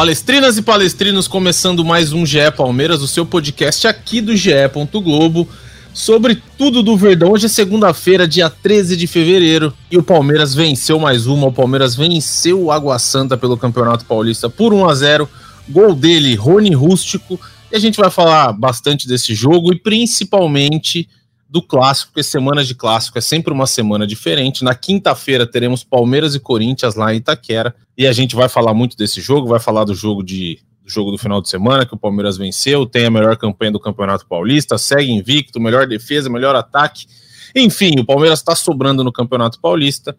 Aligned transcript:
Palestrinas 0.00 0.56
e 0.56 0.62
palestrinos, 0.62 1.28
começando 1.28 1.84
mais 1.84 2.10
um 2.10 2.24
GE 2.24 2.50
Palmeiras, 2.56 3.02
o 3.02 3.06
seu 3.06 3.26
podcast 3.26 3.86
aqui 3.86 4.22
do 4.22 4.34
GE. 4.34 4.50
Globo, 4.94 5.46
sobre 5.92 6.42
tudo 6.56 6.82
do 6.82 6.96
Verdão. 6.96 7.32
Hoje 7.32 7.44
é 7.44 7.48
segunda-feira, 7.50 8.26
dia 8.26 8.48
13 8.48 8.96
de 8.96 9.06
fevereiro, 9.06 9.74
e 9.90 9.98
o 9.98 10.02
Palmeiras 10.02 10.54
venceu 10.54 10.98
mais 10.98 11.26
uma. 11.26 11.48
O 11.48 11.52
Palmeiras 11.52 11.94
venceu 11.94 12.62
o 12.62 12.72
Água 12.72 12.98
Santa 12.98 13.36
pelo 13.36 13.58
Campeonato 13.58 14.06
Paulista 14.06 14.48
por 14.48 14.72
1 14.72 14.88
a 14.88 14.94
0 14.94 15.28
Gol 15.68 15.94
dele, 15.94 16.34
Rony 16.34 16.72
Rústico. 16.72 17.38
E 17.70 17.76
a 17.76 17.78
gente 17.78 18.00
vai 18.00 18.10
falar 18.10 18.54
bastante 18.54 19.06
desse 19.06 19.34
jogo 19.34 19.70
e 19.70 19.78
principalmente 19.78 21.06
do 21.50 21.60
clássico, 21.60 22.12
porque 22.12 22.22
semana 22.22 22.64
de 22.64 22.74
clássico 22.76 23.18
é 23.18 23.20
sempre 23.20 23.52
uma 23.52 23.66
semana 23.66 24.06
diferente. 24.06 24.62
Na 24.62 24.74
quinta-feira 24.74 25.44
teremos 25.44 25.82
Palmeiras 25.82 26.34
e 26.36 26.40
Corinthians 26.40 26.94
lá 26.94 27.12
em 27.12 27.16
Itaquera, 27.16 27.74
e 27.98 28.06
a 28.06 28.12
gente 28.12 28.36
vai 28.36 28.48
falar 28.48 28.72
muito 28.72 28.96
desse 28.96 29.20
jogo, 29.20 29.48
vai 29.48 29.58
falar 29.58 29.84
do 29.84 29.94
jogo 29.94 30.22
de 30.22 30.58
do 30.82 30.90
jogo 30.90 31.10
do 31.10 31.18
final 31.18 31.40
de 31.42 31.48
semana 31.48 31.84
que 31.84 31.94
o 31.94 31.98
Palmeiras 31.98 32.36
venceu, 32.36 32.86
tem 32.86 33.06
a 33.06 33.10
melhor 33.10 33.36
campanha 33.36 33.70
do 33.70 33.78
Campeonato 33.78 34.26
Paulista, 34.26 34.78
segue 34.78 35.12
invicto, 35.12 35.60
melhor 35.60 35.86
defesa, 35.86 36.30
melhor 36.30 36.56
ataque. 36.56 37.06
Enfim, 37.54 38.00
o 38.00 38.04
Palmeiras 38.04 38.38
está 38.38 38.54
sobrando 38.54 39.04
no 39.04 39.12
Campeonato 39.12 39.60
Paulista. 39.60 40.16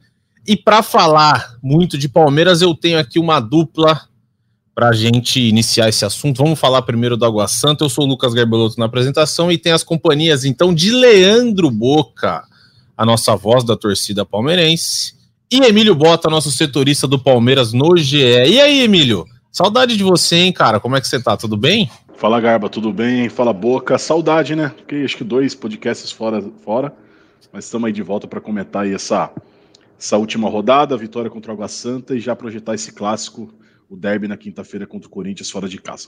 E 0.47 0.55
para 0.55 0.81
falar 0.83 1.55
muito 1.61 1.97
de 1.97 2.07
Palmeiras, 2.07 2.61
eu 2.61 2.73
tenho 2.73 2.99
aqui 2.99 3.19
uma 3.19 3.39
dupla 3.39 4.01
para 4.73 4.89
a 4.89 4.93
gente 4.93 5.39
iniciar 5.39 5.89
esse 5.89 6.05
assunto, 6.05 6.43
vamos 6.43 6.59
falar 6.59 6.81
primeiro 6.81 7.17
do 7.17 7.25
Água 7.25 7.47
Santa. 7.47 7.83
Eu 7.83 7.89
sou 7.89 8.05
o 8.05 8.07
Lucas 8.07 8.33
Garbelotto 8.33 8.79
na 8.79 8.85
apresentação 8.85 9.51
e 9.51 9.57
tem 9.57 9.71
as 9.71 9.83
companhias 9.83 10.45
então 10.45 10.73
de 10.73 10.91
Leandro 10.91 11.69
Boca, 11.69 12.43
a 12.97 13.05
nossa 13.05 13.35
voz 13.35 13.63
da 13.63 13.75
torcida 13.75 14.25
palmeirense, 14.25 15.13
e 15.51 15.57
Emílio 15.57 15.93
Bota, 15.93 16.29
nosso 16.29 16.49
setorista 16.49 17.05
do 17.05 17.19
Palmeiras 17.19 17.73
no 17.73 17.97
GE. 17.97 18.17
E 18.17 18.61
aí, 18.61 18.81
Emílio? 18.81 19.25
Saudade 19.51 19.97
de 19.97 20.03
você, 20.03 20.37
hein, 20.37 20.53
cara? 20.53 20.79
Como 20.79 20.95
é 20.95 21.01
que 21.01 21.07
você 21.07 21.21
tá? 21.21 21.35
Tudo 21.35 21.57
bem? 21.57 21.91
Fala, 22.15 22.39
Garba, 22.39 22.69
tudo 22.69 22.93
bem? 22.93 23.27
Fala, 23.27 23.51
Boca. 23.51 23.97
Saudade, 23.97 24.55
né? 24.55 24.69
Porque 24.69 24.95
acho 25.03 25.17
que 25.17 25.25
dois 25.25 25.53
podcasts 25.53 26.09
fora, 26.09 26.41
fora 26.63 26.93
mas 27.51 27.65
estamos 27.65 27.87
aí 27.87 27.91
de 27.91 28.01
volta 28.01 28.27
para 28.27 28.39
comentar 28.39 28.83
aí 28.83 28.93
essa, 28.93 29.29
essa 29.99 30.17
última 30.17 30.49
rodada, 30.49 30.95
a 30.95 30.97
vitória 30.97 31.29
contra 31.29 31.51
o 31.51 31.53
Água 31.53 31.67
Santa 31.67 32.15
e 32.15 32.19
já 32.19 32.35
projetar 32.35 32.75
esse 32.75 32.93
clássico 32.93 33.53
o 33.91 33.97
derby 33.97 34.25
na 34.25 34.37
quinta-feira 34.37 34.87
contra 34.87 35.09
o 35.09 35.11
Corinthians 35.11 35.51
fora 35.51 35.67
de 35.67 35.77
casa. 35.77 36.07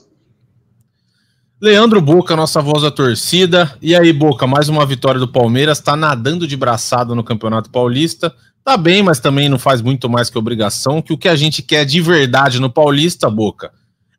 Leandro 1.62 2.00
Boca, 2.00 2.34
nossa 2.34 2.62
voz 2.62 2.82
da 2.82 2.90
torcida. 2.90 3.78
E 3.82 3.94
aí, 3.94 4.14
Boca, 4.14 4.48
mais 4.48 4.70
uma 4.70 4.86
vitória 4.86 5.20
do 5.20 5.28
Palmeiras, 5.28 5.82
tá 5.82 5.94
nadando 5.94 6.48
de 6.48 6.56
braçada 6.56 7.14
no 7.14 7.26
Campeonato 7.26 7.70
Paulista. 7.70 8.34
Tá 8.64 8.78
bem, 8.78 9.04
mas 9.04 9.20
também 9.20 9.50
não 9.50 9.60
faz 9.60 9.82
muito 9.82 10.10
mais 10.10 10.30
que 10.30 10.38
obrigação, 10.38 11.02
que 11.02 11.12
o 11.12 11.18
que 11.18 11.28
a 11.28 11.36
gente 11.36 11.62
quer 11.62 11.84
de 11.84 12.00
verdade 12.00 12.58
no 12.58 12.70
Paulista, 12.72 13.30
Boca, 13.30 13.74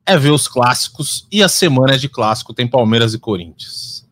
é 0.05 0.19
ver 0.19 0.31
os 0.31 0.47
clássicos 0.47 1.27
e 1.33 1.43
a 1.43 1.49
semana 1.49 1.99
de 1.99 2.07
clássico 2.07 2.53
tem 2.53 2.69
Palmeiras 2.69 3.15
e 3.15 3.19
Corinthians. 3.19 4.07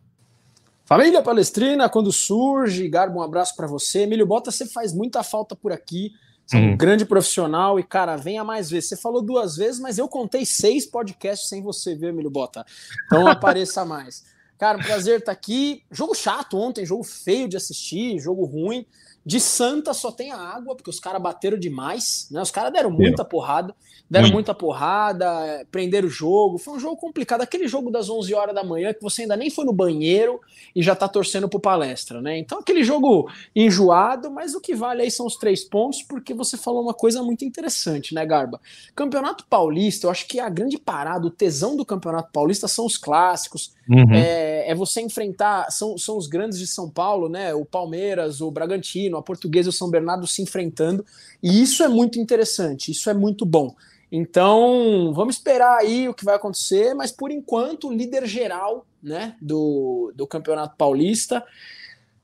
Família 0.83 1.21
Palestrina, 1.21 1.87
quando 1.87 2.11
surge, 2.11 2.89
Garbo, 2.89 3.19
um 3.19 3.21
abraço 3.21 3.55
para 3.55 3.67
você. 3.67 3.99
Emílio 3.99 4.25
Bota, 4.25 4.49
você 4.49 4.65
faz 4.65 4.93
muita 4.93 5.21
falta 5.21 5.55
por 5.55 5.71
aqui. 5.71 6.11
Você 6.45 6.57
é 6.57 6.59
um 6.59 6.69
uhum. 6.71 6.77
grande 6.77 7.05
profissional 7.05 7.79
e, 7.79 7.83
cara, 7.83 8.17
venha 8.17 8.43
mais 8.43 8.69
vezes. 8.69 8.89
Você 8.89 8.97
falou 8.97 9.21
duas 9.21 9.55
vezes, 9.55 9.79
mas 9.79 9.97
eu 9.97 10.07
contei 10.07 10.45
seis 10.45 10.85
podcasts 10.85 11.47
sem 11.47 11.61
você 11.61 11.95
ver, 11.95 12.09
Emílio 12.09 12.29
Bota. 12.29 12.65
Então 13.05 13.27
apareça 13.27 13.83
mais. 13.85 14.23
Cara, 14.57 14.77
um 14.77 14.81
prazer 14.81 15.19
estar 15.19 15.31
aqui. 15.31 15.83
Jogo 15.91 16.13
chato 16.13 16.57
ontem, 16.57 16.85
jogo 16.85 17.03
feio 17.03 17.47
de 17.47 17.57
assistir, 17.57 18.19
jogo 18.19 18.45
ruim. 18.45 18.85
De 19.25 19.39
Santa 19.39 19.93
só 19.93 20.11
tem 20.11 20.31
a 20.31 20.37
água, 20.37 20.75
porque 20.75 20.89
os 20.89 20.99
caras 20.99 21.21
bateram 21.21 21.57
demais, 21.57 22.27
né? 22.29 22.41
Os 22.41 22.51
caras 22.51 22.73
deram 22.73 22.91
muita 22.91 23.23
porrada, 23.23 23.73
deram 24.09 24.25
Muito. 24.25 24.33
muita 24.35 24.53
porrada, 24.53 25.65
prenderam 25.71 26.07
o 26.07 26.11
jogo. 26.11 26.57
Foi 26.57 26.75
um 26.75 26.79
jogo 26.79 26.97
complicado. 26.97 27.41
Aquele 27.41 27.67
jogo 27.67 27.89
das 27.89 28.09
11 28.09 28.33
horas 28.33 28.53
da 28.53 28.63
manhã 28.63 28.93
que 28.93 29.01
você 29.01 29.23
ainda 29.23 29.35
nem 29.35 29.49
foi 29.49 29.65
no 29.65 29.73
banheiro 29.73 30.39
e 30.75 30.83
já 30.83 30.95
tá 30.95 31.07
torcendo 31.07 31.49
pro 31.49 31.59
palestra, 31.59 32.21
né? 32.21 32.37
Então, 32.37 32.59
aquele 32.59 32.83
jogo 32.83 33.29
enjoado, 33.55 34.29
mas 34.29 34.53
o 34.53 34.61
que 34.61 34.75
vale 34.75 35.01
aí 35.01 35.09
são 35.09 35.25
os 35.25 35.35
três 35.35 35.63
pontos, 35.63 36.03
porque 36.03 36.33
você 36.33 36.57
falou 36.57 36.83
uma 36.83 36.93
coisa 36.93 37.23
muito 37.23 37.43
interessante, 37.43 38.13
né, 38.13 38.25
Garba? 38.25 38.61
Campeonato 38.95 39.45
Paulista, 39.49 40.07
eu 40.07 40.11
acho 40.11 40.27
que 40.27 40.39
a 40.39 40.49
grande 40.49 40.77
parada, 40.77 41.25
o 41.25 41.31
tesão 41.31 41.75
do 41.75 41.85
Campeonato 41.85 42.31
Paulista 42.31 42.67
são 42.67 42.85
os 42.85 42.97
clássicos, 42.97 43.73
uhum. 43.89 44.13
é, 44.13 44.52
é 44.69 44.75
você 44.75 45.01
enfrentar, 45.01 45.71
são, 45.71 45.97
são 45.97 46.17
os 46.17 46.27
grandes 46.27 46.59
de 46.59 46.67
São 46.67 46.89
Paulo, 46.89 47.29
né? 47.29 47.53
O 47.53 47.65
Palmeiras, 47.65 48.41
o 48.41 48.51
Bragantino 48.51 49.17
a 49.17 49.21
Portuguesa 49.21 49.69
e 49.69 49.71
o 49.71 49.73
São 49.73 49.89
Bernardo 49.89 50.27
se 50.27 50.41
enfrentando, 50.41 51.05
e 51.41 51.61
isso 51.61 51.83
é 51.83 51.87
muito 51.87 52.19
interessante, 52.19 52.91
isso 52.91 53.09
é 53.09 53.13
muito 53.13 53.45
bom. 53.45 53.75
Então, 54.11 55.11
vamos 55.13 55.37
esperar 55.37 55.77
aí 55.79 56.07
o 56.07 56.13
que 56.13 56.23
vai 56.23 56.35
acontecer, 56.35 56.93
mas 56.93 57.11
por 57.11 57.31
enquanto, 57.31 57.91
líder 57.91 58.27
geral 58.27 58.85
né, 59.01 59.35
do, 59.41 60.13
do 60.15 60.27
Campeonato 60.27 60.77
Paulista, 60.77 61.43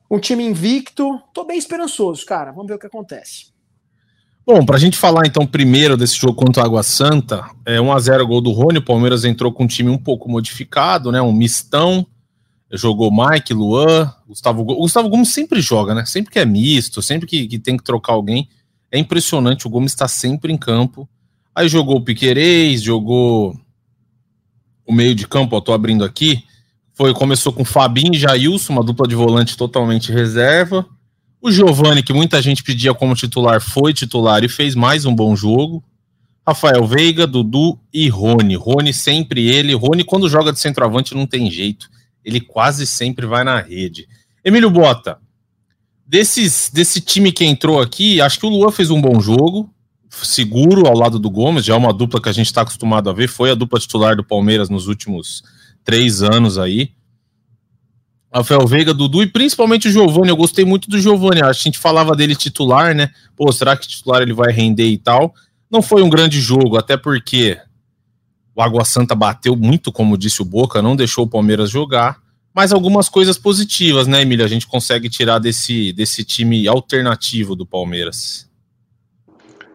um 0.10 0.20
time 0.20 0.44
invicto, 0.44 1.20
tô 1.34 1.44
bem 1.44 1.58
esperançoso, 1.58 2.26
cara, 2.26 2.52
vamos 2.52 2.68
ver 2.68 2.76
o 2.76 2.80
que 2.80 2.88
acontece. 2.88 3.48
Bom, 4.46 4.66
para 4.66 4.78
a 4.78 4.80
gente 4.80 4.98
falar 4.98 5.28
então 5.28 5.46
primeiro 5.46 5.96
desse 5.96 6.16
jogo 6.16 6.34
contra 6.34 6.64
o 6.64 6.66
Água 6.66 6.82
Santa, 6.82 7.48
é 7.66 7.78
1x0 7.78 8.26
gol 8.26 8.42
do 8.42 8.52
Rony, 8.52 8.80
o 8.80 8.86
Palmeiras 8.86 9.24
entrou 9.24 9.52
com 9.52 9.64
um 9.64 9.68
time 9.68 9.92
um 9.92 9.98
pouco 9.98 10.30
modificado, 10.30 11.12
né, 11.12 11.22
um 11.22 11.34
mistão, 11.34 12.06
jogou 12.78 13.12
Mike, 13.12 13.54
Luan, 13.54 14.14
Gustavo 14.28 14.64
Gomes. 14.64 14.82
Gustavo 14.82 15.10
Gomes 15.10 15.30
sempre 15.30 15.62
joga, 15.62 15.96
né? 15.96 16.06
Sempre 16.06 16.32
que 16.32 16.40
é 16.40 16.46
misto, 16.46 17.02
sempre 17.02 17.28
que, 17.28 17.48
que 17.48 17.58
tem 17.58 17.76
que 17.76 17.84
trocar 17.84 18.14
alguém. 18.14 18.48
É 18.92 18.98
impressionante, 18.98 19.68
o 19.68 19.70
Gomes 19.70 19.92
está 19.92 20.08
sempre 20.08 20.54
em 20.54 20.58
campo. 20.58 21.10
Aí 21.54 21.68
jogou 21.68 21.98
o 21.98 22.04
Piquerez, 22.04 22.82
jogou 22.82 23.60
o 24.86 24.94
meio 24.94 25.16
de 25.16 25.28
campo, 25.28 25.56
eu 25.56 25.62
tô 25.62 25.74
abrindo 25.74 26.04
aqui. 26.04 26.44
Foi, 26.94 27.14
começou 27.14 27.52
com 27.52 27.66
Fabinho 27.66 28.14
e 28.14 28.20
Jailson, 28.20 28.74
uma 28.74 28.84
dupla 28.84 29.08
de 29.08 29.16
volante 29.16 29.58
totalmente 29.58 30.12
reserva. 30.12 30.86
O 31.42 31.52
Giovani, 31.52 32.04
que 32.04 32.14
muita 32.14 32.42
gente 32.42 32.64
pedia 32.64 32.94
como 32.94 33.16
titular, 33.16 33.62
foi 33.62 33.94
titular 33.94 34.44
e 34.44 34.50
fez 34.50 34.76
mais 34.76 35.06
um 35.06 35.16
bom 35.16 35.36
jogo. 35.36 35.84
Rafael 36.46 36.86
Veiga, 36.86 37.26
Dudu 37.26 37.80
e 37.94 38.10
Rony. 38.10 38.56
Rony 38.56 38.94
sempre 38.94 39.48
ele. 39.48 39.74
Rony, 39.74 40.04
quando 40.04 40.28
joga 40.28 40.52
de 40.52 40.60
centroavante, 40.60 41.16
não 41.16 41.26
tem 41.26 41.50
jeito 41.50 41.90
ele 42.30 42.42
quase 42.42 42.86
sempre 42.86 43.26
vai 43.26 43.44
na 43.44 43.60
rede. 43.60 44.08
Emílio 44.44 44.70
Bota, 44.70 45.20
desses, 46.06 46.70
desse 46.72 47.02
time 47.02 47.32
que 47.32 47.44
entrou 47.44 47.82
aqui, 47.82 48.22
acho 48.22 48.40
que 48.40 48.46
o 48.46 48.50
Luan 48.50 48.72
fez 48.72 48.90
um 48.90 49.02
bom 49.02 49.20
jogo, 49.20 49.70
seguro 50.10 50.88
ao 50.88 50.98
lado 50.98 51.20
do 51.20 51.30
Gomes, 51.30 51.66
já 51.66 51.74
é 51.74 51.78
uma 51.78 51.94
dupla 51.94 52.22
que 52.22 52.30
a 52.30 52.34
gente 52.34 52.48
está 52.48 52.62
acostumado 52.62 53.10
a 53.10 53.14
ver, 53.14 53.28
foi 53.28 53.52
a 53.52 53.56
dupla 53.56 53.80
titular 53.80 54.16
do 54.16 54.24
Palmeiras 54.24 54.70
nos 54.70 54.88
últimos 54.88 55.44
três 55.84 56.22
anos 56.22 56.58
aí. 56.58 56.92
Rafael 58.32 58.66
Veiga, 58.68 58.94
Dudu 58.94 59.24
e 59.24 59.28
principalmente 59.28 59.88
o 59.88 59.92
Giovani. 59.92 60.30
Eu 60.30 60.38
gostei 60.38 60.64
muito 60.64 60.88
do 60.88 61.00
Giovani. 61.00 61.42
A 61.42 61.52
gente 61.52 61.80
falava 61.80 62.16
dele 62.16 62.36
titular, 62.36 62.94
né? 62.94 63.10
Pô, 63.36 63.52
será 63.52 63.76
que 63.76 63.88
titular 63.88 64.22
ele 64.22 64.34
vai 64.34 64.52
render 64.52 64.88
e 64.88 65.00
tal? 65.00 65.34
Não 65.70 65.82
foi 65.82 66.04
um 66.04 66.10
grande 66.10 66.40
jogo, 66.40 66.78
até 66.78 66.96
porque 66.96 67.58
o 68.60 68.62
Água 68.62 68.84
Santa 68.84 69.16
bateu 69.16 69.56
muito, 69.56 69.90
como 69.90 70.18
disse 70.18 70.42
o 70.42 70.46
Boca, 70.46 70.82
não 70.82 70.94
deixou 70.94 71.24
o 71.24 71.30
Palmeiras 71.30 71.70
jogar, 71.70 72.22
mas 72.54 72.74
algumas 72.74 73.08
coisas 73.08 73.38
positivas, 73.38 74.06
né, 74.06 74.22
Emílio? 74.22 74.44
A 74.44 74.50
gente 74.50 74.68
consegue 74.68 75.10
tirar 75.10 75.40
desse, 75.40 75.94
desse 75.94 76.26
time 76.26 76.68
alternativo 76.68 77.56
do 77.56 77.66
Palmeiras. 77.66 78.50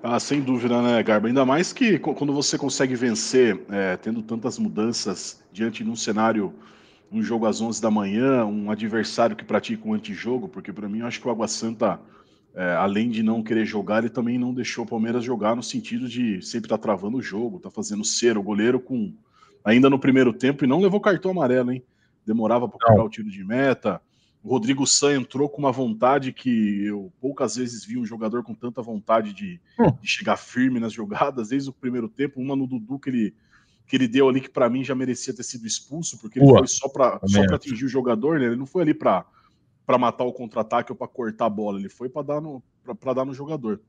Ah, 0.03 0.21
sem 0.21 0.43
dúvida, 0.43 0.83
né, 0.83 1.03
Garba? 1.03 1.29
Ainda 1.29 1.47
mais 1.47 1.73
que 1.73 1.99
quando 1.99 2.35
você 2.35 2.59
consegue 2.59 2.95
vencer, 2.95 3.59
é, 3.71 3.97
tendo 3.97 4.21
tantas 4.21 4.59
mudanças 4.59 5.41
diante 5.51 5.83
de 5.83 5.89
um 5.89 5.97
cenário, 5.97 6.53
um 7.11 7.23
jogo 7.23 7.47
às 7.47 7.63
11 7.63 7.81
da 7.81 7.91
manhã, 7.91 8.45
um 8.45 8.71
adversário 8.71 9.35
que 9.35 9.47
pratica 9.47 9.89
um 9.89 9.95
antijogo, 9.95 10.47
porque 10.47 10.75
para 10.75 10.91
mim 10.91 10.99
eu 10.99 11.07
acho 11.07 11.23
que 11.23 11.27
o 11.27 11.31
Água 11.31 11.49
Santa 11.49 11.99
é, 12.55 12.75
além 12.75 13.11
de 13.11 13.23
não 13.23 13.43
querer 13.43 13.67
jogar, 13.67 13.99
ele 13.99 14.11
também 14.11 14.39
não 14.39 14.55
deixou 14.55 14.85
o 14.85 14.89
Palmeiras 14.89 15.25
jogar 15.25 15.57
no 15.57 15.63
sentido 15.63 16.09
de 16.09 16.41
sempre 16.41 16.67
estar 16.67 16.79
tá 16.79 16.83
travando 16.83 17.17
o 17.17 17.23
jogo, 17.23 17.59
tá 17.59 17.71
fazendo 17.71 18.05
ser 18.05 18.39
o 18.39 18.43
goleiro 18.43 18.79
com 18.79 19.13
ainda 19.65 19.91
no 19.91 19.99
primeiro 19.99 20.33
tempo 20.33 20.65
e 20.65 20.69
não 20.69 20.81
levou 20.81 21.01
cartão 21.01 21.31
amarelo, 21.31 21.73
hein? 21.73 21.83
demorava 22.27 22.69
para 22.69 22.79
cobrar 22.79 23.05
o 23.05 23.09
tiro 23.09 23.31
de 23.31 23.45
meta. 23.45 24.01
O 24.43 24.49
Rodrigo 24.49 24.87
San 24.87 25.15
entrou 25.15 25.49
com 25.49 25.59
uma 25.59 25.73
vontade 25.73 26.33
que 26.33 26.85
eu 26.85 27.13
poucas 27.21 27.57
vezes 27.57 27.85
vi 27.85 27.99
um 27.99 28.05
jogador 28.05 28.43
com 28.43 28.55
tanta 28.55 28.83
vontade 28.83 29.33
de, 29.33 29.61
hum. 29.79 29.91
de 30.01 30.07
chegar 30.07 30.37
firme 30.37 30.79
nas 30.79 30.93
jogadas, 30.93 31.49
desde 31.49 31.71
o 31.71 31.73
primeiro 31.73 32.09
tempo. 32.09 32.41
Uma 32.41 32.55
no 32.55 32.67
Dudu 32.67 32.99
que 32.99 33.09
ele, 33.09 33.35
que 33.87 33.97
ele 33.97 34.07
deu 34.07 34.29
ali, 34.29 34.41
que 34.41 34.51
para 34.51 34.69
mim 34.69 34.85
já 34.85 34.95
merecia 34.95 35.35
ter 35.35 35.43
sido 35.43 35.67
expulso, 35.67 36.19
porque 36.19 36.39
ele 36.39 36.47
Ua, 36.47 36.59
foi 36.59 36.69
só 36.69 36.89
para 36.89 37.21
atingir 37.55 37.87
o 37.87 37.89
jogador, 37.89 38.39
né? 38.39 38.47
ele 38.47 38.57
não 38.57 38.67
foi 38.67 38.83
ali 38.83 38.93
para 38.93 39.25
matar 39.99 40.25
o 40.25 40.33
contra-ataque 40.33 40.93
ou 40.93 40.97
para 40.97 41.09
cortar 41.09 41.47
a 41.47 41.51
bola, 41.51 41.79
ele 41.79 41.89
foi 41.89 42.09
para 42.09 42.23
dar, 42.23 42.41
no, 42.41 42.63
dar 43.15 43.25
no 43.25 43.35
jogador. 43.35 43.81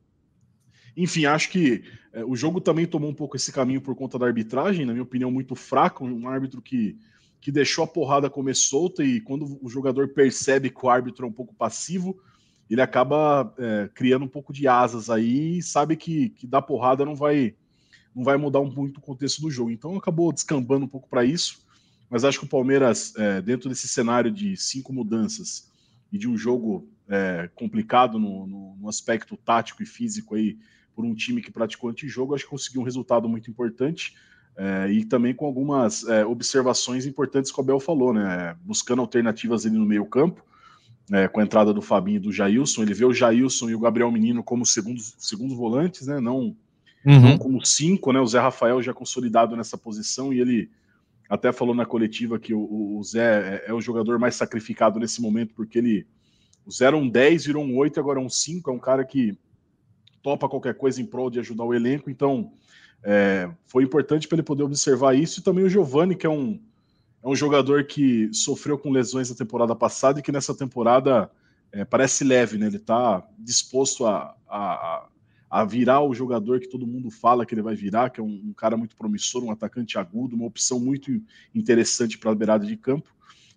Enfim, 0.97 1.25
acho 1.25 1.50
que 1.50 1.83
é, 2.13 2.24
o 2.24 2.36
jogo 2.36 2.62
também 2.62 2.86
tomou 2.86 3.09
um 3.09 3.13
pouco 3.13 3.36
esse 3.36 3.51
caminho 3.51 3.81
por 3.81 3.95
conta 3.95 4.18
da 4.18 4.25
arbitragem, 4.25 4.86
na 4.86 4.94
minha 4.94 5.03
opinião, 5.03 5.31
muito 5.31 5.56
fraco. 5.56 6.06
Um 6.06 6.27
árbitro 6.27 6.62
que 6.62 6.97
que 7.45 7.51
deixou 7.51 7.83
a 7.83 7.88
porrada 7.88 8.27
comer 8.27 8.56
solta 8.56 9.03
e 9.03 9.21
quando 9.21 9.59
o 9.62 9.69
jogador 9.69 10.07
percebe 10.07 10.71
que 10.71 10.83
o 10.83 10.89
árbitro 10.89 11.27
é 11.27 11.30
um 11.30 11.31
pouco 11.31 11.53
passivo, 11.53 12.19
ele 12.68 12.81
acaba 12.81 13.53
é, 13.59 13.88
criando 13.94 14.25
um 14.25 14.27
pouco 14.27 14.51
de 14.51 14.68
asas 14.68 15.12
aí 15.12 15.59
e 15.59 15.62
sabe 15.62 15.95
que, 15.95 16.30
que 16.30 16.47
dar 16.47 16.63
porrada 16.63 17.06
não 17.06 17.13
vai 17.13 17.53
não 18.15 18.24
vai 18.24 18.36
mudar 18.36 18.62
muito 18.62 18.97
o 18.97 19.01
contexto 19.01 19.44
do 19.44 19.51
jogo. 19.51 19.69
Então 19.69 19.95
acabou 19.95 20.33
descambando 20.33 20.86
um 20.86 20.88
pouco 20.88 21.07
para 21.07 21.24
isso, 21.24 21.63
mas 22.09 22.24
acho 22.24 22.39
que 22.39 22.45
o 22.45 22.50
Palmeiras, 22.50 23.13
é, 23.15 23.44
dentro 23.44 23.69
desse 23.69 23.88
cenário 23.88 24.31
de 24.31 24.57
cinco 24.57 24.92
mudanças 24.92 25.71
e 26.12 26.18
de 26.18 26.28
um 26.28 26.38
jogo 26.38 26.88
é, 27.07 27.50
complicado 27.56 28.19
no, 28.19 28.48
no, 28.48 28.75
no, 28.78 28.90
aspecto 28.90 29.38
tático 29.38 29.84
e 29.84 29.86
físico 29.86 30.36
aí 30.36 30.57
por 30.96 31.06
um 31.06 31.13
time 31.13 31.42
que 31.42 31.52
praticou 31.52 31.90
antijogo, 31.90 32.34
acho 32.34 32.46
que 32.46 32.50
conseguiu 32.50 32.81
um 32.81 32.86
resultado 32.86 33.28
muito 33.28 33.50
importante. 33.50 34.16
É, 34.57 34.90
e 34.90 35.04
também 35.04 35.34
com 35.34 35.46
algumas 35.46 36.07
é, 36.07 36.25
observações 36.25 37.06
importantes 37.06 37.52
que 37.52 37.60
o 37.60 37.62
Abel 37.62 37.80
falou, 37.80 38.13
né? 38.13 38.56
Buscando 38.63 39.02
alternativas 39.02 39.66
ali 39.66 39.78
no 39.78 39.86
meio 39.86 40.06
campo, 40.06 40.42
é, 41.12 41.28
com 41.28 41.42
a 41.42 41.44
entrada 41.44 41.74
do 41.74 41.81
Fabinho 41.81 42.16
e 42.16 42.19
do 42.19 42.31
Jailson. 42.31 42.84
Ele 42.84 42.94
vê 42.94 43.04
o 43.04 43.13
Jailson 43.13 43.69
e 43.69 43.75
o 43.75 43.80
Gabriel 43.80 44.10
Menino 44.10 44.42
como 44.42 44.66
segundos, 44.66 45.13
segundos 45.19 45.57
volantes, 45.57 46.07
né? 46.07 46.22
Não, 46.22 46.56
uhum. 47.06 47.22
não 47.22 47.38
como 47.38 47.66
cinco, 47.66 48.13
né? 48.13 48.22
O 48.22 48.25
Zé 48.25 48.40
Rafael 48.40 48.81
já 48.81 48.94
consolidado 48.94 49.57
nessa 49.57 49.78
posição 49.78 50.31
e 50.31 50.40
ele 50.40 50.69
até 51.30 51.51
falou 51.51 51.75
na 51.75 51.86
coletiva 51.86 52.39
que 52.39 52.54
o, 52.54 52.98
o 52.98 53.04
Zé 53.04 53.63
é, 53.66 53.69
é, 53.69 53.74
o 53.74 53.81
jogador 53.81 54.19
mais 54.19 54.36
sacrificado 54.36 55.00
nesse 55.00 55.22
momento, 55.22 55.54
porque 55.54 55.77
ele. 55.77 56.07
O 56.66 56.72
Zé 56.72 56.86
era 56.86 56.98
um 56.98 57.07
10, 57.07 57.45
virou 57.45 57.63
um 57.63 57.77
8, 57.77 58.00
agora 58.00 58.19
é 58.19 58.24
um 58.24 58.30
5. 58.30 58.69
É 58.69 58.74
um 58.74 58.80
cara 58.80 59.06
que 59.06 59.38
topa 60.24 60.50
qualquer 60.50 60.75
coisa 60.75 61.01
em 61.01 61.06
prol 61.06 61.30
de 61.30 61.39
ajudar 61.39 61.63
o 61.63 61.74
elenco, 61.74 62.10
então 62.10 62.51
é, 63.04 63.48
foi 63.68 63.83
importante 63.83 64.27
para 64.27 64.38
ele 64.38 64.44
poder 64.44 64.63
observar 64.63 65.16
isso 65.16 65.39
e 65.39 65.44
também 65.44 65.63
o 65.63 65.69
Giovani, 65.69 66.16
que 66.16 66.25
é 66.25 66.30
um, 66.30 66.60
é 67.22 67.28
um 67.28 67.36
jogador 67.36 67.86
que 67.86 68.33
sofreu 68.33 68.80
com 68.80 68.89
lesões 68.89 69.30
na 69.30 69.36
temporada 69.36 69.75
passada 69.75 70.19
e 70.19 70.24
que 70.24 70.31
nessa 70.31 70.56
temporada 70.56 71.30
é, 71.71 71.86
parece 71.86 72.24
leve, 72.24 72.57
né? 72.57 72.66
Ele 72.66 72.78
está 72.78 73.24
disposto 73.38 74.07
a, 74.07 74.36
a, 74.48 74.74
a, 74.74 75.07
virar 75.68 76.01
o 76.01 76.13
jogador 76.13 76.59
que 76.59 76.68
todo 76.68 76.88
mundo 76.88 77.09
fala 77.09 77.45
que 77.45 77.53
ele 77.53 77.62
vai 77.62 77.75
virar, 77.75 78.09
que 78.09 78.19
é 78.19 78.24
um, 78.24 78.42
um 78.45 78.53
cara 78.53 78.75
muito 78.75 78.95
promissor, 78.95 79.44
um 79.44 79.51
atacante 79.51 79.97
agudo, 79.97 80.36
uma 80.36 80.45
opção 80.45 80.80
muito 80.80 81.21
interessante 81.53 82.18
para 82.18 82.31
a 82.31 82.36
beirada 82.36 82.65
de 82.65 82.75
campo. 82.75 83.09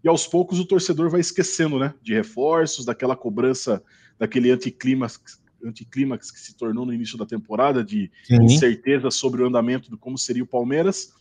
E 0.02 0.08
aos 0.08 0.26
poucos 0.26 0.60
o 0.60 0.64
torcedor 0.64 1.10
vai 1.10 1.20
esquecendo, 1.20 1.78
né? 1.78 1.94
De 2.02 2.14
reforços, 2.14 2.84
daquela 2.84 3.16
cobrança, 3.16 3.82
daquele 4.18 4.50
anticlima 4.50 5.08
anticlímax 5.64 6.30
que 6.30 6.38
se 6.38 6.54
tornou 6.56 6.86
no 6.86 6.94
início 6.94 7.18
da 7.18 7.26
temporada, 7.26 7.82
de 7.82 8.10
Sim. 8.24 8.44
incerteza 8.44 9.10
sobre 9.10 9.42
o 9.42 9.46
andamento 9.46 9.90
de 9.90 9.96
como 9.96 10.16
seria 10.16 10.44
o 10.44 10.46
Palmeiras. 10.46 11.12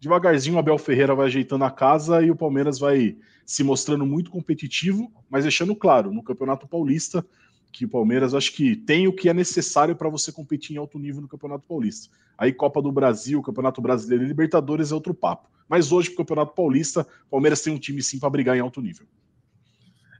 Devagarzinho 0.00 0.56
o 0.56 0.58
Abel 0.58 0.78
Ferreira 0.78 1.14
vai 1.14 1.26
ajeitando 1.26 1.64
a 1.64 1.70
casa 1.70 2.22
e 2.22 2.30
o 2.30 2.36
Palmeiras 2.36 2.78
vai 2.78 3.16
se 3.44 3.64
mostrando 3.64 4.04
muito 4.04 4.30
competitivo, 4.30 5.10
mas 5.28 5.44
deixando 5.44 5.74
claro, 5.74 6.12
no 6.12 6.22
Campeonato 6.22 6.68
Paulista, 6.68 7.24
que 7.72 7.84
o 7.84 7.88
Palmeiras 7.88 8.34
acho 8.34 8.52
que 8.52 8.74
tem 8.74 9.06
o 9.06 9.12
que 9.12 9.28
é 9.28 9.34
necessário 9.34 9.94
para 9.94 10.08
você 10.08 10.32
competir 10.32 10.74
em 10.74 10.78
alto 10.78 10.98
nível 10.98 11.22
no 11.22 11.28
Campeonato 11.28 11.64
Paulista. 11.68 12.08
Aí 12.36 12.52
Copa 12.52 12.80
do 12.80 12.92
Brasil, 12.92 13.42
Campeonato 13.42 13.80
Brasileiro 13.80 14.24
e 14.24 14.28
Libertadores 14.28 14.90
é 14.90 14.94
outro 14.94 15.14
papo. 15.14 15.48
Mas 15.68 15.92
hoje, 15.92 16.08
pro 16.08 16.18
Campeonato 16.18 16.54
Paulista, 16.54 17.06
o 17.26 17.30
Palmeiras 17.30 17.60
tem 17.60 17.72
um 17.72 17.78
time 17.78 18.02
sim 18.02 18.18
para 18.18 18.30
brigar 18.30 18.56
em 18.56 18.60
alto 18.60 18.80
nível. 18.80 19.06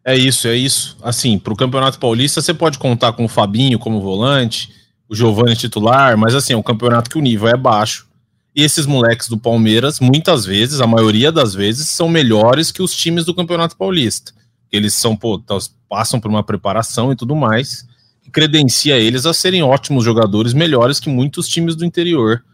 É 0.05 0.17
isso, 0.17 0.49
é 0.49 0.57
isso. 0.57 0.97
Assim, 1.03 1.39
para 1.39 1.53
o 1.53 1.57
Campeonato 1.57 1.99
Paulista 1.99 2.41
você 2.41 2.55
pode 2.55 2.79
contar 2.79 3.13
com 3.13 3.25
o 3.25 3.29
Fabinho 3.29 3.79
como 3.79 4.01
volante, 4.01 4.73
o 5.09 5.15
Giovanni 5.15 5.57
titular, 5.57 6.17
mas 6.17 6.35
assim, 6.35 6.53
é 6.53 6.57
um 6.57 6.63
campeonato 6.63 7.11
que 7.11 7.19
o 7.19 7.23
nível 7.23 7.49
é 7.49 7.57
baixo. 7.57 8.07
E 8.55 8.63
esses 8.63 8.87
moleques 8.87 9.29
do 9.29 9.39
Palmeiras, 9.39 10.01
muitas 10.01 10.45
vezes, 10.45 10.81
a 10.81 10.87
maioria 10.87 11.31
das 11.31 11.55
vezes, 11.55 11.89
são 11.89 12.09
melhores 12.09 12.73
que 12.73 12.83
os 12.83 12.95
times 12.95 13.25
do 13.25 13.35
Campeonato 13.35 13.77
Paulista. 13.77 14.33
Eles 14.71 14.95
são, 14.95 15.17
pô, 15.17 15.43
passam 15.89 16.21
por 16.21 16.31
uma 16.31 16.43
preparação 16.43 17.11
e 17.13 17.17
tudo 17.17 17.35
mais, 17.35 17.87
que 18.23 18.31
credencia 18.31 18.97
eles 18.99 19.27
a 19.27 19.33
serem 19.33 19.63
ótimos 19.63 20.05
jogadores, 20.05 20.53
melhores 20.53 21.01
que 21.01 21.09
muitos 21.09 21.49
times 21.49 21.75
do 21.75 21.85
interior. 21.85 22.45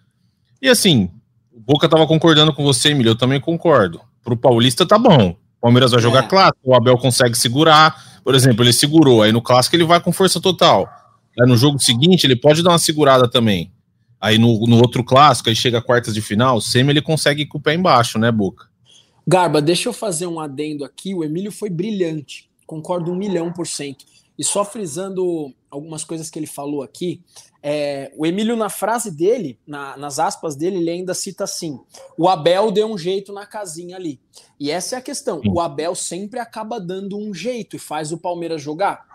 E 0.62 0.68
assim, 0.68 1.10
o 1.52 1.60
Boca 1.60 1.86
estava 1.86 2.06
concordando 2.06 2.52
com 2.52 2.62
você, 2.62 2.90
Emílio, 2.90 3.10
eu 3.10 3.16
também 3.16 3.40
concordo. 3.40 4.00
Para 4.22 4.34
o 4.34 4.36
Paulista 4.36 4.86
tá 4.86 4.98
bom. 4.98 5.36
Palmeiras 5.60 5.92
vai 5.92 6.00
jogar 6.00 6.24
é. 6.24 6.26
clássico, 6.28 6.58
o 6.62 6.74
Abel 6.74 6.98
consegue 6.98 7.36
segurar. 7.36 8.20
Por 8.22 8.34
exemplo, 8.34 8.62
ele 8.62 8.72
segurou, 8.72 9.22
aí 9.22 9.32
no 9.32 9.40
clássico 9.40 9.76
ele 9.76 9.84
vai 9.84 10.00
com 10.00 10.12
força 10.12 10.40
total. 10.40 10.88
Aí 11.40 11.48
no 11.48 11.56
jogo 11.56 11.78
seguinte 11.78 12.24
ele 12.26 12.36
pode 12.36 12.62
dar 12.62 12.70
uma 12.70 12.78
segurada 12.78 13.28
também. 13.28 13.72
Aí 14.20 14.38
no, 14.38 14.66
no 14.66 14.76
outro 14.76 15.02
clássico, 15.02 15.48
aí 15.48 15.56
chega 15.56 15.78
a 15.78 15.82
quartas 15.82 16.14
de 16.14 16.22
final, 16.22 16.56
o 16.56 16.60
Semi 16.60 16.90
ele 16.90 17.02
consegue 17.02 17.42
ir 17.42 17.46
com 17.46 17.58
o 17.58 17.60
pé 17.60 17.74
embaixo, 17.74 18.18
né, 18.18 18.30
Boca? 18.30 18.66
Garba, 19.26 19.60
deixa 19.60 19.88
eu 19.88 19.92
fazer 19.92 20.26
um 20.26 20.38
adendo 20.38 20.84
aqui. 20.84 21.14
O 21.14 21.24
Emílio 21.24 21.50
foi 21.50 21.70
brilhante, 21.70 22.48
concordo 22.66 23.10
um 23.10 23.16
milhão 23.16 23.52
por 23.52 23.66
cento. 23.66 24.04
E 24.38 24.42
só 24.42 24.64
frisando 24.64 25.54
algumas 25.70 26.04
coisas 26.04 26.28
que 26.28 26.38
ele 26.38 26.46
falou 26.46 26.82
aqui, 26.82 27.22
é, 27.62 28.12
o 28.16 28.26
Emílio, 28.26 28.56
na 28.56 28.68
frase 28.68 29.10
dele, 29.10 29.58
na, 29.66 29.96
nas 29.96 30.18
aspas 30.18 30.56
dele, 30.56 30.76
ele 30.76 30.90
ainda 30.90 31.14
cita 31.14 31.44
assim: 31.44 31.78
o 32.18 32.28
Abel 32.28 32.70
deu 32.70 32.86
um 32.86 32.98
jeito 32.98 33.32
na 33.32 33.46
casinha 33.46 33.96
ali. 33.96 34.20
E 34.58 34.70
essa 34.70 34.96
é 34.96 34.98
a 34.98 35.02
questão. 35.02 35.40
O 35.46 35.60
Abel 35.60 35.94
sempre 35.94 36.40
acaba 36.40 36.80
dando 36.80 37.16
um 37.16 37.32
jeito 37.32 37.76
e 37.76 37.78
faz 37.78 38.12
o 38.12 38.18
Palmeiras 38.18 38.60
jogar. 38.60 39.06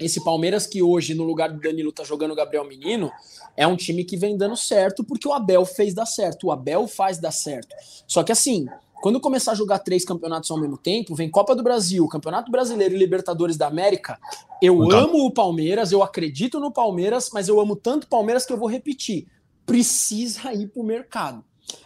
Esse 0.00 0.24
Palmeiras 0.24 0.66
que 0.66 0.82
hoje, 0.82 1.14
no 1.14 1.22
lugar 1.22 1.52
do 1.52 1.60
Danilo, 1.60 1.92
tá 1.92 2.02
jogando 2.02 2.32
o 2.32 2.36
Gabriel 2.36 2.66
Menino, 2.66 3.12
é 3.56 3.64
um 3.64 3.76
time 3.76 4.04
que 4.04 4.16
vem 4.16 4.36
dando 4.36 4.56
certo 4.56 5.04
porque 5.04 5.28
o 5.28 5.32
Abel 5.32 5.64
fez 5.64 5.94
dar 5.94 6.06
certo. 6.06 6.48
O 6.48 6.52
Abel 6.52 6.88
faz 6.88 7.18
dar 7.18 7.30
certo. 7.30 7.74
Só 8.06 8.24
que 8.24 8.32
assim, 8.32 8.66
quando 9.04 9.20
começar 9.20 9.52
a 9.52 9.54
jogar 9.54 9.80
três 9.80 10.02
campeonatos 10.02 10.50
ao 10.50 10.58
mesmo 10.58 10.78
tempo, 10.78 11.14
vem 11.14 11.28
Copa 11.28 11.54
do 11.54 11.62
Brasil, 11.62 12.08
Campeonato 12.08 12.50
Brasileiro 12.50 12.94
e 12.94 12.98
Libertadores 12.98 13.54
da 13.54 13.66
América. 13.66 14.18
Eu 14.62 14.82
então. 14.82 14.98
amo 14.98 15.26
o 15.26 15.30
Palmeiras, 15.30 15.92
eu 15.92 16.02
acredito 16.02 16.58
no 16.58 16.72
Palmeiras, 16.72 17.28
mas 17.30 17.46
eu 17.46 17.60
amo 17.60 17.76
tanto 17.76 18.04
o 18.04 18.06
Palmeiras 18.08 18.46
que 18.46 18.52
eu 18.54 18.56
vou 18.56 18.66
repetir. 18.66 19.26
Precisa 19.66 20.54
ir 20.54 20.68
para 20.68 20.80
o 20.80 20.86
mercado. 20.86 21.44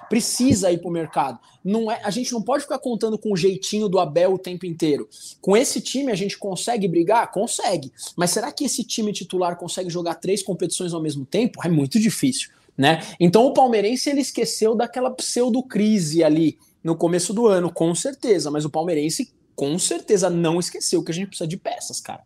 Precisa 0.08 0.70
ir 0.70 0.78
para 0.78 0.88
o 0.88 0.92
mercado. 0.92 1.40
Não 1.64 1.90
é, 1.90 2.00
a 2.04 2.10
gente 2.10 2.32
não 2.32 2.40
pode 2.40 2.62
ficar 2.62 2.78
contando 2.78 3.18
com 3.18 3.32
o 3.32 3.36
jeitinho 3.36 3.88
do 3.88 3.98
Abel 3.98 4.34
o 4.34 4.38
tempo 4.38 4.64
inteiro. 4.64 5.08
Com 5.40 5.56
esse 5.56 5.80
time 5.80 6.12
a 6.12 6.14
gente 6.14 6.38
consegue 6.38 6.86
brigar? 6.86 7.32
Consegue. 7.32 7.92
Mas 8.14 8.30
será 8.30 8.52
que 8.52 8.64
esse 8.64 8.84
time 8.84 9.12
titular 9.12 9.56
consegue 9.56 9.90
jogar 9.90 10.14
três 10.14 10.40
competições 10.40 10.94
ao 10.94 11.02
mesmo 11.02 11.26
tempo? 11.26 11.58
É 11.64 11.68
muito 11.68 11.98
difícil. 11.98 12.50
Né? 12.76 13.02
Então 13.18 13.44
o 13.44 13.52
palmeirense 13.52 14.08
ele 14.08 14.20
esqueceu 14.20 14.76
daquela 14.76 15.10
pseudo 15.10 15.60
crise 15.64 16.22
ali 16.22 16.56
no 16.82 16.96
começo 16.96 17.32
do 17.32 17.46
ano, 17.46 17.70
com 17.70 17.94
certeza, 17.94 18.50
mas 18.50 18.64
o 18.64 18.70
palmeirense 18.70 19.32
com 19.54 19.78
certeza 19.78 20.30
não 20.30 20.60
esqueceu 20.60 21.02
que 21.02 21.10
a 21.10 21.14
gente 21.14 21.28
precisa 21.28 21.48
de 21.48 21.56
peças, 21.56 22.00
cara. 22.00 22.20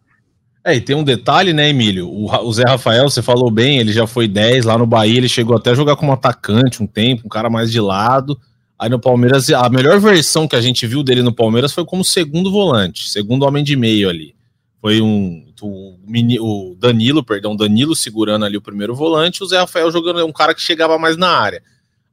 É, 0.65 0.77
e 0.77 0.81
tem 0.81 0.95
um 0.95 1.03
detalhe, 1.03 1.53
né, 1.53 1.71
Emílio? 1.71 2.09
O, 2.09 2.31
o, 2.31 2.53
Zé 2.53 2.63
Rafael, 2.65 3.09
você 3.11 3.21
falou 3.21 3.51
bem, 3.51 3.79
ele 3.79 3.93
já 3.93 4.07
foi 4.07 4.29
10 4.29 4.67
lá 4.67 4.79
no 4.79 4.87
Bahia, 4.87 5.17
ele 5.17 5.29
chegou 5.29 5.57
até 5.57 5.71
a 5.71 5.75
jogar 5.75 5.97
como 5.97 6.13
atacante 6.13 6.83
um 6.83 6.87
tempo, 6.87 7.23
um 7.27 7.29
cara 7.29 7.51
mais 7.51 7.73
de 7.73 7.81
lado. 7.81 8.39
Aí 8.79 8.89
no 8.89 9.01
Palmeiras, 9.01 9.51
a 9.51 9.69
melhor 9.69 9.99
versão 9.99 10.47
que 10.47 10.55
a 10.55 10.61
gente 10.61 10.87
viu 10.87 11.03
dele 11.03 11.23
no 11.23 11.35
Palmeiras 11.35 11.73
foi 11.73 11.85
como 11.85 12.05
segundo 12.05 12.51
volante, 12.51 13.09
segundo 13.09 13.45
homem 13.45 13.65
de 13.65 13.77
meio 13.77 14.09
ali. 14.09 14.35
Foi 14.81 15.01
um 15.01 15.45
o, 15.63 15.97
o 16.41 16.77
Danilo, 16.77 17.25
perdão, 17.25 17.57
Danilo 17.57 17.95
segurando 17.95 18.45
ali 18.45 18.57
o 18.57 18.63
primeiro 18.63 18.95
volante, 18.95 19.43
o 19.43 19.47
Zé 19.47 19.59
Rafael 19.59 19.91
jogando 19.91 20.25
um 20.27 20.33
cara 20.33 20.55
que 20.55 20.61
chegava 20.61 20.99
mais 20.99 21.17
na 21.17 21.29
área. 21.29 21.63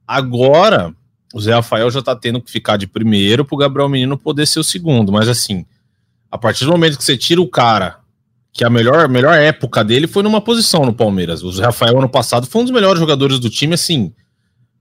Agora, 0.06 0.94
o 1.32 1.40
Zé 1.40 1.54
Rafael 1.54 1.90
já 1.90 2.02
tá 2.02 2.14
tendo 2.16 2.40
que 2.40 2.50
ficar 2.50 2.76
de 2.76 2.86
primeiro 2.86 3.44
pro 3.44 3.56
Gabriel 3.56 3.88
Menino 3.88 4.18
poder 4.18 4.46
ser 4.46 4.60
o 4.60 4.64
segundo. 4.64 5.12
Mas 5.12 5.28
assim, 5.28 5.64
a 6.30 6.36
partir 6.36 6.64
do 6.64 6.72
momento 6.72 6.98
que 6.98 7.04
você 7.04 7.16
tira 7.16 7.40
o 7.40 7.48
cara, 7.48 7.98
que 8.52 8.64
a 8.64 8.70
melhor, 8.70 9.08
melhor 9.08 9.34
época 9.36 9.84
dele 9.84 10.06
foi 10.06 10.22
numa 10.22 10.40
posição 10.40 10.84
no 10.84 10.92
Palmeiras. 10.92 11.42
O 11.42 11.52
Zé 11.52 11.64
Rafael, 11.64 11.98
ano 11.98 12.08
passado, 12.08 12.46
foi 12.46 12.62
um 12.62 12.64
dos 12.64 12.72
melhores 12.72 12.98
jogadores 12.98 13.38
do 13.38 13.48
time, 13.48 13.74
assim. 13.74 14.12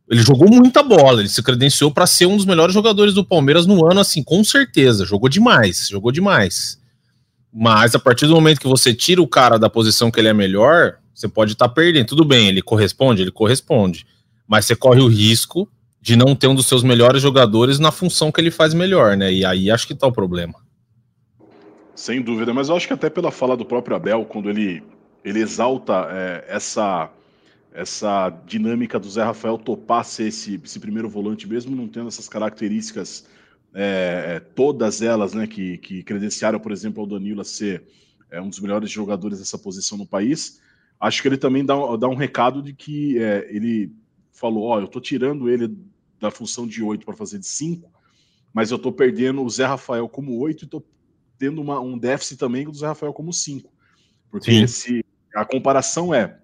Ele 0.10 0.24
jogou 0.24 0.50
muita 0.50 0.82
bola, 0.82 1.20
ele 1.20 1.30
se 1.30 1.44
credenciou 1.44 1.92
para 1.92 2.08
ser 2.08 2.26
um 2.26 2.36
dos 2.36 2.46
melhores 2.46 2.74
jogadores 2.74 3.14
do 3.14 3.24
Palmeiras 3.24 3.68
no 3.68 3.86
ano, 3.86 4.00
assim, 4.00 4.24
com 4.24 4.44
certeza. 4.44 5.06
Jogou 5.06 5.30
demais, 5.30 5.88
jogou 5.88 6.12
demais. 6.12 6.80
Mas 7.54 7.94
a 7.94 8.00
partir 8.00 8.26
do 8.26 8.34
momento 8.34 8.60
que 8.60 8.68
você 8.68 8.92
tira 8.92 9.22
o 9.22 9.28
cara 9.28 9.60
da 9.60 9.70
posição 9.70 10.10
que 10.10 10.20
ele 10.20 10.28
é 10.28 10.34
melhor, 10.34 10.96
você 11.14 11.28
pode 11.28 11.52
estar 11.52 11.68
tá 11.68 11.74
perdendo. 11.74 12.08
Tudo 12.08 12.26
bem, 12.26 12.48
ele 12.48 12.62
corresponde, 12.62 13.22
ele 13.22 13.32
corresponde. 13.32 14.06
Mas 14.48 14.66
você 14.66 14.76
corre 14.76 15.00
o 15.00 15.08
risco 15.08 15.70
de 16.02 16.16
não 16.16 16.36
ter 16.36 16.48
um 16.48 16.56
dos 16.56 16.68
seus 16.68 16.84
melhores 16.84 17.22
jogadores 17.22 17.80
na 17.80 17.92
função 17.92 18.32
que 18.32 18.40
ele 18.40 18.52
faz 18.52 18.74
melhor, 18.74 19.18
né? 19.18 19.32
E 19.32 19.46
aí 19.46 19.70
acho 19.70 19.88
que 19.88 19.96
tá 19.96 20.08
o 20.08 20.12
problema. 20.12 20.56
Sem 21.94 22.22
dúvida, 22.22 22.54
mas 22.54 22.70
eu 22.70 22.76
acho 22.76 22.88
que 22.88 22.94
até 22.94 23.10
pela 23.10 23.32
fala 23.32 23.58
do 23.58 23.66
próprio 23.66 23.96
Abel, 23.98 24.24
quando 24.24 24.50
ele, 24.50 24.82
ele 25.24 25.42
exalta 25.42 26.08
é, 26.10 26.46
essa, 26.48 27.12
essa 27.74 28.30
dinâmica 28.46 28.98
do 28.98 29.10
Zé 29.10 29.24
Rafael 29.24 29.58
topar 29.58 30.06
ser 30.06 30.28
esse, 30.28 30.60
esse 30.64 30.80
primeiro 30.80 31.10
volante, 31.10 31.48
mesmo 31.48 31.76
não 31.76 31.90
tendo 31.90 32.08
essas 32.08 32.30
características, 32.30 33.26
é, 33.74 34.40
todas 34.56 35.02
elas, 35.02 35.34
né, 35.34 35.46
que, 35.46 35.78
que 35.78 36.02
credenciaram, 36.02 36.60
por 36.60 36.72
exemplo, 36.72 37.02
ao 37.02 37.08
Danilo 37.08 37.42
a 37.42 37.46
ser 37.46 37.84
é, 38.32 38.42
um 38.42 38.48
dos 38.48 38.62
melhores 38.62 38.90
jogadores 38.90 39.40
dessa 39.40 39.58
posição 39.58 39.98
no 39.98 40.08
país, 40.08 40.62
acho 41.00 41.22
que 41.22 41.28
ele 41.28 41.38
também 41.38 41.66
dá, 41.66 41.76
dá 41.98 42.08
um 42.08 42.16
recado 42.16 42.62
de 42.62 42.74
que 42.74 43.22
é, 43.22 43.48
ele 43.50 43.92
falou: 44.40 44.66
Ó, 44.66 44.80
eu 44.80 44.88
tô 44.88 45.00
tirando 45.00 45.50
ele 45.50 45.76
da 46.20 46.32
função 46.32 46.68
de 46.68 46.82
8 46.82 47.06
para 47.06 47.16
fazer 47.16 47.40
de 47.40 47.48
5, 47.48 47.90
mas 48.54 48.72
eu 48.72 48.80
tô 48.80 48.92
perdendo 48.92 49.44
o 49.44 49.50
Zé 49.50 49.66
Rafael 49.66 50.08
como 50.08 50.38
8 50.38 50.66
e 50.66 50.68
tô 50.68 50.84
tendo 51.38 51.62
uma, 51.62 51.80
um 51.80 51.98
déficit 51.98 52.38
também 52.38 52.66
do 52.66 52.74
Zé 52.74 52.88
Rafael 52.88 53.14
como 53.14 53.32
5. 53.32 53.72
Porque 54.30 54.52
esse, 54.52 55.04
a 55.36 55.46
comparação 55.46 56.14
é 56.14 56.40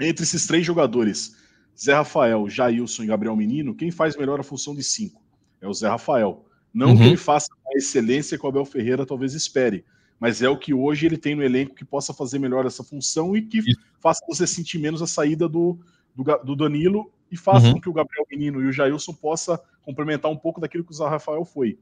entre 0.00 0.24
esses 0.24 0.46
três 0.46 0.66
jogadores, 0.66 1.36
Zé 1.78 1.94
Rafael, 1.94 2.48
Jailson 2.48 3.04
e 3.04 3.06
Gabriel 3.06 3.36
Menino, 3.36 3.74
quem 3.74 3.90
faz 3.90 4.16
melhor 4.16 4.40
a 4.40 4.44
função 4.44 4.74
de 4.74 4.82
5? 4.82 5.22
É 5.60 5.68
o 5.68 5.74
Zé 5.74 5.88
Rafael. 5.88 6.44
Não 6.72 6.88
uhum. 6.90 6.96
que 6.96 7.02
ele 7.04 7.16
faça 7.16 7.48
a 7.68 7.78
excelência 7.78 8.36
que 8.36 8.44
o 8.44 8.48
Abel 8.48 8.64
Ferreira 8.64 9.06
talvez 9.06 9.32
espere, 9.32 9.84
mas 10.18 10.42
é 10.42 10.48
o 10.48 10.58
que 10.58 10.74
hoje 10.74 11.06
ele 11.06 11.16
tem 11.16 11.34
no 11.34 11.42
elenco 11.42 11.74
que 11.74 11.84
possa 11.84 12.12
fazer 12.12 12.38
melhor 12.38 12.66
essa 12.66 12.82
função 12.82 13.36
e 13.36 13.42
que 13.42 13.58
Isso. 13.58 13.80
faça 14.00 14.20
você 14.28 14.46
sentir 14.46 14.78
menos 14.78 15.00
a 15.00 15.06
saída 15.06 15.48
do, 15.48 15.78
do, 16.14 16.24
do 16.44 16.56
Danilo 16.56 17.12
e 17.34 17.36
faça 17.36 17.66
uhum. 17.66 17.74
com 17.74 17.80
que 17.80 17.88
o 17.88 17.92
Gabriel 17.92 18.24
Menino 18.30 18.62
e 18.62 18.66
o 18.66 18.72
Jailson 18.72 19.12
possa 19.12 19.60
complementar 19.82 20.30
um 20.30 20.36
pouco 20.36 20.60
daquilo 20.60 20.84
que 20.84 20.92
o 20.92 20.94
Zé 20.94 21.04
Rafael 21.04 21.44
foi. 21.44 21.76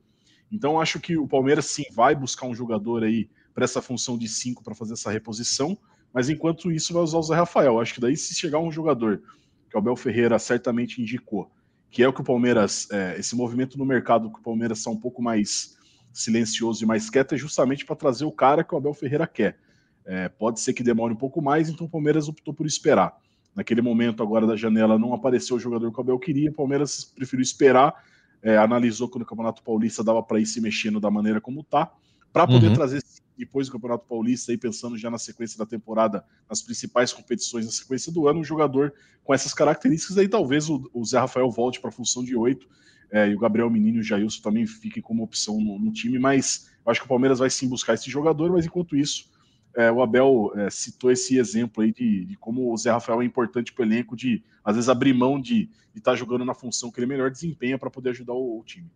Então 0.50 0.80
acho 0.80 0.98
que 0.98 1.14
o 1.18 1.28
Palmeiras 1.28 1.66
sim 1.66 1.84
vai 1.92 2.14
buscar 2.14 2.46
um 2.46 2.54
jogador 2.54 3.04
aí 3.04 3.28
para 3.54 3.64
essa 3.64 3.82
função 3.82 4.16
de 4.16 4.26
5 4.28 4.64
para 4.64 4.74
fazer 4.74 4.94
essa 4.94 5.10
reposição, 5.10 5.76
mas 6.10 6.30
enquanto 6.30 6.72
isso 6.72 6.94
vai 6.94 7.02
usar 7.02 7.18
o 7.18 7.22
Zé 7.22 7.34
Rafael. 7.34 7.78
Acho 7.78 7.94
que 7.94 8.00
daí 8.00 8.16
se 8.16 8.34
chegar 8.34 8.60
um 8.60 8.72
jogador 8.72 9.22
que 9.68 9.76
o 9.76 9.78
Abel 9.78 9.94
Ferreira 9.94 10.38
certamente 10.38 11.02
indicou, 11.02 11.50
que 11.90 12.02
é 12.02 12.08
o 12.08 12.14
que 12.14 12.22
o 12.22 12.24
Palmeiras, 12.24 12.90
é, 12.90 13.18
esse 13.18 13.36
movimento 13.36 13.76
no 13.76 13.84
mercado 13.84 14.32
que 14.32 14.38
o 14.38 14.42
Palmeiras 14.42 14.78
está 14.78 14.90
um 14.90 14.96
pouco 14.96 15.22
mais 15.22 15.76
silencioso 16.14 16.82
e 16.82 16.86
mais 16.86 17.10
quieto, 17.10 17.34
é 17.34 17.38
justamente 17.38 17.84
para 17.84 17.94
trazer 17.94 18.24
o 18.24 18.32
cara 18.32 18.64
que 18.64 18.74
o 18.74 18.78
Abel 18.78 18.94
Ferreira 18.94 19.26
quer. 19.26 19.58
É, 20.06 20.30
pode 20.30 20.60
ser 20.60 20.72
que 20.72 20.82
demore 20.82 21.12
um 21.12 21.16
pouco 21.16 21.42
mais, 21.42 21.68
então 21.68 21.86
o 21.86 21.90
Palmeiras 21.90 22.26
optou 22.26 22.54
por 22.54 22.66
esperar. 22.66 23.14
Naquele 23.54 23.82
momento 23.82 24.22
agora 24.22 24.46
da 24.46 24.56
janela 24.56 24.98
não 24.98 25.12
apareceu 25.12 25.56
o 25.56 25.60
jogador 25.60 25.92
que 25.92 25.98
o 25.98 26.00
Abel 26.00 26.18
queria, 26.18 26.50
o 26.50 26.54
Palmeiras 26.54 27.04
preferiu 27.04 27.42
esperar 27.42 27.94
é, 28.42 28.56
analisou 28.56 29.08
quando 29.08 29.22
o 29.22 29.26
Campeonato 29.26 29.62
Paulista 29.62 30.02
dava 30.02 30.22
para 30.22 30.40
ir 30.40 30.46
se 30.46 30.60
mexendo 30.60 30.98
da 30.98 31.10
maneira 31.10 31.40
como 31.40 31.62
tá, 31.62 31.90
para 32.32 32.46
poder 32.46 32.68
uhum. 32.68 32.74
trazer 32.74 33.02
depois 33.38 33.66
do 33.66 33.72
Campeonato 33.72 34.04
Paulista, 34.06 34.52
aí 34.52 34.58
pensando 34.58 34.98
já 34.98 35.10
na 35.10 35.18
sequência 35.18 35.56
da 35.56 35.64
temporada, 35.64 36.24
nas 36.48 36.60
principais 36.60 37.12
competições 37.12 37.64
na 37.64 37.72
sequência 37.72 38.12
do 38.12 38.28
ano, 38.28 38.40
um 38.40 38.44
jogador 38.44 38.92
com 39.24 39.32
essas 39.32 39.54
características, 39.54 40.18
aí 40.18 40.28
talvez 40.28 40.68
o, 40.68 40.88
o 40.92 41.04
Zé 41.04 41.18
Rafael 41.18 41.50
volte 41.50 41.80
para 41.80 41.88
a 41.88 41.92
função 41.92 42.24
de 42.24 42.36
oito, 42.36 42.68
é, 43.10 43.28
e 43.28 43.34
o 43.34 43.38
Gabriel 43.38 43.70
Menino 43.70 43.98
e 43.98 44.00
o 44.00 44.02
Jailson 44.02 44.42
também 44.42 44.66
fiquem 44.66 45.02
como 45.02 45.22
opção 45.22 45.60
no, 45.60 45.78
no, 45.78 45.92
time, 45.92 46.18
mas 46.18 46.70
eu 46.84 46.90
acho 46.90 47.00
que 47.00 47.06
o 47.06 47.08
Palmeiras 47.08 47.38
vai 47.38 47.50
sim 47.50 47.68
buscar 47.68 47.94
esse 47.94 48.10
jogador, 48.10 48.50
mas 48.50 48.66
enquanto 48.66 48.96
isso, 48.96 49.30
é, 49.76 49.90
o 49.90 50.02
Abel 50.02 50.52
é, 50.56 50.70
citou 50.70 51.10
esse 51.10 51.38
exemplo 51.38 51.82
aí 51.82 51.92
de, 51.92 52.24
de, 52.24 52.36
como 52.36 52.72
o 52.72 52.76
Zé 52.76 52.90
Rafael 52.90 53.22
é 53.22 53.24
importante 53.24 53.72
para 53.72 53.82
o 53.82 53.86
elenco, 53.86 54.16
de 54.16 54.42
às 54.64 54.74
vezes 54.76 54.88
abrir 54.88 55.12
mão 55.12 55.40
de 55.40 55.68
estar 55.94 56.12
tá 56.12 56.16
jogando 56.16 56.44
na 56.44 56.54
função 56.54 56.90
que 56.90 57.00
ele 57.00 57.06
melhor 57.06 57.30
desempenha 57.30 57.78
para 57.78 57.90
poder 57.90 58.10
ajudar 58.10 58.34
o, 58.34 58.60
o, 58.60 58.64
time. 58.64 58.90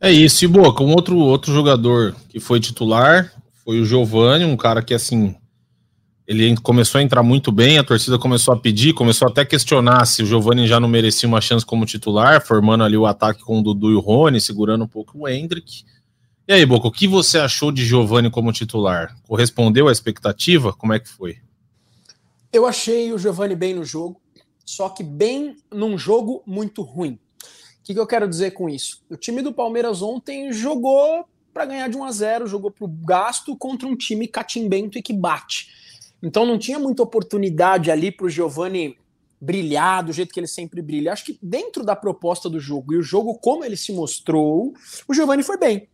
É 0.00 0.10
isso, 0.10 0.44
e 0.44 0.48
boa, 0.48 0.74
com 0.74 0.86
outro, 0.86 1.16
outro 1.16 1.52
jogador 1.52 2.14
que 2.28 2.40
foi 2.40 2.60
titular 2.60 3.32
foi 3.64 3.80
o 3.80 3.84
Giovani, 3.84 4.44
um 4.44 4.56
cara 4.56 4.82
que 4.82 4.94
assim 4.94 5.34
ele 6.28 6.54
começou 6.58 6.98
a 6.98 7.02
entrar 7.02 7.22
muito 7.22 7.50
bem, 7.50 7.78
a 7.78 7.82
torcida 7.84 8.18
começou 8.18 8.52
a 8.52 8.56
pedir, 8.58 8.92
começou 8.92 9.26
até 9.26 9.40
a 9.40 9.46
questionar 9.46 10.04
se 10.04 10.22
o 10.22 10.26
Giovani 10.26 10.66
já 10.66 10.78
não 10.78 10.86
merecia 10.86 11.26
uma 11.26 11.40
chance 11.40 11.64
como 11.64 11.86
titular, 11.86 12.44
formando 12.46 12.84
ali 12.84 12.98
o 12.98 13.06
ataque 13.06 13.42
com 13.42 13.58
o 13.60 13.62
Dudu 13.62 13.90
e 13.90 13.94
o 13.94 14.00
Rony, 14.00 14.38
segurando 14.38 14.84
um 14.84 14.88
pouco 14.88 15.20
o 15.20 15.28
Hendrick. 15.28 15.84
E 16.48 16.52
aí, 16.54 16.64
Boca, 16.64 16.88
o 16.88 16.90
que 16.90 17.06
você 17.06 17.36
achou 17.36 17.70
de 17.70 17.84
Giovani 17.84 18.30
como 18.30 18.50
titular? 18.54 19.14
Correspondeu 19.28 19.86
à 19.86 19.92
expectativa? 19.92 20.72
Como 20.72 20.94
é 20.94 20.98
que 20.98 21.06
foi? 21.06 21.36
Eu 22.50 22.64
achei 22.64 23.12
o 23.12 23.18
Giovani 23.18 23.54
bem 23.54 23.74
no 23.74 23.84
jogo, 23.84 24.18
só 24.64 24.88
que 24.88 25.02
bem 25.02 25.58
num 25.70 25.98
jogo 25.98 26.42
muito 26.46 26.80
ruim. 26.80 27.18
O 27.42 27.82
que, 27.84 27.92
que 27.92 28.00
eu 28.00 28.06
quero 28.06 28.26
dizer 28.26 28.52
com 28.52 28.66
isso? 28.66 29.04
O 29.10 29.16
time 29.18 29.42
do 29.42 29.52
Palmeiras 29.52 30.00
ontem 30.00 30.50
jogou 30.50 31.26
para 31.52 31.66
ganhar 31.66 31.88
de 31.90 31.98
1 31.98 32.04
a 32.04 32.12
0, 32.12 32.46
jogou 32.46 32.70
para 32.70 32.86
o 32.86 32.88
gasto 32.88 33.54
contra 33.54 33.86
um 33.86 33.94
time 33.94 34.26
catimbento 34.26 34.96
e 34.96 35.02
que 35.02 35.12
bate. 35.12 35.68
Então 36.22 36.46
não 36.46 36.58
tinha 36.58 36.78
muita 36.78 37.02
oportunidade 37.02 37.90
ali 37.90 38.10
para 38.10 38.24
o 38.24 38.30
Giovani 38.30 38.96
brilhar 39.38 40.02
do 40.02 40.14
jeito 40.14 40.32
que 40.32 40.40
ele 40.40 40.46
sempre 40.46 40.80
brilha. 40.80 41.12
Acho 41.12 41.26
que 41.26 41.38
dentro 41.42 41.84
da 41.84 41.94
proposta 41.94 42.48
do 42.48 42.58
jogo 42.58 42.94
e 42.94 42.96
o 42.96 43.02
jogo 43.02 43.34
como 43.34 43.66
ele 43.66 43.76
se 43.76 43.92
mostrou, 43.92 44.72
o 45.06 45.12
Giovani 45.12 45.42
foi 45.42 45.58
bem. 45.58 45.86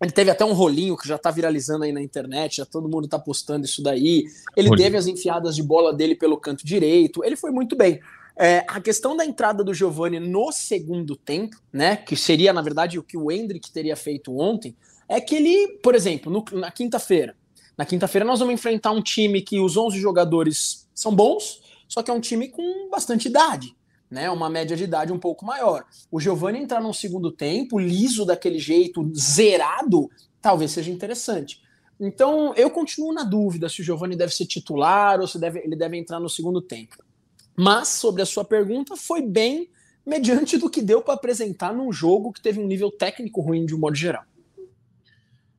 Ele 0.00 0.10
teve 0.10 0.30
até 0.30 0.44
um 0.44 0.52
rolinho 0.52 0.96
que 0.96 1.08
já 1.08 1.16
tá 1.16 1.30
viralizando 1.30 1.84
aí 1.84 1.92
na 1.92 2.02
internet, 2.02 2.58
já 2.58 2.66
todo 2.66 2.88
mundo 2.88 3.08
tá 3.08 3.18
postando 3.18 3.64
isso 3.64 3.82
daí. 3.82 4.26
Ele 4.56 4.68
rolinho. 4.68 4.84
teve 4.84 4.96
as 4.96 5.06
enfiadas 5.06 5.56
de 5.56 5.62
bola 5.62 5.92
dele 5.92 6.14
pelo 6.14 6.36
canto 6.36 6.66
direito, 6.66 7.24
ele 7.24 7.36
foi 7.36 7.50
muito 7.50 7.74
bem. 7.74 8.00
É, 8.38 8.64
a 8.68 8.80
questão 8.80 9.16
da 9.16 9.24
entrada 9.24 9.64
do 9.64 9.72
Giovani 9.72 10.20
no 10.20 10.52
segundo 10.52 11.16
tempo, 11.16 11.56
né, 11.72 11.96
que 11.96 12.14
seria 12.14 12.52
na 12.52 12.60
verdade 12.60 12.98
o 12.98 13.02
que 13.02 13.16
o 13.16 13.32
Hendrick 13.32 13.70
teria 13.72 13.96
feito 13.96 14.38
ontem, 14.38 14.76
é 15.08 15.20
que 15.20 15.36
ele, 15.36 15.78
por 15.82 15.94
exemplo, 15.94 16.30
no, 16.30 16.44
na 16.58 16.70
quinta-feira, 16.70 17.34
na 17.78 17.86
quinta-feira 17.86 18.26
nós 18.26 18.40
vamos 18.40 18.54
enfrentar 18.54 18.90
um 18.90 19.02
time 19.02 19.40
que 19.40 19.58
os 19.58 19.76
11 19.76 19.98
jogadores 19.98 20.86
são 20.94 21.14
bons, 21.14 21.62
só 21.88 22.02
que 22.02 22.10
é 22.10 22.14
um 22.14 22.20
time 22.20 22.48
com 22.48 22.90
bastante 22.90 23.28
idade 23.28 23.75
né? 24.10 24.30
Uma 24.30 24.48
média 24.48 24.76
de 24.76 24.84
idade 24.84 25.12
um 25.12 25.18
pouco 25.18 25.44
maior. 25.44 25.84
O 26.10 26.20
Giovani 26.20 26.60
entrar 26.60 26.80
num 26.80 26.92
segundo 26.92 27.30
tempo, 27.30 27.78
liso 27.78 28.24
daquele 28.24 28.58
jeito, 28.58 29.10
zerado, 29.14 30.10
talvez 30.40 30.70
seja 30.70 30.90
interessante. 30.90 31.60
Então, 31.98 32.54
eu 32.54 32.70
continuo 32.70 33.12
na 33.12 33.24
dúvida 33.24 33.68
se 33.68 33.80
o 33.80 33.84
Giovani 33.84 34.16
deve 34.16 34.34
ser 34.34 34.46
titular 34.46 35.20
ou 35.20 35.26
se 35.26 35.38
deve, 35.38 35.60
ele 35.60 35.76
deve 35.76 35.96
entrar 35.96 36.20
no 36.20 36.28
segundo 36.28 36.60
tempo. 36.60 36.96
Mas, 37.56 37.88
sobre 37.88 38.20
a 38.22 38.26
sua 38.26 38.44
pergunta, 38.44 38.96
foi 38.96 39.22
bem 39.22 39.68
mediante 40.04 40.58
do 40.58 40.70
que 40.70 40.82
deu 40.82 41.02
para 41.02 41.14
apresentar 41.14 41.74
num 41.74 41.92
jogo 41.92 42.32
que 42.32 42.40
teve 42.40 42.60
um 42.60 42.66
nível 42.66 42.90
técnico 42.90 43.40
ruim 43.40 43.64
de 43.64 43.74
um 43.74 43.78
modo 43.78 43.96
geral. 43.96 44.22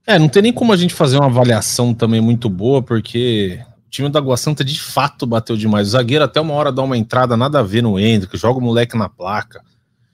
É, 0.06 0.18
não 0.18 0.30
tem 0.30 0.42
nem 0.42 0.54
como 0.54 0.72
a 0.72 0.78
gente 0.78 0.94
fazer 0.94 1.18
uma 1.18 1.26
avaliação 1.26 1.94
também 1.94 2.22
muito 2.22 2.50
boa, 2.50 2.82
porque 2.82 3.60
time 3.98 4.10
da 4.10 4.20
Água 4.20 4.38
Santa 4.38 4.64
de 4.64 4.80
fato 4.80 5.26
bateu 5.26 5.58
demais. 5.58 5.88
O 5.88 5.92
zagueiro 5.92 6.24
até 6.24 6.40
uma 6.40 6.54
hora 6.54 6.72
dá 6.72 6.84
uma 6.84 6.98
entrada 6.98 7.36
nada 7.36 7.60
a 7.60 7.64
ver 7.64 7.82
no 7.82 8.00
Hendrick, 8.00 8.38
joga 8.38 8.60
o 8.60 8.62
moleque 8.62 8.98
na 8.98 9.10
placa. 9.10 9.62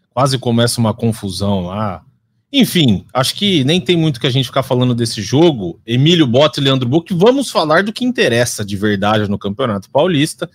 Quase 0.09 0.37
começa 0.37 0.79
uma 0.79 0.93
confusão 0.93 1.65
lá. 1.65 2.03
Enfim, 2.51 3.03
acho 3.13 3.33
que 3.35 3.63
nem 3.63 3.81
tem 3.81 3.97
muito 3.97 4.19
que 4.19 4.27
a 4.27 4.29
gente 4.29 4.45
ficar 4.45 4.63
falando 4.63 4.93
desse 4.93 5.21
jogo. 5.21 5.79
Emílio 5.85 6.27
Bota 6.27 6.59
e 6.59 6.63
Leandro 6.63 6.87
Buck, 6.87 7.13
vamos 7.13 7.49
falar 7.49 7.83
do 7.83 7.91
que 7.91 8.05
interessa 8.05 8.63
de 8.63 8.77
verdade 8.77 9.29
no 9.29 9.39
Campeonato 9.39 9.89
Paulista, 9.89 10.49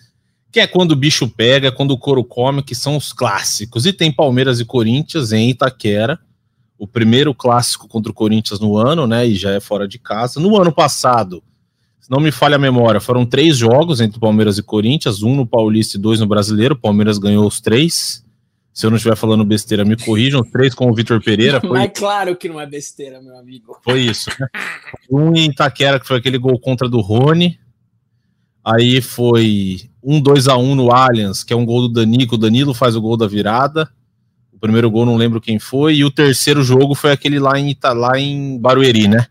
que 0.51 0.61
é 0.61 0.67
quando 0.67 0.93
o 0.93 0.97
bicho 0.97 1.29
pega, 1.29 1.73
quando 1.73 1.91
o 1.91 1.99
couro 1.99 2.25
come, 2.25 2.63
que 2.63 2.75
são 2.75 2.97
os 2.97 3.13
clássicos. 3.13 3.85
E 3.85 3.93
tem 3.93 4.13
Palmeiras 4.13 4.61
e 4.61 4.65
Corinthians 4.65 5.33
em 5.33 5.51
Itaquera, 5.51 6.19
o 6.79 6.87
primeiro 6.87 7.35
clássico 7.35 7.89
contra 7.89 8.13
o 8.13 8.15
Corinthians 8.15 8.61
no 8.61 8.77
ano, 8.77 9.07
né? 9.07 9.27
E 9.27 9.35
já 9.35 9.51
é 9.51 9.61
fora 9.61 9.89
de 9.89 9.99
casa. 9.99 10.39
No 10.39 10.57
ano 10.57 10.73
passado, 10.73 11.43
não 12.09 12.21
me 12.21 12.33
falha 12.33 12.57
a 12.57 12.59
memória, 12.59 13.01
foram 13.01 13.27
três 13.27 13.57
jogos 13.57 14.01
entre 14.01 14.19
Palmeiras 14.19 14.57
e 14.57 14.63
Corinthians, 14.63 15.23
um 15.23 15.37
no 15.37 15.47
Paulista 15.47 15.99
e 15.99 16.01
dois 16.01 16.19
no 16.19 16.27
Brasileiro. 16.27 16.75
O 16.75 16.79
Palmeiras 16.79 17.19
ganhou 17.19 17.47
os 17.47 17.61
três. 17.61 18.25
Se 18.73 18.87
eu 18.87 18.91
não 18.91 18.97
estiver 18.97 19.17
falando 19.17 19.45
besteira, 19.45 19.85
me 19.85 19.97
corrijam. 19.97 20.43
Três 20.43 20.73
com 20.73 20.89
o 20.89 20.95
Vitor 20.95 21.23
Pereira. 21.23 21.61
Foi... 21.61 21.71
Mas 21.71 21.91
claro 21.95 22.35
que 22.35 22.49
não 22.49 22.61
é 22.61 22.65
besteira, 22.65 23.21
meu 23.21 23.37
amigo. 23.37 23.79
Foi 23.83 24.01
isso. 24.01 24.31
Né? 24.41 24.47
Um 25.11 25.35
em 25.35 25.51
Itaquera, 25.51 26.01
que 26.01 26.07
foi 26.07 26.17
aquele 26.17 26.39
gol 26.39 26.59
contra 26.61 26.89
do 26.89 27.01
Rony. 27.01 27.59
Aí 28.65 29.01
foi 29.03 29.81
um 30.03 30.21
2 30.21 30.49
a 30.49 30.57
1 30.57 30.75
no 30.77 30.93
Allianz, 30.93 31.43
que 31.43 31.53
é 31.53 31.57
um 31.57 31.67
gol 31.67 31.83
do 31.83 31.89
Danico. 31.89 32.37
O 32.37 32.39
Danilo 32.39 32.73
faz 32.73 32.95
o 32.95 33.01
gol 33.01 33.17
da 33.17 33.27
virada. 33.27 33.91
O 34.53 34.59
primeiro 34.59 34.91
gol 34.91 35.05
não 35.05 35.17
lembro 35.17 35.41
quem 35.41 35.59
foi. 35.59 35.97
E 35.97 36.05
o 36.05 36.11
terceiro 36.11 36.63
jogo 36.63 36.95
foi 36.95 37.13
aquele 37.13 37.39
lá 37.39 37.59
em, 37.59 37.77
lá 37.83 38.19
em 38.19 38.59
Barueri, 38.59 39.09
né? 39.09 39.27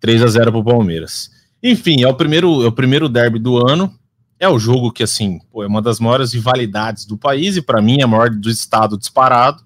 3 0.00 0.22
a 0.22 0.26
0 0.26 0.52
para 0.52 0.60
o 0.60 0.64
Palmeiras. 0.64 1.30
Enfim, 1.62 2.02
é 2.02 2.08
o 2.08 2.14
primeiro, 2.14 2.64
é 2.64 2.66
o 2.66 2.72
primeiro 2.72 3.08
derby 3.08 3.38
do 3.38 3.56
ano. 3.56 3.92
É 4.38 4.48
o 4.48 4.58
jogo 4.58 4.90
que, 4.90 5.04
assim, 5.04 5.38
pô, 5.52 5.62
é 5.62 5.66
uma 5.68 5.80
das 5.80 6.00
maiores 6.00 6.32
rivalidades 6.32 7.04
do 7.04 7.16
país 7.16 7.56
e, 7.56 7.62
para 7.62 7.80
mim, 7.80 8.00
é 8.00 8.02
a 8.02 8.08
maior 8.08 8.28
do 8.28 8.50
estado 8.50 8.98
disparado. 8.98 9.62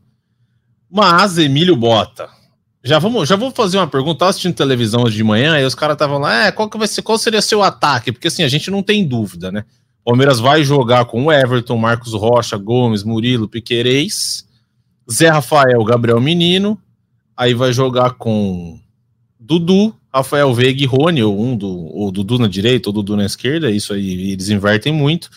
Mas, 0.91 1.39
Emílio 1.39 1.75
Bota, 1.75 2.29
já, 2.85 2.99
vamos, 2.99 3.27
já 3.27 3.37
vou 3.37 3.51
fazer 3.51 3.79
uma 3.79 3.87
pergunta. 3.87 4.19
Tava 4.19 4.31
assistindo 4.31 4.55
televisão 4.55 5.05
hoje 5.05 5.17
de 5.17 5.25
manhã 5.25 5.59
e 5.59 5.65
os 5.65 5.75
caras 5.75 5.95
estavam 5.95 6.19
lá, 6.19 6.45
é, 6.45 6.53
qual, 6.53 6.69
que 6.69 6.77
vai 6.77 6.87
ser, 6.87 7.01
qual 7.01 7.17
seria 7.17 7.41
seu 7.41 7.63
ataque? 7.63 8.13
Porque, 8.13 8.29
assim, 8.29 8.43
a 8.43 8.49
gente 8.49 8.71
não 8.71 8.83
tem 8.83 9.07
dúvida, 9.07 9.51
né? 9.51 9.65
Palmeiras 10.05 10.39
vai 10.39 10.63
jogar 10.63 11.07
com 11.07 11.25
o 11.25 11.33
Everton, 11.33 11.77
Marcos 11.79 12.13
Rocha, 12.13 12.57
Gomes, 12.57 13.03
Murilo, 13.03 13.49
Piquerez, 13.49 14.47
Zé 15.11 15.31
Rafael, 15.31 15.83
Gabriel 15.85 16.21
Menino. 16.21 16.79
Aí 17.37 17.55
vai 17.55 17.73
jogar 17.73 18.13
com 18.13 18.79
Dudu, 19.39 19.95
Rafael 20.13 20.53
Veiga 20.55 20.83
e 20.83 20.87
Rony, 20.87 21.23
ou 21.23 21.41
um 21.41 21.57
do 21.57 21.69
ou 21.69 22.11
Dudu 22.11 22.39
na 22.39 22.49
direita 22.49 22.89
ou 22.89 22.93
Dudu 22.93 23.17
na 23.17 23.25
esquerda, 23.25 23.71
isso 23.71 23.93
aí 23.93 24.33
eles 24.33 24.49
invertem 24.49 24.93
muito. 24.93 25.31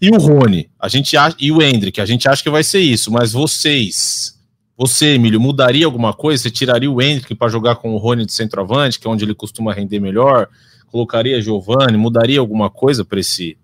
E 0.00 0.10
o 0.10 0.18
Rony, 0.18 0.68
a 0.78 0.88
gente 0.88 1.16
acha, 1.16 1.36
e 1.40 1.50
o 1.50 1.62
Hendrick, 1.62 2.00
a 2.00 2.06
gente 2.06 2.28
acha 2.28 2.42
que 2.42 2.50
vai 2.50 2.62
ser 2.62 2.80
isso, 2.80 3.10
mas 3.10 3.32
vocês, 3.32 4.38
você, 4.76 5.14
Emílio, 5.14 5.40
mudaria 5.40 5.86
alguma 5.86 6.12
coisa? 6.12 6.42
Você 6.42 6.50
tiraria 6.50 6.90
o 6.90 7.00
Hendrick 7.00 7.34
para 7.34 7.48
jogar 7.48 7.76
com 7.76 7.94
o 7.94 7.96
Rony 7.96 8.26
de 8.26 8.32
centroavante, 8.32 9.00
que 9.00 9.06
é 9.06 9.10
onde 9.10 9.24
ele 9.24 9.34
costuma 9.34 9.72
render 9.72 10.00
melhor? 10.00 10.48
Colocaria 10.88 11.40
Giovani, 11.40 11.96
mudaria 11.96 12.40
alguma 12.40 12.68
coisa 12.68 13.04
para 13.04 13.20
esse 13.20 13.56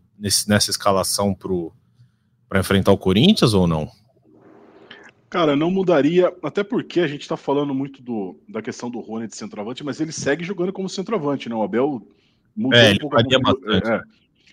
nessa 0.46 0.70
escalação 0.70 1.36
para 2.48 2.60
enfrentar 2.60 2.92
o 2.92 2.98
Corinthians 2.98 3.54
ou 3.54 3.66
não? 3.66 3.90
Cara, 5.32 5.56
não 5.56 5.70
mudaria, 5.70 6.30
até 6.42 6.62
porque 6.62 7.00
a 7.00 7.06
gente 7.06 7.26
tá 7.26 7.38
falando 7.38 7.74
muito 7.74 8.02
do, 8.02 8.38
da 8.46 8.60
questão 8.60 8.90
do 8.90 9.00
Rony 9.00 9.26
de 9.26 9.34
centroavante, 9.34 9.82
mas 9.82 9.98
ele 9.98 10.12
segue 10.12 10.44
jogando 10.44 10.74
como 10.74 10.90
centroavante, 10.90 11.48
né? 11.48 11.54
O 11.54 11.62
Abel 11.62 12.06
mudou 12.54 12.78
é, 12.78 12.92
um 12.92 12.98
pouco 12.98 13.18
ele, 13.18 13.38
bastante. 13.38 13.90
É, 13.90 14.02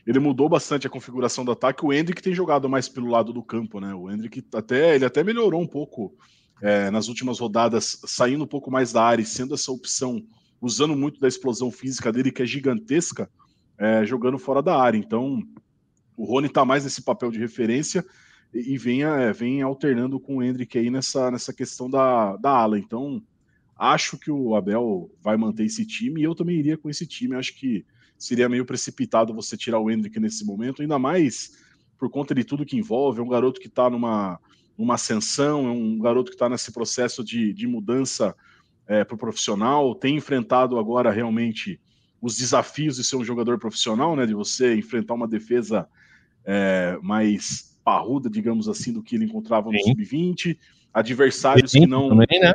ele 0.07 0.19
mudou 0.19 0.47
bastante 0.47 0.87
a 0.87 0.89
configuração 0.89 1.43
do 1.43 1.51
ataque. 1.51 1.85
O 1.85 1.91
Hendrick 1.91 2.21
tem 2.21 2.33
jogado 2.33 2.69
mais 2.69 2.87
pelo 2.87 3.09
lado 3.09 3.33
do 3.33 3.43
campo, 3.43 3.81
né? 3.81 3.93
O 3.93 4.09
Hendrick 4.09 4.41
até, 4.55 4.95
ele 4.95 5.03
até 5.03 5.21
melhorou 5.21 5.61
um 5.61 5.67
pouco 5.67 6.15
é, 6.61 6.89
nas 6.89 7.09
últimas 7.09 7.39
rodadas, 7.39 7.99
saindo 8.05 8.45
um 8.45 8.47
pouco 8.47 8.71
mais 8.71 8.93
da 8.93 9.03
área 9.03 9.21
e 9.21 9.25
sendo 9.25 9.55
essa 9.55 9.73
opção, 9.73 10.23
usando 10.61 10.95
muito 10.95 11.19
da 11.19 11.27
explosão 11.27 11.69
física 11.69 12.09
dele, 12.09 12.31
que 12.31 12.41
é 12.41 12.45
gigantesca, 12.45 13.29
é, 13.77 14.05
jogando 14.05 14.39
fora 14.39 14.61
da 14.61 14.81
área. 14.81 14.97
Então, 14.97 15.43
o 16.15 16.23
Rony 16.23 16.47
tá 16.47 16.63
mais 16.63 16.85
nesse 16.85 17.01
papel 17.01 17.29
de 17.31 17.37
referência 17.37 18.01
e 18.53 18.77
vem, 18.77 19.03
é, 19.03 19.31
vem 19.31 19.61
alternando 19.61 20.19
com 20.19 20.37
o 20.37 20.43
Hendrick 20.43 20.77
aí 20.77 20.89
nessa, 20.89 21.29
nessa 21.29 21.53
questão 21.53 21.89
da, 21.89 22.35
da 22.37 22.49
ala. 22.49 22.79
Então, 22.79 23.21
acho 23.77 24.17
que 24.17 24.31
o 24.31 24.55
Abel 24.55 25.09
vai 25.21 25.37
manter 25.37 25.65
esse 25.65 25.85
time 25.85 26.21
e 26.21 26.23
eu 26.23 26.33
também 26.33 26.57
iria 26.57 26.77
com 26.77 26.89
esse 26.89 27.05
time. 27.05 27.35
Acho 27.35 27.55
que 27.55 27.85
seria 28.17 28.49
meio 28.49 28.65
precipitado 28.65 29.33
você 29.33 29.55
tirar 29.55 29.79
o 29.79 29.89
Hendrick 29.89 30.19
nesse 30.19 30.45
momento, 30.45 30.81
ainda 30.81 30.99
mais 30.99 31.57
por 31.97 32.09
conta 32.09 32.33
de 32.33 32.43
tudo 32.43 32.65
que 32.65 32.77
envolve. 32.77 33.19
É 33.19 33.23
um 33.23 33.29
garoto 33.29 33.59
que 33.59 33.67
está 33.67 33.89
numa, 33.89 34.39
numa 34.77 34.95
ascensão, 34.95 35.67
é 35.67 35.71
um 35.71 35.99
garoto 35.99 36.31
que 36.31 36.35
está 36.35 36.49
nesse 36.49 36.71
processo 36.71 37.23
de, 37.23 37.53
de 37.53 37.67
mudança 37.67 38.35
é, 38.87 39.03
para 39.03 39.15
o 39.15 39.19
profissional, 39.19 39.93
tem 39.93 40.17
enfrentado 40.17 40.79
agora 40.79 41.11
realmente 41.11 41.79
os 42.19 42.35
desafios 42.35 42.95
de 42.95 43.03
ser 43.03 43.15
um 43.15 43.23
jogador 43.23 43.59
profissional, 43.59 44.15
né? 44.15 44.25
De 44.25 44.33
você 44.33 44.75
enfrentar 44.75 45.13
uma 45.13 45.27
defesa 45.27 45.87
é, 46.43 46.97
mais 47.01 47.68
parruda, 47.83 48.29
digamos 48.29 48.67
assim, 48.67 48.93
do 48.93 49.01
que 49.01 49.15
ele 49.15 49.25
encontrava 49.25 49.71
no 49.71 49.79
sub-20, 49.79 50.57
adversários 50.93 51.71
que 51.71 51.87
não. 51.87 52.09
Também, 52.09 52.39
né? 52.39 52.53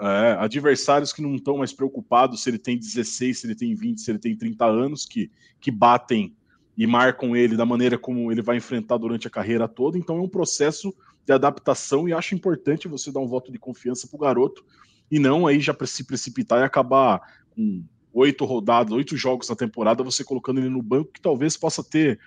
É, 0.00 0.36
adversários 0.38 1.12
que 1.12 1.22
não 1.22 1.34
estão 1.34 1.58
mais 1.58 1.72
preocupados 1.72 2.42
se 2.42 2.50
ele 2.50 2.58
tem 2.58 2.78
16, 2.78 3.38
se 3.38 3.46
ele 3.46 3.54
tem 3.54 3.74
20, 3.74 4.00
se 4.00 4.10
ele 4.10 4.18
tem 4.18 4.36
30 4.36 4.66
anos, 4.66 5.06
que, 5.06 5.30
que 5.60 5.70
batem 5.70 6.34
e 6.76 6.86
marcam 6.86 7.34
ele 7.34 7.56
da 7.56 7.64
maneira 7.64 7.98
como 7.98 8.30
ele 8.30 8.42
vai 8.42 8.58
enfrentar 8.58 8.98
durante 8.98 9.26
a 9.26 9.30
carreira 9.30 9.66
toda. 9.66 9.98
Então 9.98 10.18
é 10.18 10.20
um 10.20 10.28
processo 10.28 10.94
de 11.24 11.32
adaptação 11.32 12.08
e 12.08 12.12
acho 12.12 12.34
importante 12.34 12.86
você 12.86 13.10
dar 13.10 13.20
um 13.20 13.26
voto 13.26 13.50
de 13.50 13.58
confiança 13.58 14.06
para 14.06 14.16
o 14.16 14.20
garoto 14.20 14.64
e 15.10 15.18
não 15.18 15.46
aí 15.46 15.58
já 15.58 15.74
se 15.84 16.04
precipitar 16.04 16.60
e 16.60 16.64
acabar 16.64 17.20
com 17.50 17.82
oito 18.12 18.44
rodadas, 18.44 18.92
oito 18.92 19.16
jogos 19.16 19.48
na 19.48 19.56
temporada, 19.56 20.02
você 20.02 20.22
colocando 20.22 20.60
ele 20.60 20.68
no 20.68 20.82
banco 20.82 21.12
que 21.12 21.20
talvez 21.20 21.56
possa 21.56 21.82
ter 21.82 22.18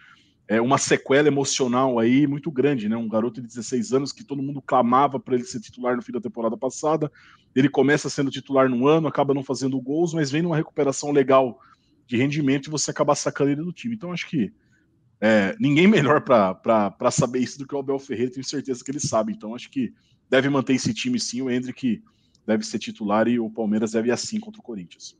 é, 0.48 0.60
uma 0.60 0.77
sequela 0.77 1.27
emocional 1.27 1.98
aí 1.98 2.27
muito 2.27 2.51
grande, 2.51 2.89
né? 2.89 2.98
Um 2.98 3.07
garoto 3.07 3.41
de 3.41 3.48
16 3.48 3.93
anos 3.93 4.12
que 4.12 4.24
todo 4.24 4.41
mundo 4.41 4.62
clamava 4.62 5.19
para 5.19 5.36
ele 5.36 5.43
ser 5.43 5.60
titular 5.60 5.95
no 5.95 6.01
fim 6.01 6.12
da 6.12 6.19
temporada 6.19 6.57
passada. 6.57 7.12
Ele 7.55 7.69
começa 7.69 8.10
sendo 8.10 8.31
titular 8.31 8.69
no 8.69 8.88
ano, 8.88 9.07
acaba 9.07 9.33
não 9.33 9.43
fazendo 9.43 9.79
gols, 9.79 10.13
mas 10.13 10.31
vem 10.31 10.41
numa 10.41 10.57
recuperação 10.57 11.12
legal 11.12 11.60
de 12.07 12.17
rendimento 12.17 12.67
e 12.67 12.71
você 12.71 12.91
acaba 12.91 13.15
sacando 13.15 13.51
ele 13.51 13.63
do 13.63 13.71
time. 13.71 13.95
Então 13.95 14.12
acho 14.12 14.27
que 14.30 14.51
é, 15.21 15.56
ninguém 15.60 15.88
melhor 15.88 16.21
para 16.21 17.12
saber 17.12 17.39
isso 17.39 17.60
do 17.60 17.67
que 17.67 17.75
o 17.75 17.80
Abel 17.80 17.99
Ferreira, 17.99 18.34
tenho 18.34 18.43
certeza 18.43 18.84
que 18.84 18.91
ele 18.91 18.99
sabe. 18.99 19.32
Então 19.32 19.56
acho 19.56 19.69
que 19.69 19.93
deve 20.30 20.49
manter 20.49 20.73
esse 20.73 20.93
time 20.93 21.19
sim. 21.19 21.41
O 21.41 21.49
Hendrick 21.49 22.04
deve 22.45 22.65
ser 22.65 22.80
titular 22.80 23.27
e 23.27 23.39
o 23.39 23.49
Palmeiras 23.49 23.91
deve 23.91 24.10
ir 24.10 24.12
assim 24.12 24.39
contra 24.39 24.60
o 24.60 24.63
Corinthians. 24.63 25.15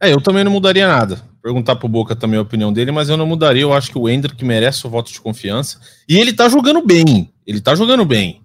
É, 0.00 0.12
eu 0.12 0.20
também 0.20 0.44
não 0.44 0.50
mudaria 0.50 0.86
nada. 0.86 1.20
Perguntar 1.42 1.76
pro 1.76 1.88
Boca 1.88 2.14
também 2.14 2.38
a 2.38 2.42
opinião 2.42 2.72
dele, 2.72 2.90
mas 2.92 3.08
eu 3.08 3.16
não 3.16 3.26
mudaria. 3.26 3.62
Eu 3.62 3.72
acho 3.72 3.90
que 3.90 3.98
o 3.98 4.08
Hendrick 4.08 4.44
merece 4.44 4.86
o 4.86 4.90
voto 4.90 5.12
de 5.12 5.20
confiança. 5.20 5.80
E 6.08 6.18
ele 6.18 6.32
tá 6.32 6.48
jogando 6.48 6.84
bem. 6.84 7.32
Ele 7.46 7.60
tá 7.60 7.74
jogando 7.74 8.04
bem. 8.04 8.40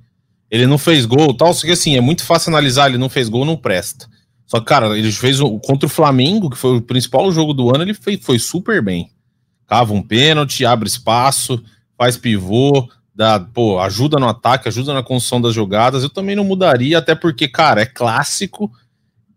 Ele 0.50 0.68
não 0.68 0.78
fez 0.78 1.06
gol 1.06 1.34
tal, 1.34 1.54
só 1.54 1.66
que 1.66 1.72
assim, 1.72 1.96
é 1.96 2.02
muito 2.02 2.26
fácil 2.26 2.50
analisar, 2.50 2.90
ele 2.90 2.98
não 2.98 3.10
fez 3.10 3.30
gol, 3.30 3.46
não 3.46 3.56
presta. 3.56 4.08
Só 4.46 4.60
que, 4.60 4.66
cara, 4.66 4.98
ele 4.98 5.10
fez 5.12 5.40
o, 5.40 5.58
contra 5.60 5.88
o 5.88 5.90
Flamengo, 5.90 6.50
que 6.50 6.58
foi 6.58 6.76
o 6.76 6.82
principal 6.82 7.32
jogo 7.32 7.54
do 7.54 7.74
ano, 7.74 7.86
ele 7.86 7.94
foi, 7.94 8.18
foi 8.18 8.38
super 8.38 8.84
bem. 8.84 9.10
Cava 9.66 9.94
um 9.94 10.02
pênalti, 10.02 10.66
abre 10.66 10.90
espaço, 10.90 11.64
faz 11.98 12.18
pivô, 12.18 12.90
dá, 13.16 13.40
pô, 13.40 13.80
ajuda 13.80 14.20
no 14.20 14.28
ataque, 14.28 14.68
ajuda 14.68 14.94
na 14.94 15.02
construção 15.02 15.40
das 15.40 15.54
jogadas. 15.54 16.04
Eu 16.04 16.10
também 16.10 16.36
não 16.36 16.44
mudaria, 16.44 16.98
até 16.98 17.16
porque, 17.16 17.48
cara, 17.48 17.82
é 17.82 17.86
clássico 17.86 18.70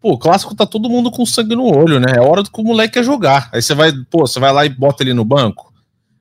Pô, 0.05 0.19
clássico 0.19 0.55
tá 0.55 0.67
todo 0.67 0.91
mundo 0.91 1.11
com 1.11 1.25
sangue 1.25 1.57
no 1.57 1.65
olho, 1.65 1.99
né? 1.99 2.17
É 2.19 2.21
hora 2.21 2.43
que 2.43 2.61
o 2.61 2.63
moleque 2.63 2.93
quer 2.93 3.03
jogar. 3.03 3.49
Aí 3.51 3.63
você 3.63 3.75
vai, 3.75 3.91
pô, 4.11 4.27
você 4.27 4.39
vai 4.39 4.53
lá 4.53 4.67
e 4.67 4.69
bota 4.69 5.03
ele 5.03 5.15
no 5.15 5.25
banco. 5.25 5.73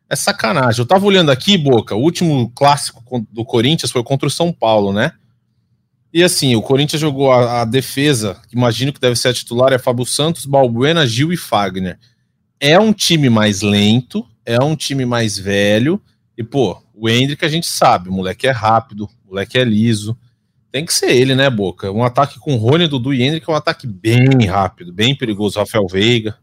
É 0.10 0.16
sacanagem. 0.16 0.80
Eu 0.80 0.86
tava 0.86 1.06
olhando 1.06 1.30
aqui, 1.30 1.58
Boca, 1.58 1.94
o 1.94 2.00
último 2.00 2.50
clássico 2.56 3.04
do 3.30 3.44
Corinthians 3.44 3.92
foi 3.92 4.02
contra 4.02 4.26
o 4.26 4.32
São 4.32 4.54
Paulo, 4.54 4.94
né? 4.94 5.12
E 6.14 6.24
assim, 6.24 6.56
o 6.56 6.62
Corinthians 6.62 7.02
jogou 7.02 7.30
a, 7.30 7.64
a 7.64 7.66
defesa, 7.66 8.40
imagino 8.54 8.94
que 8.94 9.02
deve 9.02 9.18
ser 9.18 9.28
a 9.28 9.34
titular, 9.34 9.74
é 9.74 9.78
Fábio 9.78 10.06
Santos, 10.06 10.46
Balbuena, 10.46 11.06
Gil 11.06 11.34
e 11.34 11.36
Fagner. 11.36 12.00
É 12.62 12.80
um 12.80 12.94
time 12.94 13.30
mais 13.30 13.62
lento, 13.62 14.26
é 14.46 14.64
um 14.64 14.78
time 14.78 15.06
mais 15.06 15.38
velho, 15.38 16.02
e 16.38 16.42
pô, 16.42 16.82
o 16.96 17.10
Hendrick 17.10 17.44
a 17.44 17.50
gente 17.50 17.68
sabe, 17.68 18.08
o 18.08 18.14
moleque 18.14 18.48
é 18.48 18.52
rápido, 18.52 19.10
o 19.26 19.32
moleque 19.32 19.58
é 19.58 19.66
liso, 19.66 20.18
tem 20.74 20.84
que 20.84 20.94
ser 20.94 21.12
ele, 21.12 21.36
né, 21.36 21.52
Boca? 21.52 21.92
Um 21.92 22.04
ataque 22.04 22.40
com 22.40 22.56
Rony, 22.56 22.88
Dudu 22.88 23.14
e 23.14 23.22
Hendrick 23.22 23.48
é 23.48 23.54
um 23.54 23.56
ataque 23.56 23.86
bem 23.86 24.48
rápido, 24.48 24.92
bem 24.92 25.16
perigoso. 25.16 25.60
Rafael 25.60 25.86
Veiga. 25.86 26.36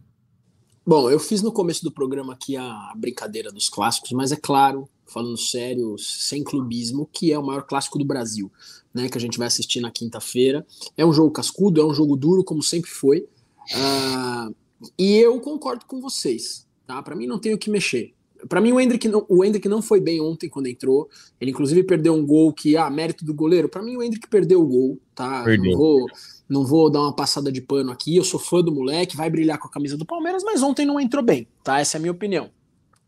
Bom, 0.87 1.11
eu 1.11 1.19
fiz 1.19 1.43
no 1.43 1.51
começo 1.51 1.83
do 1.83 1.91
programa 1.91 2.35
aqui 2.35 2.57
a 2.57 2.93
brincadeira 2.97 3.51
dos 3.51 3.69
clássicos, 3.69 4.13
mas 4.13 4.31
é 4.31 4.37
claro, 4.37 4.89
falando 5.05 5.37
sério, 5.37 5.99
sem 5.99 6.45
clubismo, 6.45 7.11
que 7.13 7.33
é 7.33 7.39
o 7.41 7.45
maior 7.45 7.65
clássico 7.65 7.99
do 7.99 8.05
Brasil, 8.05 8.53
né? 8.95 9.09
Que 9.09 9.19
a 9.19 9.21
gente 9.21 9.37
vai 9.37 9.49
assistir 9.49 9.81
na 9.81 9.91
quinta-feira. 9.91 10.65
É 10.97 11.05
um 11.05 11.13
jogo 11.13 11.33
cascudo, 11.33 11.81
é 11.81 11.85
um 11.85 11.93
jogo 11.93 12.15
duro, 12.15 12.45
como 12.45 12.63
sempre 12.63 12.89
foi. 12.89 13.27
Uh, 13.75 14.55
e 14.97 15.17
eu 15.17 15.41
concordo 15.41 15.85
com 15.87 16.01
vocês, 16.01 16.69
tá? 16.87 17.03
Para 17.03 17.17
mim 17.17 17.27
não 17.27 17.41
tem 17.41 17.53
o 17.53 17.59
que 17.59 17.69
mexer. 17.69 18.15
Para 18.49 18.61
mim, 18.61 18.73
o 18.73 18.81
Hendrick, 18.81 19.09
não, 19.09 19.25
o 19.29 19.45
Hendrick 19.45 19.69
não 19.69 19.83
foi 19.83 20.01
bem 20.01 20.21
ontem 20.21 20.49
quando 20.49 20.67
entrou. 20.67 21.09
Ele, 21.41 21.51
inclusive, 21.51 21.83
perdeu 21.85 22.15
um 22.15 22.25
gol 22.25 22.53
que, 22.53 22.77
ah, 22.77 22.91
mérito 22.91 23.25
do 23.25 23.35
goleiro. 23.35 23.69
Para 23.69 23.83
mim, 23.83 23.97
o 23.97 24.03
Hendrick 24.03 24.29
perdeu 24.29 24.63
o 24.63 24.67
gol, 24.67 24.99
tá? 25.15 25.43
Perdeu. 25.45 25.71
Não 25.71 25.79
vou, 25.79 26.07
não 26.49 26.67
vou 26.67 26.91
dar 26.91 27.01
uma 27.01 27.15
passada 27.15 27.51
de 27.51 27.61
pano 27.61 27.93
aqui. 27.93 28.17
Eu 28.17 28.25
sou 28.25 28.41
fã 28.41 28.63
do 28.63 28.73
moleque, 28.73 29.17
vai 29.17 29.31
brilhar 29.31 29.59
com 29.59 29.69
a 29.69 29.71
camisa 29.71 29.97
do 29.97 30.07
Palmeiras, 30.07 30.43
mas 30.43 30.63
ontem 30.63 30.87
não 30.87 31.01
entrou 31.01 31.23
bem, 31.23 31.47
tá? 31.63 31.81
Essa 31.81 31.97
é 31.97 31.99
a 31.99 32.01
minha 32.01 32.13
opinião. 32.13 32.51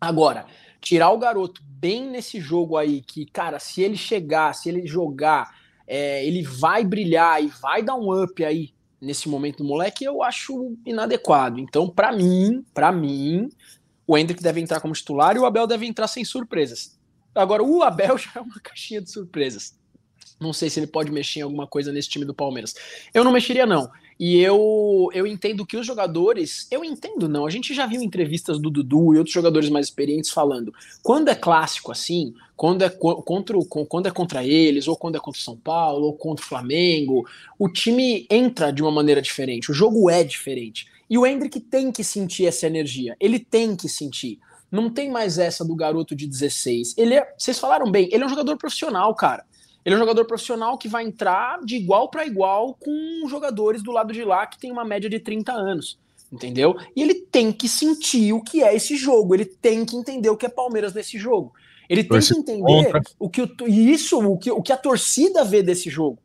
Agora, 0.00 0.46
tirar 0.80 1.10
o 1.10 1.18
garoto 1.18 1.62
bem 1.64 2.08
nesse 2.10 2.40
jogo 2.40 2.76
aí, 2.76 3.00
que, 3.00 3.24
cara, 3.26 3.58
se 3.58 3.82
ele 3.82 3.96
chegar, 3.96 4.54
se 4.54 4.68
ele 4.68 4.86
jogar, 4.86 5.54
é, 5.86 6.26
ele 6.26 6.42
vai 6.42 6.84
brilhar 6.84 7.42
e 7.42 7.46
vai 7.46 7.82
dar 7.82 7.94
um 7.94 8.22
up 8.22 8.44
aí 8.44 8.70
nesse 9.00 9.28
momento 9.28 9.58
do 9.58 9.64
moleque, 9.64 10.04
eu 10.04 10.22
acho 10.22 10.76
inadequado. 10.86 11.58
Então, 11.58 11.88
para 11.88 12.12
mim, 12.12 12.64
para 12.72 12.92
mim, 12.92 13.48
o 14.06 14.16
Hendrick 14.16 14.42
deve 14.42 14.60
entrar 14.60 14.80
como 14.80 14.94
titular 14.94 15.36
e 15.36 15.38
o 15.38 15.46
Abel 15.46 15.66
deve 15.66 15.86
entrar 15.86 16.08
sem 16.08 16.24
surpresas. 16.24 16.98
Agora, 17.34 17.62
o 17.62 17.82
Abel 17.82 18.16
já 18.18 18.30
é 18.36 18.40
uma 18.40 18.60
caixinha 18.60 19.00
de 19.00 19.10
surpresas. 19.10 19.74
Não 20.40 20.52
sei 20.52 20.68
se 20.68 20.80
ele 20.80 20.88
pode 20.88 21.10
mexer 21.12 21.38
em 21.38 21.42
alguma 21.42 21.66
coisa 21.66 21.92
nesse 21.92 22.08
time 22.08 22.24
do 22.24 22.34
Palmeiras. 22.34 22.74
Eu 23.14 23.22
não 23.22 23.32
mexeria, 23.32 23.64
não. 23.64 23.88
E 24.18 24.38
eu, 24.38 25.08
eu 25.14 25.26
entendo 25.26 25.64
que 25.64 25.76
os 25.76 25.86
jogadores. 25.86 26.66
Eu 26.70 26.84
entendo, 26.84 27.28
não. 27.28 27.46
A 27.46 27.50
gente 27.50 27.72
já 27.72 27.86
viu 27.86 28.02
entrevistas 28.02 28.58
do 28.58 28.70
Dudu 28.70 29.14
e 29.14 29.18
outros 29.18 29.32
jogadores 29.32 29.68
mais 29.70 29.86
experientes 29.86 30.30
falando. 30.30 30.74
Quando 31.02 31.28
é 31.28 31.34
clássico 31.34 31.92
assim, 31.92 32.34
quando 32.56 32.82
é 32.82 32.90
contra, 32.90 33.56
quando 33.88 34.08
é 34.08 34.10
contra 34.10 34.44
eles, 34.44 34.88
ou 34.88 34.96
quando 34.96 35.16
é 35.16 35.20
contra 35.20 35.40
o 35.40 35.42
São 35.42 35.56
Paulo, 35.56 36.06
ou 36.06 36.12
contra 36.12 36.44
o 36.44 36.48
Flamengo, 36.48 37.26
o 37.58 37.68
time 37.68 38.26
entra 38.28 38.72
de 38.72 38.82
uma 38.82 38.90
maneira 38.90 39.22
diferente. 39.22 39.70
O 39.70 39.74
jogo 39.74 40.10
é 40.10 40.24
diferente. 40.24 40.86
E 41.12 41.18
o 41.18 41.26
Hendrick 41.26 41.60
tem 41.60 41.92
que 41.92 42.02
sentir 42.02 42.46
essa 42.46 42.66
energia. 42.66 43.14
Ele 43.20 43.38
tem 43.38 43.76
que 43.76 43.86
sentir. 43.86 44.38
Não 44.70 44.88
tem 44.88 45.10
mais 45.10 45.38
essa 45.38 45.62
do 45.62 45.76
garoto 45.76 46.16
de 46.16 46.26
16. 46.26 46.94
Ele 46.96 47.16
é, 47.16 47.34
vocês 47.36 47.58
falaram 47.58 47.90
bem, 47.90 48.08
ele 48.10 48.22
é 48.22 48.26
um 48.26 48.30
jogador 48.30 48.56
profissional, 48.56 49.14
cara. 49.14 49.44
Ele 49.84 49.94
é 49.94 49.98
um 49.98 50.00
jogador 50.00 50.24
profissional 50.24 50.78
que 50.78 50.88
vai 50.88 51.04
entrar 51.04 51.60
de 51.62 51.76
igual 51.76 52.08
para 52.08 52.24
igual 52.24 52.74
com 52.80 53.28
jogadores 53.28 53.82
do 53.82 53.92
lado 53.92 54.10
de 54.10 54.24
lá 54.24 54.46
que 54.46 54.58
tem 54.58 54.72
uma 54.72 54.86
média 54.86 55.10
de 55.10 55.20
30 55.20 55.52
anos. 55.52 55.98
entendeu? 56.32 56.74
E 56.96 57.02
ele 57.02 57.12
tem 57.12 57.52
que 57.52 57.68
sentir 57.68 58.32
o 58.32 58.40
que 58.40 58.62
é 58.62 58.74
esse 58.74 58.96
jogo, 58.96 59.34
ele 59.34 59.44
tem 59.44 59.84
que 59.84 59.94
entender 59.94 60.30
o 60.30 60.36
que 60.38 60.46
é 60.46 60.48
Palmeiras 60.48 60.94
nesse 60.94 61.18
jogo. 61.18 61.52
Ele 61.90 62.04
tem 62.04 62.20
que 62.20 62.38
entender 62.38 62.84
contra. 62.84 63.02
o 63.18 63.28
que 63.28 63.42
o, 63.42 63.50
isso, 63.68 64.18
o 64.18 64.38
que, 64.38 64.50
o 64.50 64.62
que 64.62 64.72
a 64.72 64.78
torcida 64.78 65.44
vê 65.44 65.62
desse 65.62 65.90
jogo. 65.90 66.18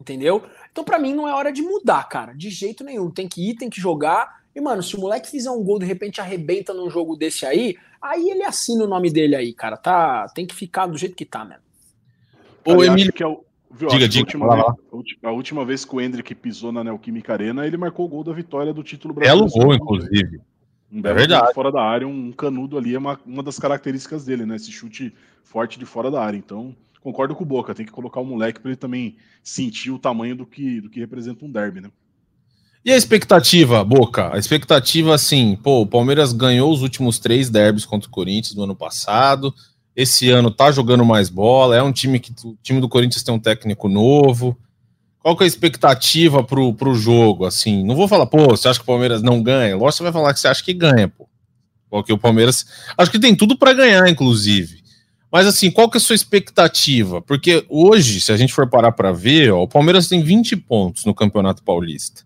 Entendeu? 0.00 0.44
Então, 0.72 0.82
para 0.82 0.98
mim, 0.98 1.14
não 1.14 1.28
é 1.28 1.34
hora 1.34 1.52
de 1.52 1.62
mudar, 1.62 2.08
cara. 2.08 2.32
De 2.32 2.48
jeito 2.50 2.82
nenhum. 2.82 3.10
Tem 3.10 3.28
que 3.28 3.50
ir, 3.50 3.54
tem 3.54 3.68
que 3.68 3.80
jogar. 3.80 4.42
E, 4.56 4.60
mano, 4.60 4.82
se 4.82 4.96
o 4.96 5.00
moleque 5.00 5.30
fizer 5.30 5.50
um 5.50 5.62
gol, 5.62 5.78
de 5.78 5.84
repente 5.84 6.20
arrebenta 6.20 6.72
num 6.72 6.90
jogo 6.90 7.14
desse 7.14 7.44
aí, 7.46 7.76
aí 8.00 8.30
ele 8.30 8.42
assina 8.42 8.84
o 8.84 8.88
nome 8.88 9.10
dele 9.10 9.36
aí, 9.36 9.52
cara. 9.52 9.76
Tá, 9.76 10.26
tem 10.34 10.46
que 10.46 10.54
ficar 10.54 10.86
do 10.86 10.96
jeito 10.96 11.14
que 11.14 11.26
tá 11.26 11.44
mesmo. 11.44 11.62
O 12.64 12.82
Emílio. 12.82 13.12
Que 13.12 13.22
é 13.22 13.26
o, 13.26 13.44
viu, 13.70 13.88
diga, 13.88 14.08
diga. 14.08 14.20
A 14.20 14.24
última, 14.24 14.46
lá, 14.46 14.56
vez, 14.56 15.16
a 15.22 15.30
última 15.30 15.64
vez 15.64 15.84
que 15.84 15.94
o 15.94 16.00
Hendrick 16.00 16.34
pisou 16.34 16.72
na 16.72 16.82
Neoquímica 16.82 17.34
Arena, 17.34 17.66
ele 17.66 17.76
marcou 17.76 18.06
o 18.06 18.08
gol 18.08 18.24
da 18.24 18.32
vitória 18.32 18.72
do 18.72 18.82
título 18.82 19.12
brasileiro. 19.12 19.50
Belo 19.52 19.64
gol, 19.64 19.74
inclusive. 19.74 20.40
Um 20.90 21.00
é 21.00 21.14
verdade. 21.14 21.54
fora 21.54 21.72
da 21.72 21.82
área, 21.82 22.06
um 22.06 22.30
canudo 22.32 22.76
ali 22.76 22.94
é 22.94 22.98
uma, 22.98 23.18
uma 23.24 23.42
das 23.42 23.58
características 23.58 24.26
dele, 24.26 24.44
né? 24.44 24.56
Esse 24.56 24.70
chute 24.70 25.14
forte 25.42 25.78
de 25.78 25.86
fora 25.86 26.10
da 26.10 26.22
área. 26.22 26.36
Então, 26.36 26.76
concordo 27.02 27.34
com 27.34 27.42
o 27.42 27.46
Boca, 27.46 27.74
tem 27.74 27.84
que 27.84 27.92
colocar 27.92 28.20
o 28.20 28.24
moleque 28.24 28.60
para 28.60 28.70
ele 28.70 28.76
também 28.76 29.16
sentir 29.42 29.90
o 29.90 29.98
tamanho 29.98 30.36
do 30.36 30.46
que, 30.46 30.80
do 30.80 30.88
que 30.88 31.00
representa 31.00 31.44
um 31.44 31.50
derby, 31.50 31.80
né? 31.80 31.90
E 32.84 32.90
a 32.90 32.96
expectativa, 32.96 33.84
Boca? 33.84 34.34
A 34.34 34.38
expectativa, 34.38 35.14
assim, 35.14 35.56
pô, 35.56 35.82
o 35.82 35.86
Palmeiras 35.86 36.32
ganhou 36.32 36.72
os 36.72 36.82
últimos 36.82 37.18
três 37.18 37.48
derbys 37.48 37.84
contra 37.84 38.08
o 38.08 38.10
Corinthians 38.12 38.54
no 38.54 38.64
ano 38.64 38.74
passado. 38.74 39.54
Esse 39.94 40.30
ano 40.30 40.50
tá 40.50 40.72
jogando 40.72 41.04
mais 41.04 41.28
bola. 41.28 41.76
É 41.76 41.82
um 41.82 41.92
time 41.92 42.18
que 42.18 42.32
o 42.44 42.56
time 42.62 42.80
do 42.80 42.88
Corinthians 42.88 43.22
tem 43.22 43.34
um 43.34 43.38
técnico 43.38 43.88
novo. 43.88 44.56
Qual 45.20 45.36
que 45.36 45.44
é 45.44 45.46
a 45.46 45.48
expectativa 45.48 46.42
pro, 46.42 46.74
pro 46.74 46.94
jogo? 46.94 47.44
Assim, 47.44 47.84
não 47.84 47.94
vou 47.94 48.08
falar, 48.08 48.26
pô, 48.26 48.48
você 48.48 48.66
acha 48.66 48.80
que 48.80 48.84
o 48.84 48.86
Palmeiras 48.86 49.22
não 49.22 49.40
ganha? 49.40 49.76
Lógico 49.76 49.90
que 49.90 49.96
você 49.98 50.02
vai 50.02 50.12
falar 50.12 50.34
que 50.34 50.40
você 50.40 50.48
acha 50.48 50.64
que 50.64 50.74
ganha, 50.74 51.08
pô. 51.08 51.28
Porque 51.88 52.12
o 52.12 52.18
Palmeiras. 52.18 52.66
Acho 52.98 53.10
que 53.10 53.20
tem 53.20 53.36
tudo 53.36 53.56
para 53.56 53.74
ganhar, 53.74 54.08
inclusive. 54.08 54.81
Mas 55.32 55.46
assim, 55.46 55.70
qual 55.70 55.88
que 55.88 55.96
é 55.96 55.98
a 55.98 56.00
sua 56.00 56.14
expectativa? 56.14 57.22
Porque 57.22 57.64
hoje, 57.70 58.20
se 58.20 58.30
a 58.30 58.36
gente 58.36 58.52
for 58.52 58.68
parar 58.68 58.92
para 58.92 59.12
ver, 59.12 59.50
ó, 59.50 59.62
o 59.62 59.68
Palmeiras 59.68 60.06
tem 60.06 60.22
20 60.22 60.56
pontos 60.56 61.06
no 61.06 61.14
Campeonato 61.14 61.62
Paulista. 61.62 62.22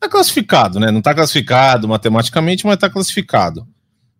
Tá 0.00 0.08
classificado, 0.08 0.80
né? 0.80 0.90
Não 0.90 1.00
tá 1.00 1.14
classificado 1.14 1.86
matematicamente, 1.86 2.66
mas 2.66 2.76
tá 2.76 2.90
classificado. 2.90 3.64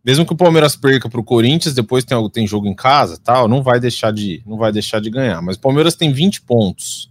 Mesmo 0.05 0.25
que 0.25 0.33
o 0.33 0.37
Palmeiras 0.37 0.77
perca 0.77 1.09
para 1.09 1.19
o 1.19 1.25
Corinthians, 1.25 1.75
depois 1.75 2.05
tem, 2.05 2.17
tem 2.31 2.47
jogo 2.47 2.69
em 2.69 2.75
casa, 2.75 3.19
tal, 3.19 3.49
não 3.49 3.61
vai 3.61 3.81
deixar 3.81 4.13
de 4.13 4.41
não 4.47 4.57
vai 4.57 4.71
deixar 4.71 5.01
de 5.01 5.11
ganhar. 5.11 5.43
Mas 5.43 5.57
o 5.57 5.61
Palmeiras 5.61 5.97
tem 5.97 6.13
20 6.13 6.43
pontos. 6.43 7.11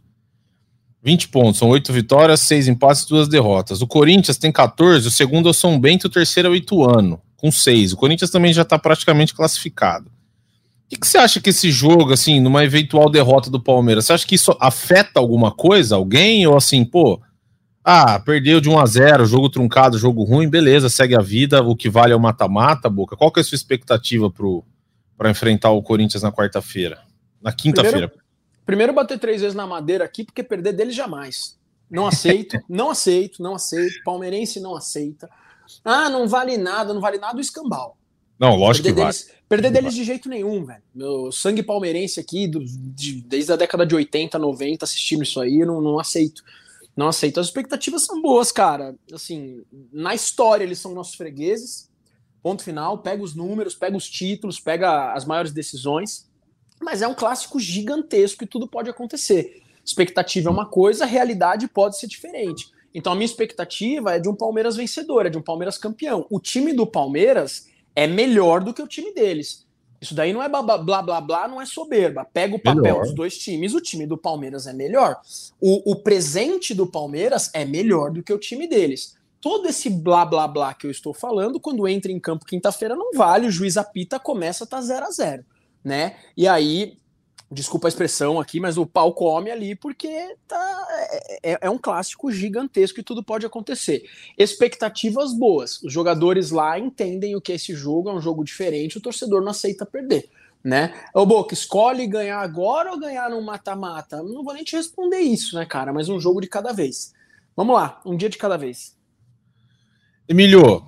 20 1.03 1.27
pontos, 1.27 1.59
são 1.59 1.67
8 1.67 1.91
vitórias, 1.91 2.39
6 2.39 2.69
empates 2.69 3.03
e 3.03 3.09
2 3.09 3.27
derrotas. 3.27 3.81
O 3.81 3.87
Corinthians 3.87 4.37
tem 4.37 4.51
14, 4.51 5.05
o 5.05 5.11
segundo 5.11 5.49
é 5.49 5.51
o 5.51 5.53
São 5.53 5.77
Bento 5.77 6.07
o 6.07 6.09
terceiro 6.09 6.47
é 6.47 6.51
o 6.51 6.55
Ituano, 6.55 7.21
com 7.35 7.51
6. 7.51 7.93
O 7.93 7.97
Corinthians 7.97 8.31
também 8.31 8.53
já 8.53 8.61
está 8.61 8.79
praticamente 8.79 9.33
classificado. 9.33 10.09
O 10.87 10.89
que, 10.89 10.97
que, 11.01 11.07
você 11.07 11.17
acha 11.17 11.41
que 11.41 11.49
esse 11.49 11.69
jogo, 11.69 12.13
assim, 12.13 12.39
numa 12.39 12.63
eventual 12.63 13.09
derrota 13.09 13.49
do 13.49 13.61
Palmeiras, 13.61 14.05
você 14.05 14.13
acha 14.13 14.25
que 14.25 14.35
isso 14.35 14.55
afeta 14.57 15.19
alguma 15.19 15.51
coisa, 15.51 15.97
alguém? 15.97 16.47
Ou 16.47 16.55
assim, 16.55 16.85
pô, 16.85 17.21
ah, 17.83 18.17
perdeu 18.21 18.61
de 18.61 18.69
1 18.69 18.79
a 18.79 18.85
0 18.85 19.25
jogo 19.25 19.49
truncado, 19.49 19.97
jogo 19.97 20.23
ruim, 20.23 20.49
beleza, 20.49 20.87
segue 20.87 21.13
a 21.13 21.21
vida, 21.21 21.61
o 21.61 21.75
que 21.75 21.89
vale 21.89 22.13
é 22.13 22.15
o 22.15 22.19
mata-mata, 22.19 22.89
Boca. 22.89 23.17
Qual 23.17 23.29
que 23.29 23.39
é 23.39 23.41
a 23.41 23.43
sua 23.43 23.57
expectativa 23.57 24.31
para 25.17 25.29
enfrentar 25.29 25.71
o 25.71 25.83
Corinthians 25.83 26.23
na 26.23 26.31
quarta-feira? 26.31 27.01
Na 27.41 27.51
quinta-feira? 27.51 28.09
Primeiro 28.65 28.93
bater 28.93 29.19
três 29.19 29.41
vezes 29.41 29.55
na 29.55 29.67
madeira 29.67 30.05
aqui, 30.05 30.23
porque 30.23 30.41
perder 30.41 30.71
dele 30.71 30.91
jamais. 30.91 31.57
Não 31.91 32.07
aceito, 32.07 32.57
não 32.67 32.91
aceito, 32.91 33.43
não 33.43 33.55
aceito. 33.55 34.03
Palmeirense 34.05 34.61
não 34.61 34.73
aceita. 34.73 35.29
Ah, 35.83 36.09
não 36.09 36.29
vale 36.29 36.57
nada, 36.57 36.93
não 36.93 37.01
vale 37.01 37.17
nada 37.17 37.37
o 37.37 37.41
escambau. 37.41 37.97
Não, 38.39 38.55
lógico 38.55 38.83
perder 38.85 39.01
que 39.01 39.05
deles, 39.05 39.25
vale. 39.25 39.39
Perder 39.49 39.71
deles 39.71 39.93
de 39.93 40.03
jeito 40.03 40.29
nenhum, 40.29 40.65
velho. 40.65 40.83
Meu 40.93 41.31
sangue 41.31 41.63
palmeirense 41.63 42.19
aqui, 42.19 42.47
do, 42.47 42.63
de, 42.63 43.21
desde 43.21 43.51
a 43.51 43.55
década 43.55 43.85
de 43.85 43.95
80, 43.95 44.37
90, 44.37 44.85
assistindo 44.85 45.23
isso 45.23 45.39
aí, 45.39 45.59
eu 45.59 45.67
não, 45.67 45.81
não 45.81 45.99
aceito. 45.99 46.43
Não 46.95 47.07
aceito. 47.07 47.39
As 47.39 47.47
expectativas 47.47 48.03
são 48.05 48.21
boas, 48.21 48.51
cara. 48.51 48.95
Assim, 49.11 49.63
na 49.91 50.13
história 50.13 50.63
eles 50.63 50.79
são 50.79 50.93
nossos 50.93 51.15
fregueses. 51.15 51.89
Ponto 52.43 52.63
final. 52.63 52.99
Pega 52.99 53.23
os 53.23 53.35
números, 53.35 53.75
pega 53.75 53.95
os 53.97 54.09
títulos, 54.09 54.59
pega 54.59 55.13
as 55.13 55.25
maiores 55.25 55.51
decisões 55.51 56.27
mas 56.81 57.01
é 57.01 57.07
um 57.07 57.13
clássico 57.13 57.59
gigantesco 57.59 58.43
e 58.43 58.47
tudo 58.47 58.67
pode 58.67 58.89
acontecer. 58.89 59.61
Expectativa 59.83 60.49
é 60.49 60.51
uma 60.51 60.65
coisa, 60.65 61.03
a 61.03 61.07
realidade 61.07 61.67
pode 61.67 61.97
ser 61.97 62.07
diferente. 62.07 62.69
Então 62.93 63.13
a 63.13 63.15
minha 63.15 63.25
expectativa 63.25 64.15
é 64.15 64.19
de 64.19 64.29
um 64.29 64.35
Palmeiras 64.35 64.75
vencedor, 64.75 65.25
é 65.25 65.29
de 65.29 65.37
um 65.37 65.41
Palmeiras 65.41 65.77
campeão. 65.77 66.25
O 66.29 66.39
time 66.39 66.73
do 66.73 66.85
Palmeiras 66.85 67.67
é 67.97 68.05
melhor 68.05 68.63
do 68.63 68.75
que 68.75 68.81
o 68.81 68.87
time 68.87 69.11
deles. 69.11 69.65
Isso 69.99 70.13
daí 70.13 70.31
não 70.31 70.43
é 70.43 70.47
blá 70.47 70.61
blá 70.61 71.01
blá, 71.01 71.19
blá, 71.19 71.47
não 71.47 71.59
é 71.59 71.65
soberba. 71.65 72.23
Pega 72.31 72.55
o 72.55 72.59
papel 72.59 72.83
melhor. 72.83 73.01
dos 73.01 73.15
dois 73.15 73.35
times, 73.35 73.73
o 73.73 73.81
time 73.81 74.05
do 74.05 74.15
Palmeiras 74.15 74.67
é 74.67 74.73
melhor. 74.73 75.19
O, 75.59 75.93
o 75.93 75.95
presente 75.95 76.75
do 76.75 76.85
Palmeiras 76.85 77.49
é 77.55 77.65
melhor 77.65 78.11
do 78.11 78.21
que 78.21 78.31
o 78.31 78.37
time 78.37 78.67
deles. 78.67 79.17
Todo 79.41 79.67
esse 79.67 79.89
blá 79.89 80.23
blá 80.23 80.47
blá 80.47 80.75
que 80.75 80.85
eu 80.85 80.91
estou 80.91 81.11
falando, 81.11 81.59
quando 81.59 81.87
entra 81.87 82.11
em 82.11 82.19
campo 82.19 82.45
quinta-feira, 82.45 82.95
não 82.95 83.13
vale. 83.13 83.47
O 83.47 83.51
juiz 83.51 83.77
apita, 83.77 84.19
começa 84.19 84.63
a 84.63 84.65
estar 84.65 84.77
tá 84.77 84.83
0 84.83 85.05
a 85.05 85.09
0 85.09 85.45
né? 85.83 86.17
E 86.35 86.47
aí, 86.47 86.97
desculpa 87.49 87.87
a 87.87 87.89
expressão 87.89 88.39
aqui, 88.39 88.59
mas 88.59 88.77
o 88.77 88.85
pau 88.85 89.13
come 89.13 89.49
ali 89.49 89.75
porque 89.75 90.35
tá, 90.47 90.87
é, 90.89 91.51
é, 91.51 91.57
é, 91.61 91.69
um 91.69 91.77
clássico 91.77 92.31
gigantesco 92.31 92.99
e 92.99 93.03
tudo 93.03 93.23
pode 93.23 93.45
acontecer. 93.45 94.03
Expectativas 94.37 95.33
boas. 95.33 95.81
Os 95.81 95.91
jogadores 95.91 96.51
lá 96.51 96.77
entendem 96.77 97.35
o 97.35 97.41
que 97.41 97.53
é 97.53 97.55
esse 97.55 97.73
jogo, 97.73 98.09
é 98.09 98.13
um 98.13 98.21
jogo 98.21 98.43
diferente, 98.43 98.97
o 98.97 99.01
torcedor 99.01 99.41
não 99.41 99.51
aceita 99.51 99.85
perder. 99.85 100.29
Né? 100.63 100.93
O 101.13 101.25
Boca, 101.25 101.53
escolhe 101.53 102.05
ganhar 102.07 102.39
agora 102.39 102.91
ou 102.91 102.99
ganhar 102.99 103.29
no 103.29 103.41
mata-mata? 103.41 104.21
Não 104.21 104.43
vou 104.43 104.53
nem 104.53 104.65
te 104.65 104.75
responder 104.75 105.19
isso, 105.19 105.55
né, 105.55 105.65
cara? 105.65 105.93
Mas 105.93 106.09
um 106.09 106.19
jogo 106.19 106.41
de 106.41 106.47
cada 106.47 106.73
vez. 106.73 107.13
Vamos 107.55 107.75
lá, 107.75 108.01
um 108.05 108.17
dia 108.17 108.27
de 108.27 108.37
cada 108.37 108.57
vez. 108.57 108.97
Emílio, 110.27 110.83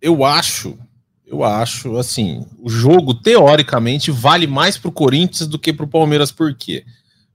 eu 0.00 0.24
acho 0.24 0.78
eu 1.26 1.42
acho, 1.42 1.96
assim, 1.96 2.44
o 2.60 2.68
jogo, 2.68 3.14
teoricamente, 3.14 4.10
vale 4.10 4.46
mais 4.46 4.76
pro 4.76 4.92
Corinthians 4.92 5.48
do 5.48 5.58
que 5.58 5.72
pro 5.72 5.86
Palmeiras, 5.86 6.30
por 6.30 6.54
quê? 6.54 6.84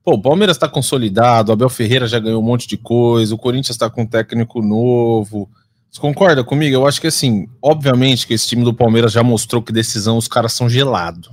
Pô, 0.04 0.14
o 0.14 0.22
Palmeiras 0.22 0.58
tá 0.58 0.68
consolidado, 0.68 1.50
o 1.50 1.54
Abel 1.54 1.70
Ferreira 1.70 2.08
já 2.08 2.20
ganhou 2.20 2.42
um 2.42 2.46
monte 2.46 2.68
de 2.68 2.78
coisa, 2.78 3.34
o 3.34 3.38
Corinthians 3.38 3.78
tá 3.78 3.90
com 3.90 4.04
um 4.04 4.06
técnico 4.06 4.62
novo. 4.62 5.50
Você 5.92 6.00
concorda 6.00 6.44
comigo? 6.44 6.76
Eu 6.76 6.88
acho 6.88 7.02
que, 7.02 7.08
assim, 7.08 7.48
obviamente 7.62 8.28
que 8.28 8.34
esse 8.34 8.48
time 8.48 8.64
do 8.64 8.74
Palmeiras 8.74 9.12
já 9.12 9.24
mostrou 9.24 9.62
que 9.62 9.74
decisão 9.74 10.18
os 10.18 10.28
caras 10.28 10.54
são 10.54 10.70
gelados. 10.70 11.32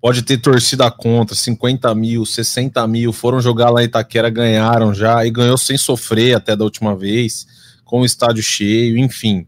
Pode 0.00 0.22
ter 0.22 0.36
torcida 0.38 0.90
contra, 0.90 1.34
50 1.34 1.94
mil, 1.94 2.26
60 2.26 2.86
mil, 2.88 3.12
foram 3.12 3.40
jogar 3.40 3.70
lá 3.70 3.82
em 3.82 3.86
Itaquera, 3.86 4.28
ganharam 4.28 4.92
já, 4.92 5.24
e 5.24 5.30
ganhou 5.30 5.56
sem 5.56 5.78
sofrer 5.78 6.34
até 6.34 6.54
da 6.56 6.64
última 6.64 6.94
vez, 6.94 7.46
com 7.84 8.00
o 8.00 8.04
estádio 8.04 8.42
cheio, 8.42 8.98
enfim 8.98 9.46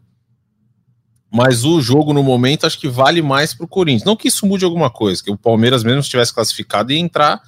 mas 1.37 1.65
o 1.67 1.83
jogo 1.83 2.15
no 2.15 2.23
momento 2.23 2.67
acho 2.67 2.79
que 2.79 2.89
vale 2.89 3.21
mais 3.21 3.53
para 3.53 3.67
o 3.67 3.69
Corinthians. 3.69 4.05
Não 4.05 4.17
que 4.17 4.29
isso 4.29 4.47
mude 4.47 4.65
alguma 4.65 4.89
coisa, 4.89 5.23
que 5.23 5.31
o 5.31 5.37
Palmeiras 5.37 5.85
mesmo 5.85 6.01
estivesse 6.01 6.33
classificado 6.33 6.91
e 6.91 6.99
entrar 6.99 7.43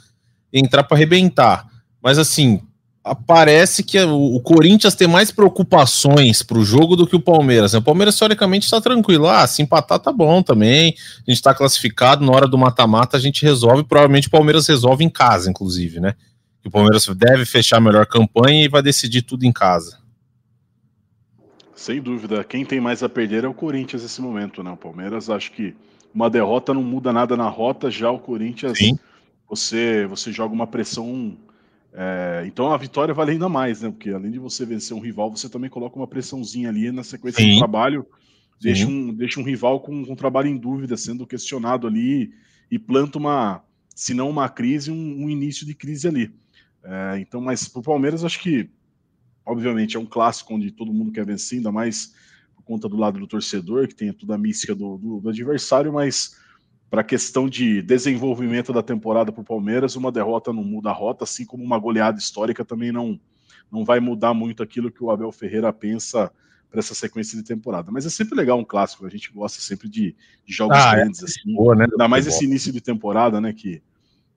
entrar 0.52 0.84
para 0.84 0.94
arrebentar. 0.94 1.66
Mas 2.02 2.18
assim, 2.18 2.60
parece 3.26 3.82
que 3.82 3.98
o, 3.98 4.38
Corinthians 4.40 4.94
tem 4.94 5.08
mais 5.08 5.30
preocupações 5.30 6.42
para 6.42 6.58
o 6.58 6.64
jogo 6.64 6.96
do 6.96 7.06
que 7.06 7.16
o 7.16 7.20
Palmeiras. 7.20 7.72
Né? 7.72 7.78
O 7.78 7.82
Palmeiras, 7.82 8.18
teoricamente, 8.18 8.66
está 8.66 8.78
tranquilo. 8.78 9.26
Ah, 9.26 9.46
se 9.46 9.62
empatar 9.62 9.98
tá 9.98 10.12
bom 10.12 10.42
também. 10.42 10.94
A 11.26 11.30
gente 11.30 11.38
está 11.38 11.54
classificado, 11.54 12.24
na 12.24 12.32
hora 12.32 12.46
do 12.46 12.58
mata-mata 12.58 13.16
a 13.16 13.20
gente 13.20 13.42
resolve. 13.42 13.84
Provavelmente 13.84 14.28
o 14.28 14.30
Palmeiras 14.30 14.66
resolve 14.66 15.02
em 15.02 15.10
casa, 15.10 15.48
inclusive, 15.48 15.98
né? 15.98 16.14
O 16.62 16.70
Palmeiras 16.70 17.06
deve 17.16 17.46
fechar 17.46 17.78
a 17.78 17.80
melhor 17.80 18.04
campanha 18.04 18.64
e 18.64 18.68
vai 18.68 18.82
decidir 18.82 19.22
tudo 19.22 19.44
em 19.44 19.52
casa. 19.52 19.96
Sem 21.78 22.02
dúvida. 22.02 22.42
Quem 22.42 22.64
tem 22.64 22.80
mais 22.80 23.04
a 23.04 23.08
perder 23.08 23.44
é 23.44 23.48
o 23.48 23.54
Corinthians 23.54 24.02
nesse 24.02 24.20
momento, 24.20 24.64
né? 24.64 24.70
O 24.72 24.76
Palmeiras, 24.76 25.30
acho 25.30 25.52
que 25.52 25.76
uma 26.12 26.28
derrota 26.28 26.74
não 26.74 26.82
muda 26.82 27.12
nada 27.12 27.36
na 27.36 27.48
rota, 27.48 27.88
já 27.88 28.10
o 28.10 28.18
Corinthians, 28.18 28.78
Sim. 28.78 28.98
você 29.48 30.04
você 30.04 30.32
joga 30.32 30.52
uma 30.52 30.66
pressão. 30.66 31.38
É, 31.94 32.42
então 32.48 32.72
a 32.72 32.76
vitória 32.76 33.14
vale 33.14 33.30
ainda 33.30 33.48
mais, 33.48 33.80
né? 33.80 33.90
Porque 33.90 34.10
além 34.10 34.32
de 34.32 34.40
você 34.40 34.66
vencer 34.66 34.96
um 34.96 34.98
rival, 34.98 35.30
você 35.30 35.48
também 35.48 35.70
coloca 35.70 35.94
uma 35.94 36.08
pressãozinha 36.08 36.68
ali 36.68 36.90
na 36.90 37.04
sequência 37.04 37.44
Sim. 37.44 37.52
do 37.52 37.58
trabalho, 37.58 38.04
deixa 38.60 38.88
um, 38.88 39.14
deixa 39.14 39.38
um 39.38 39.44
rival 39.44 39.78
com, 39.78 40.04
com 40.04 40.14
um 40.14 40.16
trabalho 40.16 40.48
em 40.48 40.56
dúvida, 40.56 40.96
sendo 40.96 41.28
questionado 41.28 41.86
ali 41.86 42.32
e 42.68 42.76
planta 42.76 43.18
uma, 43.18 43.62
se 43.94 44.12
não 44.14 44.28
uma 44.28 44.48
crise, 44.48 44.90
um, 44.90 45.22
um 45.22 45.30
início 45.30 45.64
de 45.64 45.76
crise 45.76 46.08
ali. 46.08 46.34
É, 46.82 47.20
então, 47.20 47.40
mas 47.40 47.68
para 47.68 47.78
o 47.78 47.84
Palmeiras, 47.84 48.24
acho 48.24 48.40
que 48.40 48.68
Obviamente 49.48 49.96
é 49.96 50.00
um 50.00 50.06
clássico 50.06 50.54
onde 50.54 50.70
todo 50.70 50.92
mundo 50.92 51.10
quer 51.10 51.24
vencer, 51.24 51.58
ainda 51.58 51.72
mais 51.72 52.14
por 52.54 52.62
conta 52.62 52.88
do 52.88 52.96
lado 52.96 53.18
do 53.18 53.26
torcedor, 53.26 53.88
que 53.88 53.94
tem 53.94 54.12
toda 54.12 54.34
a 54.34 54.38
mística 54.38 54.74
do, 54.74 54.98
do, 54.98 55.20
do 55.20 55.28
adversário, 55.30 55.92
mas 55.92 56.36
para 56.90 57.00
a 57.00 57.04
questão 57.04 57.48
de 57.48 57.82
desenvolvimento 57.82 58.72
da 58.72 58.82
temporada 58.82 59.32
para 59.32 59.40
o 59.40 59.44
Palmeiras, 59.44 59.96
uma 59.96 60.12
derrota 60.12 60.52
não 60.52 60.64
muda 60.64 60.90
a 60.90 60.92
rota, 60.92 61.24
assim 61.24 61.44
como 61.44 61.64
uma 61.64 61.78
goleada 61.78 62.18
histórica 62.18 62.64
também 62.64 62.92
não, 62.92 63.18
não 63.70 63.84
vai 63.84 64.00
mudar 64.00 64.34
muito 64.34 64.62
aquilo 64.62 64.90
que 64.90 65.02
o 65.02 65.10
Abel 65.10 65.32
Ferreira 65.32 65.72
pensa 65.72 66.30
para 66.70 66.80
essa 66.80 66.94
sequência 66.94 67.36
de 67.36 67.44
temporada. 67.44 67.90
Mas 67.90 68.06
é 68.06 68.10
sempre 68.10 68.36
legal 68.36 68.58
um 68.58 68.64
clássico, 68.64 69.06
a 69.06 69.10
gente 69.10 69.32
gosta 69.32 69.60
sempre 69.60 69.88
de, 69.88 70.14
de 70.44 70.52
jogos 70.52 70.76
ah, 70.78 70.92
é. 70.92 70.96
grandes, 70.96 71.22
é. 71.22 71.24
assim. 71.24 71.54
Boa, 71.54 71.74
né? 71.74 71.86
Ainda 71.90 72.08
mais 72.08 72.26
esse 72.26 72.44
início 72.44 72.72
de 72.72 72.80
temporada, 72.80 73.40
né? 73.40 73.52
Que 73.52 73.82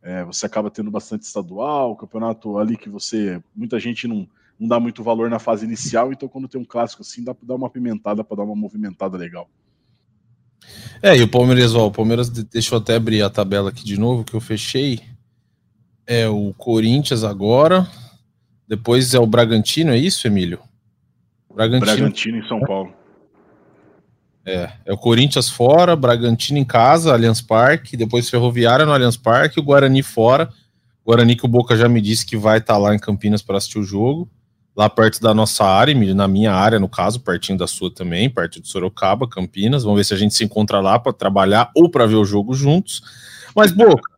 é, 0.01 0.23
você 0.23 0.45
acaba 0.45 0.71
tendo 0.71 0.89
bastante 0.89 1.23
estadual, 1.23 1.95
campeonato 1.95 2.57
ali 2.57 2.77
que 2.77 2.89
você. 2.89 3.41
Muita 3.55 3.79
gente 3.79 4.07
não, 4.07 4.27
não 4.61 4.67
dá 4.67 4.79
muito 4.79 5.03
valor 5.03 5.27
na 5.27 5.39
fase 5.39 5.65
inicial, 5.65 6.13
então 6.13 6.29
quando 6.29 6.47
tem 6.47 6.61
um 6.61 6.65
clássico 6.65 7.01
assim, 7.01 7.23
dá 7.23 7.33
para 7.33 7.47
dar 7.47 7.55
uma 7.55 7.67
pimentada, 7.67 8.23
para 8.23 8.37
dar 8.37 8.43
uma 8.43 8.55
movimentada 8.55 9.17
legal. 9.17 9.49
É, 11.01 11.17
e 11.17 11.23
o 11.23 11.27
Palmeiras, 11.27 11.73
ó, 11.73 11.87
o 11.87 11.91
Palmeiras, 11.91 12.29
deixa 12.29 12.75
eu 12.75 12.77
até 12.77 12.95
abrir 12.95 13.23
a 13.23 13.29
tabela 13.29 13.71
aqui 13.71 13.83
de 13.83 13.99
novo, 13.99 14.23
que 14.23 14.35
eu 14.35 14.39
fechei. 14.39 15.01
É 16.05 16.27
o 16.27 16.53
Corinthians 16.53 17.23
agora, 17.23 17.87
depois 18.67 19.15
é 19.15 19.19
o 19.19 19.25
Bragantino, 19.25 19.91
é 19.91 19.97
isso, 19.97 20.27
Emílio? 20.27 20.59
Bragantino, 21.51 21.95
Bragantino 21.95 22.37
em 22.37 22.47
São 22.47 22.59
Paulo. 22.59 22.93
É, 24.45 24.71
é 24.85 24.93
o 24.93 24.97
Corinthians 24.97 25.49
fora, 25.49 25.95
Bragantino 25.95 26.59
em 26.59 26.65
casa, 26.65 27.11
Allianz 27.11 27.41
Parque, 27.41 27.97
depois 27.97 28.29
Ferroviária 28.29 28.85
no 28.85 28.93
Allianz 28.93 29.17
Parque, 29.17 29.59
o 29.59 29.63
Guarani 29.63 30.03
fora. 30.03 30.49
Guarani 31.03 31.35
que 31.35 31.45
o 31.45 31.49
Boca 31.49 31.75
já 31.75 31.89
me 31.89 31.99
disse 31.99 32.23
que 32.23 32.37
vai 32.37 32.59
estar 32.59 32.75
tá 32.75 32.79
lá 32.79 32.93
em 32.93 32.99
Campinas 32.99 33.41
para 33.41 33.57
assistir 33.57 33.79
o 33.79 33.83
jogo, 33.83 34.29
lá 34.81 34.89
perto 34.89 35.21
da 35.21 35.33
nossa 35.33 35.63
área, 35.63 35.95
na 36.13 36.27
minha 36.27 36.51
área, 36.51 36.79
no 36.79 36.89
caso, 36.89 37.19
pertinho 37.19 37.57
da 37.57 37.67
sua 37.67 37.93
também, 37.93 38.29
perto 38.29 38.59
de 38.59 38.67
Sorocaba, 38.67 39.27
Campinas. 39.27 39.83
Vamos 39.83 39.97
ver 39.97 40.03
se 40.03 40.13
a 40.13 40.17
gente 40.17 40.33
se 40.33 40.43
encontra 40.43 40.79
lá 40.79 40.97
para 40.97 41.13
trabalhar 41.13 41.71
ou 41.75 41.89
para 41.89 42.07
ver 42.07 42.15
o 42.15 42.25
jogo 42.25 42.53
juntos. 42.53 43.01
Mas, 43.55 43.71
Boca, 43.71 44.09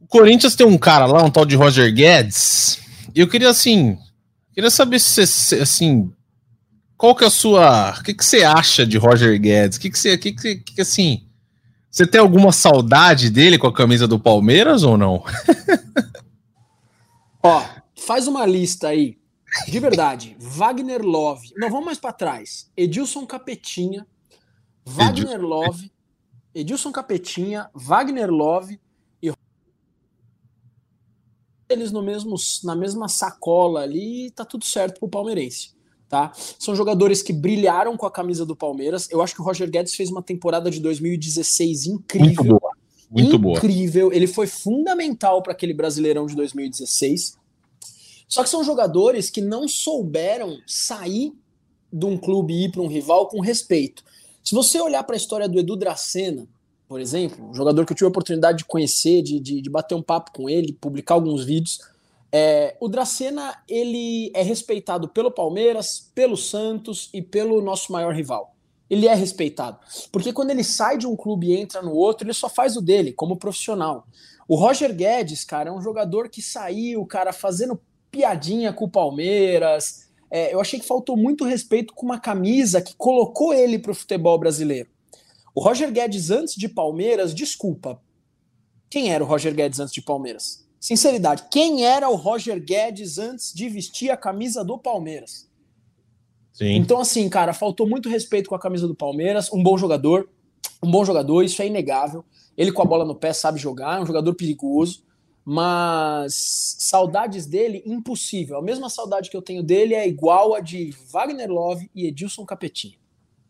o 0.00 0.06
Corinthians 0.06 0.54
tem 0.54 0.66
um 0.66 0.78
cara 0.78 1.06
lá, 1.06 1.22
um 1.24 1.30
tal 1.30 1.44
de 1.44 1.56
Roger 1.56 1.92
Guedes, 1.92 2.80
e 3.14 3.20
eu 3.20 3.28
queria, 3.28 3.50
assim, 3.50 3.98
queria 4.54 4.70
saber 4.70 5.00
se 5.00 5.26
você, 5.26 5.56
assim, 5.56 6.12
qual 6.96 7.14
que 7.14 7.24
é 7.24 7.26
a 7.26 7.30
sua. 7.30 7.96
O 7.98 8.02
que, 8.02 8.14
que 8.14 8.24
você 8.24 8.42
acha 8.44 8.86
de 8.86 8.98
Roger 8.98 9.40
Guedes? 9.40 9.78
O 9.78 9.80
que, 9.80 9.90
que 9.90 9.98
você. 9.98 10.18
Que, 10.18 10.32
que, 10.32 10.56
que, 10.56 10.80
assim. 10.80 11.24
Você 11.90 12.06
tem 12.06 12.20
alguma 12.20 12.52
saudade 12.52 13.30
dele 13.30 13.58
com 13.58 13.66
a 13.66 13.72
camisa 13.72 14.06
do 14.06 14.20
Palmeiras 14.20 14.82
ou 14.82 14.96
não? 14.98 15.24
Ó, 17.42 17.64
faz 18.08 18.26
uma 18.26 18.46
lista 18.46 18.88
aí. 18.88 19.18
De 19.66 19.78
verdade. 19.78 20.34
Wagner 20.40 21.02
Love. 21.02 21.52
Não, 21.58 21.68
vamos 21.68 21.84
mais 21.84 21.98
para 21.98 22.10
trás. 22.10 22.70
Edilson 22.74 23.26
Capetinha. 23.26 24.06
Wagner 24.82 25.34
Edilson. 25.34 25.46
Love. 25.46 25.92
Edilson 26.54 26.90
Capetinha. 26.90 27.68
Wagner 27.74 28.30
Love. 28.30 28.80
E 29.22 29.30
eles 31.68 31.92
no 31.92 32.02
mesmo, 32.02 32.34
na 32.64 32.74
mesma 32.74 33.08
sacola 33.08 33.82
ali, 33.82 34.30
tá 34.30 34.42
tudo 34.42 34.64
certo 34.64 35.00
pro 35.00 35.08
palmeirense 35.08 35.76
tá? 36.08 36.32
São 36.58 36.74
jogadores 36.74 37.20
que 37.20 37.34
brilharam 37.34 37.94
com 37.94 38.06
a 38.06 38.10
camisa 38.10 38.46
do 38.46 38.56
Palmeiras. 38.56 39.10
Eu 39.10 39.20
acho 39.20 39.34
que 39.34 39.42
o 39.42 39.44
Roger 39.44 39.70
Guedes 39.70 39.94
fez 39.94 40.10
uma 40.10 40.22
temporada 40.22 40.70
de 40.70 40.80
2016 40.80 41.84
incrível. 41.84 42.44
Muito 42.44 42.58
boa. 42.58 42.72
Muito 43.10 43.36
incrível. 43.58 44.06
Boa. 44.06 44.16
Ele 44.16 44.26
foi 44.26 44.46
fundamental 44.46 45.42
para 45.42 45.52
aquele 45.52 45.74
Brasileirão 45.74 46.24
de 46.24 46.34
2016. 46.34 47.36
Só 48.28 48.42
que 48.42 48.50
são 48.50 48.62
jogadores 48.62 49.30
que 49.30 49.40
não 49.40 49.66
souberam 49.66 50.58
sair 50.66 51.32
de 51.90 52.04
um 52.04 52.18
clube 52.18 52.52
e 52.52 52.64
ir 52.66 52.70
para 52.70 52.82
um 52.82 52.86
rival 52.86 53.26
com 53.28 53.40
respeito. 53.40 54.04
Se 54.44 54.54
você 54.54 54.80
olhar 54.80 55.02
para 55.02 55.16
a 55.16 55.16
história 55.16 55.48
do 55.48 55.58
Edu 55.58 55.74
Dracena, 55.74 56.46
por 56.86 57.00
exemplo, 57.00 57.50
um 57.50 57.54
jogador 57.54 57.84
que 57.84 57.92
eu 57.92 57.96
tive 57.96 58.06
a 58.06 58.10
oportunidade 58.10 58.58
de 58.58 58.64
conhecer, 58.64 59.22
de, 59.22 59.40
de, 59.40 59.60
de 59.60 59.70
bater 59.70 59.94
um 59.94 60.02
papo 60.02 60.32
com 60.32 60.48
ele, 60.48 60.72
publicar 60.72 61.14
alguns 61.14 61.44
vídeos, 61.44 61.80
é, 62.30 62.76
o 62.80 62.88
Dracena 62.88 63.56
ele 63.66 64.30
é 64.34 64.42
respeitado 64.42 65.08
pelo 65.08 65.30
Palmeiras, 65.30 66.10
pelo 66.14 66.36
Santos 66.36 67.08
e 67.12 67.22
pelo 67.22 67.60
nosso 67.62 67.92
maior 67.92 68.14
rival. 68.14 68.54
Ele 68.88 69.06
é 69.06 69.14
respeitado. 69.14 69.78
Porque 70.10 70.32
quando 70.32 70.50
ele 70.50 70.64
sai 70.64 70.96
de 70.96 71.06
um 71.06 71.16
clube 71.16 71.48
e 71.48 71.56
entra 71.56 71.82
no 71.82 71.92
outro, 71.92 72.26
ele 72.26 72.34
só 72.34 72.48
faz 72.48 72.76
o 72.76 72.80
dele, 72.80 73.12
como 73.12 73.36
profissional. 73.36 74.06
O 74.46 74.56
Roger 74.56 74.94
Guedes, 74.94 75.44
cara, 75.44 75.68
é 75.68 75.72
um 75.72 75.82
jogador 75.82 76.30
que 76.30 76.40
saiu, 76.40 77.04
cara, 77.04 77.34
fazendo 77.34 77.78
piadinha 78.10 78.72
com 78.72 78.84
o 78.84 78.90
Palmeiras. 78.90 80.08
É, 80.30 80.52
eu 80.52 80.60
achei 80.60 80.78
que 80.78 80.86
faltou 80.86 81.16
muito 81.16 81.44
respeito 81.44 81.94
com 81.94 82.04
uma 82.04 82.20
camisa 82.20 82.82
que 82.82 82.94
colocou 82.96 83.52
ele 83.52 83.78
para 83.78 83.92
o 83.92 83.94
futebol 83.94 84.38
brasileiro. 84.38 84.88
O 85.54 85.60
Roger 85.60 85.90
Guedes 85.90 86.30
antes 86.30 86.54
de 86.54 86.68
Palmeiras, 86.68 87.34
desculpa. 87.34 88.00
Quem 88.90 89.12
era 89.12 89.22
o 89.22 89.26
Roger 89.26 89.54
Guedes 89.54 89.80
antes 89.80 89.92
de 89.92 90.00
Palmeiras? 90.00 90.66
Sinceridade, 90.80 91.44
quem 91.50 91.84
era 91.84 92.08
o 92.08 92.14
Roger 92.14 92.62
Guedes 92.62 93.18
antes 93.18 93.52
de 93.52 93.68
vestir 93.68 94.10
a 94.10 94.16
camisa 94.16 94.64
do 94.64 94.78
Palmeiras? 94.78 95.48
Sim. 96.52 96.76
Então, 96.76 97.00
assim, 97.00 97.28
cara, 97.28 97.52
faltou 97.52 97.88
muito 97.88 98.08
respeito 98.08 98.48
com 98.48 98.54
a 98.54 98.58
camisa 98.58 98.86
do 98.86 98.94
Palmeiras. 98.94 99.52
Um 99.52 99.62
bom 99.62 99.76
jogador, 99.76 100.28
um 100.82 100.90
bom 100.90 101.04
jogador, 101.04 101.44
isso 101.44 101.60
é 101.62 101.66
inegável. 101.66 102.24
Ele 102.56 102.72
com 102.72 102.82
a 102.82 102.84
bola 102.84 103.04
no 103.04 103.14
pé 103.14 103.32
sabe 103.32 103.60
jogar, 103.60 103.98
é 103.98 104.02
um 104.02 104.06
jogador 104.06 104.34
perigoso, 104.34 105.02
mas 105.50 106.76
saudades 106.78 107.46
dele, 107.46 107.82
impossível. 107.86 108.58
A 108.58 108.62
mesma 108.62 108.90
saudade 108.90 109.30
que 109.30 109.36
eu 109.36 109.40
tenho 109.40 109.62
dele 109.62 109.94
é 109.94 110.06
igual 110.06 110.54
a 110.54 110.60
de 110.60 110.94
Wagner 111.10 111.50
Love 111.50 111.90
e 111.94 112.06
Edilson 112.06 112.44
Capetinho. 112.44 112.98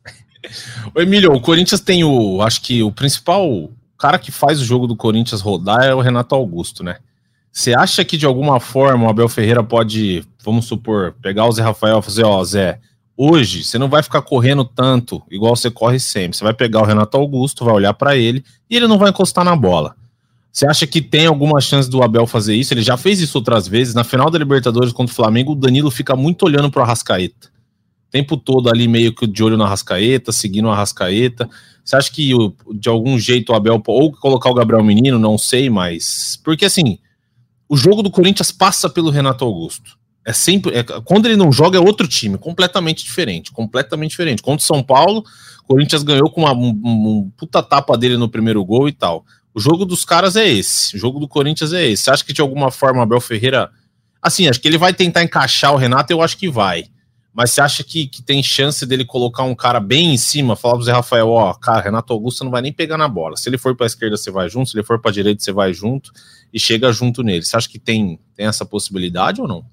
Emílio, 0.94 1.32
o 1.32 1.40
Corinthians 1.40 1.80
tem 1.80 2.04
o, 2.04 2.40
acho 2.40 2.62
que 2.62 2.84
o 2.84 2.92
principal 2.92 3.68
cara 3.98 4.16
que 4.16 4.30
faz 4.30 4.60
o 4.60 4.64
jogo 4.64 4.86
do 4.86 4.94
Corinthians 4.94 5.40
rodar 5.40 5.86
é 5.86 5.92
o 5.92 6.00
Renato 6.00 6.36
Augusto, 6.36 6.84
né? 6.84 6.98
Você 7.50 7.74
acha 7.74 8.04
que 8.04 8.16
de 8.16 8.26
alguma 8.26 8.60
forma 8.60 9.06
o 9.06 9.10
Abel 9.10 9.28
Ferreira 9.28 9.64
pode, 9.64 10.24
vamos 10.44 10.66
supor, 10.66 11.16
pegar 11.20 11.46
o 11.46 11.52
Zé 11.52 11.62
Rafael 11.62 11.98
e 11.98 12.02
fazer, 12.02 12.22
ó, 12.22 12.44
Zé, 12.44 12.78
hoje 13.16 13.64
você 13.64 13.76
não 13.76 13.88
vai 13.88 14.04
ficar 14.04 14.22
correndo 14.22 14.64
tanto 14.64 15.20
igual 15.28 15.56
você 15.56 15.68
corre 15.68 15.98
sempre. 15.98 16.36
Você 16.36 16.44
vai 16.44 16.54
pegar 16.54 16.80
o 16.80 16.86
Renato 16.86 17.16
Augusto, 17.16 17.64
vai 17.64 17.74
olhar 17.74 17.92
para 17.92 18.16
ele 18.16 18.44
e 18.70 18.76
ele 18.76 18.86
não 18.86 18.98
vai 18.98 19.10
encostar 19.10 19.44
na 19.44 19.56
bola. 19.56 19.96
Você 20.52 20.66
acha 20.66 20.86
que 20.86 21.00
tem 21.00 21.26
alguma 21.26 21.60
chance 21.60 21.88
do 21.88 22.02
Abel 22.02 22.26
fazer 22.26 22.54
isso? 22.54 22.74
Ele 22.74 22.82
já 22.82 22.96
fez 22.96 23.20
isso 23.20 23.38
outras 23.38 23.68
vezes. 23.68 23.94
Na 23.94 24.02
final 24.02 24.30
da 24.30 24.38
Libertadores 24.38 24.92
contra 24.92 25.12
o 25.12 25.16
Flamengo, 25.16 25.52
o 25.52 25.54
Danilo 25.54 25.90
fica 25.90 26.16
muito 26.16 26.44
olhando 26.44 26.70
pro 26.70 26.82
Arrascaeta. 26.82 27.48
O 28.08 28.10
tempo 28.10 28.36
todo 28.36 28.70
ali 28.70 28.88
meio 28.88 29.14
que 29.14 29.26
de 29.26 29.44
olho 29.44 29.56
na 29.56 29.66
Arrascaeta, 29.66 30.32
seguindo 30.32 30.66
o 30.66 30.70
Arrascaeta. 30.70 31.48
Você 31.84 31.96
acha 31.96 32.10
que 32.10 32.30
de 32.74 32.88
algum 32.88 33.18
jeito 33.18 33.52
o 33.52 33.54
Abel, 33.54 33.82
ou 33.86 34.12
colocar 34.12 34.50
o 34.50 34.54
Gabriel 34.54 34.82
Menino, 34.82 35.18
não 35.18 35.38
sei, 35.38 35.70
mas. 35.70 36.40
Porque 36.42 36.64
assim, 36.64 36.98
o 37.68 37.76
jogo 37.76 38.02
do 38.02 38.10
Corinthians 38.10 38.50
passa 38.50 38.88
pelo 38.88 39.10
Renato 39.10 39.44
Augusto. 39.44 39.98
É 40.24 40.32
sempre. 40.32 40.76
É, 40.76 40.82
quando 40.82 41.26
ele 41.26 41.36
não 41.36 41.52
joga, 41.52 41.78
é 41.78 41.80
outro 41.80 42.08
time, 42.08 42.36
completamente 42.36 43.04
diferente. 43.04 43.52
Completamente 43.52 44.10
diferente. 44.10 44.42
Contra 44.42 44.62
o 44.62 44.66
São 44.66 44.82
Paulo, 44.82 45.22
o 45.62 45.66
Corinthians 45.66 46.02
ganhou 46.02 46.30
com 46.30 46.42
uma 46.42 46.52
um, 46.52 46.68
um 46.84 47.32
puta 47.36 47.62
tapa 47.62 47.96
dele 47.96 48.16
no 48.16 48.28
primeiro 48.28 48.64
gol 48.64 48.88
e 48.88 48.92
tal. 48.92 49.24
O 49.58 49.60
jogo 49.60 49.84
dos 49.84 50.04
caras 50.04 50.36
é 50.36 50.46
esse. 50.46 50.94
O 50.94 51.00
jogo 51.00 51.18
do 51.18 51.26
Corinthians 51.26 51.72
é 51.72 51.84
esse. 51.84 52.04
Você 52.04 52.10
acha 52.12 52.24
que 52.24 52.32
de 52.32 52.40
alguma 52.40 52.70
forma 52.70 53.00
o 53.00 53.02
Abel 53.02 53.20
Ferreira. 53.20 53.68
Assim, 54.22 54.46
acho 54.46 54.60
que 54.60 54.68
ele 54.68 54.78
vai 54.78 54.94
tentar 54.94 55.24
encaixar 55.24 55.74
o 55.74 55.76
Renato, 55.76 56.12
eu 56.12 56.22
acho 56.22 56.38
que 56.38 56.48
vai. 56.48 56.84
Mas 57.34 57.50
você 57.50 57.60
acha 57.60 57.82
que, 57.82 58.06
que 58.06 58.22
tem 58.22 58.40
chance 58.40 58.86
dele 58.86 59.04
colocar 59.04 59.42
um 59.42 59.56
cara 59.56 59.80
bem 59.80 60.14
em 60.14 60.16
cima, 60.16 60.54
falar 60.54 60.74
pro 60.74 60.84
Zé 60.84 60.92
Rafael, 60.92 61.28
ó, 61.28 61.52
cara, 61.54 61.80
Renato 61.80 62.12
Augusto 62.12 62.44
não 62.44 62.52
vai 62.52 62.62
nem 62.62 62.72
pegar 62.72 62.96
na 62.96 63.08
bola. 63.08 63.36
Se 63.36 63.48
ele 63.48 63.58
for 63.58 63.74
para 63.74 63.84
a 63.84 63.88
esquerda, 63.88 64.16
você 64.16 64.30
vai 64.30 64.48
junto, 64.48 64.70
se 64.70 64.76
ele 64.76 64.86
for 64.86 65.00
para 65.00 65.10
a 65.10 65.14
direita, 65.14 65.42
você 65.42 65.50
vai 65.50 65.74
junto 65.74 66.12
e 66.54 66.60
chega 66.60 66.92
junto 66.92 67.24
nele. 67.24 67.44
Você 67.44 67.56
acha 67.56 67.68
que 67.68 67.80
tem, 67.80 68.20
tem 68.36 68.46
essa 68.46 68.64
possibilidade 68.64 69.40
ou 69.40 69.48
não? 69.48 69.66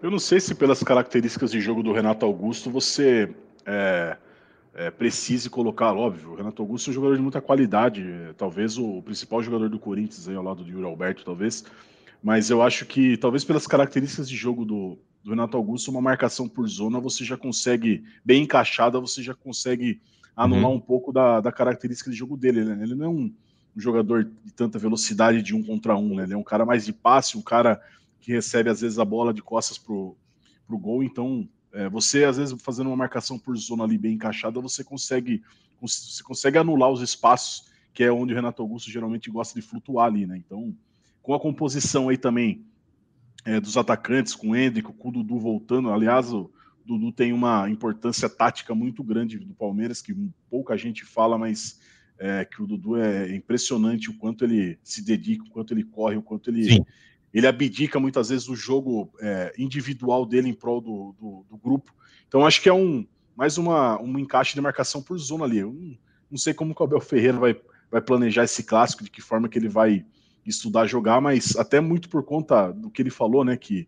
Eu 0.00 0.08
não 0.08 0.20
sei 0.20 0.38
se 0.38 0.54
pelas 0.54 0.84
características 0.84 1.50
de 1.50 1.60
jogo 1.60 1.82
do 1.82 1.92
Renato 1.92 2.24
Augusto 2.24 2.70
você 2.70 3.28
é, 3.66 4.16
é, 4.78 4.92
precise 4.92 5.50
colocar, 5.50 5.92
óbvio, 5.92 6.30
o 6.30 6.34
Renato 6.36 6.62
Augusto 6.62 6.88
é 6.88 6.90
um 6.92 6.94
jogador 6.94 7.16
de 7.16 7.22
muita 7.22 7.40
qualidade, 7.40 8.04
talvez 8.36 8.78
o 8.78 9.02
principal 9.02 9.42
jogador 9.42 9.68
do 9.68 9.78
Corinthians 9.78 10.28
aí 10.28 10.36
ao 10.36 10.42
lado 10.42 10.62
do 10.62 10.70
Yuri 10.70 10.84
Alberto, 10.84 11.24
talvez, 11.24 11.64
mas 12.22 12.48
eu 12.48 12.62
acho 12.62 12.86
que 12.86 13.16
talvez 13.16 13.42
pelas 13.42 13.66
características 13.66 14.28
de 14.28 14.36
jogo 14.36 14.64
do, 14.64 14.96
do 15.24 15.30
Renato 15.30 15.56
Augusto, 15.56 15.90
uma 15.90 16.00
marcação 16.00 16.48
por 16.48 16.64
zona, 16.68 17.00
você 17.00 17.24
já 17.24 17.36
consegue, 17.36 18.04
bem 18.24 18.44
encaixada, 18.44 19.00
você 19.00 19.20
já 19.20 19.34
consegue 19.34 20.00
anular 20.36 20.70
uhum. 20.70 20.76
um 20.76 20.80
pouco 20.80 21.12
da, 21.12 21.40
da 21.40 21.50
característica 21.50 22.08
de 22.08 22.16
jogo 22.16 22.36
dele. 22.36 22.64
Né? 22.64 22.78
Ele 22.80 22.94
não 22.94 23.04
é 23.04 23.08
um, 23.08 23.34
um, 23.76 23.80
jogador 23.80 24.30
de 24.44 24.52
tanta 24.52 24.78
velocidade 24.78 25.42
de 25.42 25.56
um 25.56 25.62
contra 25.62 25.96
um, 25.96 26.14
né? 26.14 26.22
ele 26.22 26.34
é 26.34 26.36
um 26.36 26.44
cara 26.44 26.64
mais 26.64 26.84
de 26.84 26.92
passe, 26.92 27.36
um 27.36 27.42
cara 27.42 27.80
que 28.20 28.30
recebe 28.30 28.70
às 28.70 28.80
vezes 28.80 29.00
a 29.00 29.04
bola 29.04 29.34
de 29.34 29.42
costas 29.42 29.76
pro, 29.76 30.16
pro 30.68 30.78
gol, 30.78 31.02
então 31.02 31.48
é, 31.72 31.88
você 31.88 32.24
às 32.24 32.36
vezes 32.36 32.60
fazendo 32.62 32.88
uma 32.88 32.96
marcação 32.96 33.38
por 33.38 33.56
zona 33.56 33.84
ali 33.84 33.98
bem 33.98 34.14
encaixada, 34.14 34.60
você 34.60 34.82
consegue, 34.82 35.42
você 35.80 36.22
consegue 36.22 36.58
anular 36.58 36.90
os 36.90 37.00
espaços, 37.00 37.68
que 37.92 38.04
é 38.04 38.12
onde 38.12 38.32
o 38.32 38.36
Renato 38.36 38.62
Augusto 38.62 38.90
geralmente 38.90 39.30
gosta 39.30 39.58
de 39.58 39.66
flutuar 39.66 40.06
ali, 40.06 40.26
né? 40.26 40.36
Então, 40.36 40.74
com 41.22 41.34
a 41.34 41.40
composição 41.40 42.08
aí 42.08 42.16
também 42.16 42.64
é, 43.44 43.60
dos 43.60 43.76
atacantes, 43.76 44.34
com 44.34 44.50
o 44.50 44.56
Hendrick, 44.56 44.92
com 44.92 45.08
o 45.08 45.12
Dudu 45.12 45.38
voltando. 45.38 45.90
Aliás, 45.90 46.32
o 46.32 46.50
Dudu 46.84 47.12
tem 47.12 47.32
uma 47.32 47.68
importância 47.68 48.28
tática 48.28 48.74
muito 48.74 49.02
grande 49.02 49.38
do 49.38 49.54
Palmeiras, 49.54 50.00
que 50.00 50.14
pouca 50.48 50.76
gente 50.76 51.04
fala, 51.04 51.36
mas 51.36 51.78
é, 52.18 52.44
que 52.44 52.62
o 52.62 52.66
Dudu 52.66 52.96
é 52.96 53.34
impressionante 53.34 54.10
o 54.10 54.14
quanto 54.14 54.44
ele 54.44 54.78
se 54.82 55.02
dedica, 55.02 55.44
o 55.44 55.50
quanto 55.50 55.72
ele 55.72 55.84
corre, 55.84 56.16
o 56.16 56.22
quanto 56.22 56.50
ele, 56.50 56.64
Sim. 56.64 56.84
Ele 57.32 57.46
abdica 57.46 58.00
muitas 58.00 58.30
vezes 58.30 58.48
o 58.48 58.56
jogo 58.56 59.12
é, 59.20 59.52
individual 59.58 60.24
dele 60.24 60.48
em 60.48 60.54
prol 60.54 60.80
do, 60.80 61.14
do, 61.18 61.46
do, 61.50 61.56
grupo. 61.56 61.94
Então 62.26 62.46
acho 62.46 62.62
que 62.62 62.68
é 62.68 62.72
um 62.72 63.06
mais 63.36 63.56
uma, 63.56 64.00
um 64.00 64.18
encaixe 64.18 64.54
de 64.54 64.60
marcação 64.60 65.02
por 65.02 65.16
zona 65.18 65.44
ali. 65.44 65.58
Eu 65.58 65.72
não, 65.72 65.98
não 66.32 66.38
sei 66.38 66.52
como 66.52 66.74
o 66.76 66.82
Abel 66.82 67.00
Ferreira 67.00 67.38
vai, 67.38 67.56
vai 67.90 68.00
planejar 68.00 68.44
esse 68.44 68.62
clássico, 68.62 69.04
de 69.04 69.10
que 69.10 69.20
forma 69.20 69.48
que 69.48 69.58
ele 69.58 69.68
vai 69.68 70.04
estudar 70.44 70.86
jogar, 70.86 71.20
mas 71.20 71.54
até 71.56 71.80
muito 71.80 72.08
por 72.08 72.24
conta 72.24 72.72
do 72.72 72.90
que 72.90 73.02
ele 73.02 73.10
falou, 73.10 73.44
né? 73.44 73.56
Que 73.56 73.86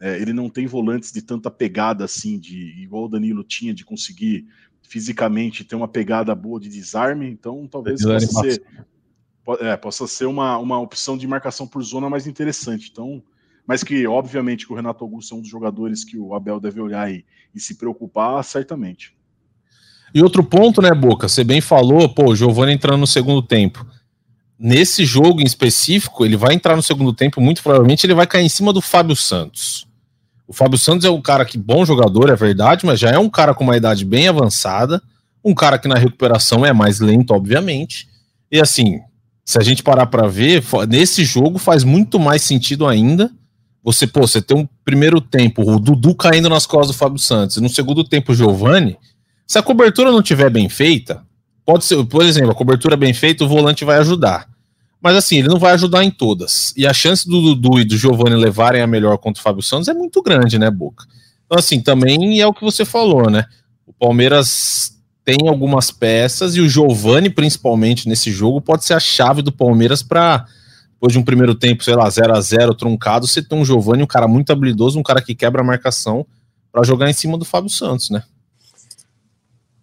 é, 0.00 0.20
ele 0.20 0.32
não 0.32 0.48
tem 0.48 0.66
volantes 0.66 1.12
de 1.12 1.22
tanta 1.22 1.50
pegada 1.50 2.04
assim, 2.04 2.38
de 2.38 2.82
igual 2.82 3.04
o 3.04 3.08
Danilo 3.08 3.44
tinha, 3.44 3.72
de 3.72 3.84
conseguir 3.84 4.46
fisicamente 4.82 5.62
ter 5.62 5.76
uma 5.76 5.88
pegada 5.88 6.34
boa 6.34 6.58
de 6.58 6.68
desarme. 6.68 7.30
Então 7.30 7.66
talvez 7.68 8.02
possa 8.02 8.26
ser, 8.26 8.62
é, 9.60 9.76
possa 9.76 10.06
ser 10.06 10.26
uma, 10.26 10.58
uma 10.58 10.80
opção 10.80 11.16
de 11.16 11.26
marcação 11.26 11.66
por 11.66 11.82
zona 11.82 12.08
mais 12.08 12.26
interessante. 12.26 12.88
Então 12.90 13.22
mas 13.70 13.84
que, 13.84 14.04
obviamente, 14.04 14.66
que 14.66 14.72
o 14.72 14.74
Renato 14.74 15.04
Augusto 15.04 15.32
é 15.32 15.38
um 15.38 15.40
dos 15.40 15.48
jogadores 15.48 16.02
que 16.02 16.18
o 16.18 16.34
Abel 16.34 16.58
deve 16.58 16.80
olhar 16.80 17.08
e, 17.08 17.24
e 17.54 17.60
se 17.60 17.76
preocupar, 17.76 18.42
certamente. 18.42 19.14
E 20.12 20.20
outro 20.24 20.42
ponto, 20.42 20.82
né, 20.82 20.92
Boca? 20.92 21.28
Você 21.28 21.44
bem 21.44 21.60
falou, 21.60 22.08
pô, 22.08 22.30
o 22.30 22.34
Giovanni 22.34 22.72
entrando 22.72 22.98
no 22.98 23.06
segundo 23.06 23.40
tempo. 23.40 23.86
Nesse 24.58 25.04
jogo 25.04 25.40
em 25.40 25.44
específico, 25.44 26.24
ele 26.24 26.36
vai 26.36 26.54
entrar 26.54 26.74
no 26.74 26.82
segundo 26.82 27.12
tempo, 27.12 27.40
muito 27.40 27.62
provavelmente 27.62 28.04
ele 28.04 28.12
vai 28.12 28.26
cair 28.26 28.44
em 28.44 28.48
cima 28.48 28.72
do 28.72 28.80
Fábio 28.80 29.14
Santos. 29.14 29.86
O 30.48 30.52
Fábio 30.52 30.76
Santos 30.76 31.04
é 31.04 31.10
um 31.10 31.22
cara 31.22 31.44
que, 31.44 31.56
bom 31.56 31.84
jogador, 31.84 32.28
é 32.28 32.34
verdade, 32.34 32.84
mas 32.84 32.98
já 32.98 33.10
é 33.10 33.18
um 33.20 33.30
cara 33.30 33.54
com 33.54 33.62
uma 33.62 33.76
idade 33.76 34.04
bem 34.04 34.26
avançada, 34.26 35.00
um 35.44 35.54
cara 35.54 35.78
que 35.78 35.86
na 35.86 35.94
recuperação 35.94 36.66
é 36.66 36.72
mais 36.72 36.98
lento, 36.98 37.32
obviamente. 37.32 38.08
E 38.50 38.60
assim, 38.60 39.00
se 39.44 39.58
a 39.58 39.62
gente 39.62 39.82
parar 39.82 40.06
para 40.06 40.28
ver, 40.28 40.62
nesse 40.88 41.24
jogo 41.24 41.58
faz 41.58 41.84
muito 41.84 42.18
mais 42.18 42.42
sentido 42.42 42.86
ainda 42.86 43.30
você, 43.82 44.06
pô, 44.06 44.26
você 44.26 44.42
tem 44.42 44.56
um 44.56 44.68
primeiro 44.84 45.20
tempo, 45.20 45.62
o 45.62 45.78
Dudu 45.78 46.14
caindo 46.14 46.48
nas 46.48 46.66
costas 46.66 46.94
do 46.94 46.98
Fábio 46.98 47.18
Santos, 47.18 47.56
e 47.56 47.60
no 47.60 47.68
segundo 47.68 48.04
tempo 48.04 48.32
o 48.32 48.34
Giovani, 48.34 48.96
se 49.46 49.58
a 49.58 49.62
cobertura 49.62 50.12
não 50.12 50.22
tiver 50.22 50.50
bem 50.50 50.68
feita, 50.68 51.22
pode 51.64 51.84
ser, 51.84 52.04
por 52.04 52.22
exemplo, 52.22 52.50
a 52.50 52.54
cobertura 52.54 52.96
bem 52.96 53.14
feita, 53.14 53.44
o 53.44 53.48
volante 53.48 53.84
vai 53.84 53.98
ajudar. 53.98 54.46
Mas 55.02 55.16
assim, 55.16 55.38
ele 55.38 55.48
não 55.48 55.58
vai 55.58 55.72
ajudar 55.72 56.04
em 56.04 56.10
todas. 56.10 56.74
E 56.76 56.86
a 56.86 56.92
chance 56.92 57.26
do 57.26 57.40
Dudu 57.40 57.80
e 57.80 57.84
do 57.84 57.96
Giovani 57.96 58.36
levarem 58.36 58.82
a 58.82 58.86
melhor 58.86 59.16
contra 59.16 59.40
o 59.40 59.42
Fábio 59.42 59.62
Santos 59.62 59.88
é 59.88 59.94
muito 59.94 60.22
grande, 60.22 60.58
né, 60.58 60.70
Boca? 60.70 61.06
Então, 61.46 61.58
assim, 61.58 61.80
também 61.80 62.38
é 62.38 62.46
o 62.46 62.52
que 62.52 62.62
você 62.62 62.84
falou, 62.84 63.30
né? 63.30 63.46
O 63.86 63.94
Palmeiras 63.94 64.92
tem 65.36 65.48
algumas 65.48 65.92
peças 65.92 66.56
e 66.56 66.60
o 66.60 66.68
Giovani, 66.68 67.30
principalmente 67.30 68.08
nesse 68.08 68.32
jogo, 68.32 68.60
pode 68.60 68.84
ser 68.84 68.94
a 68.94 69.00
chave 69.00 69.42
do 69.42 69.52
Palmeiras 69.52 70.02
para 70.02 70.46
depois 70.94 71.12
de 71.12 71.18
um 71.18 71.24
primeiro 71.24 71.54
tempo, 71.54 71.82
sei 71.82 71.94
lá, 71.94 72.10
0 72.10 72.34
a 72.34 72.40
0 72.40 72.74
truncado, 72.74 73.26
você 73.26 73.40
tem 73.40 73.58
um 73.58 73.64
Giovani, 73.64 74.02
um 74.02 74.06
cara 74.06 74.28
muito 74.28 74.50
habilidoso, 74.52 74.98
um 74.98 75.02
cara 75.02 75.22
que 75.22 75.34
quebra 75.34 75.62
a 75.62 75.64
marcação 75.64 76.26
para 76.70 76.82
jogar 76.82 77.08
em 77.08 77.12
cima 77.12 77.38
do 77.38 77.44
Fábio 77.44 77.70
Santos, 77.70 78.10
né? 78.10 78.22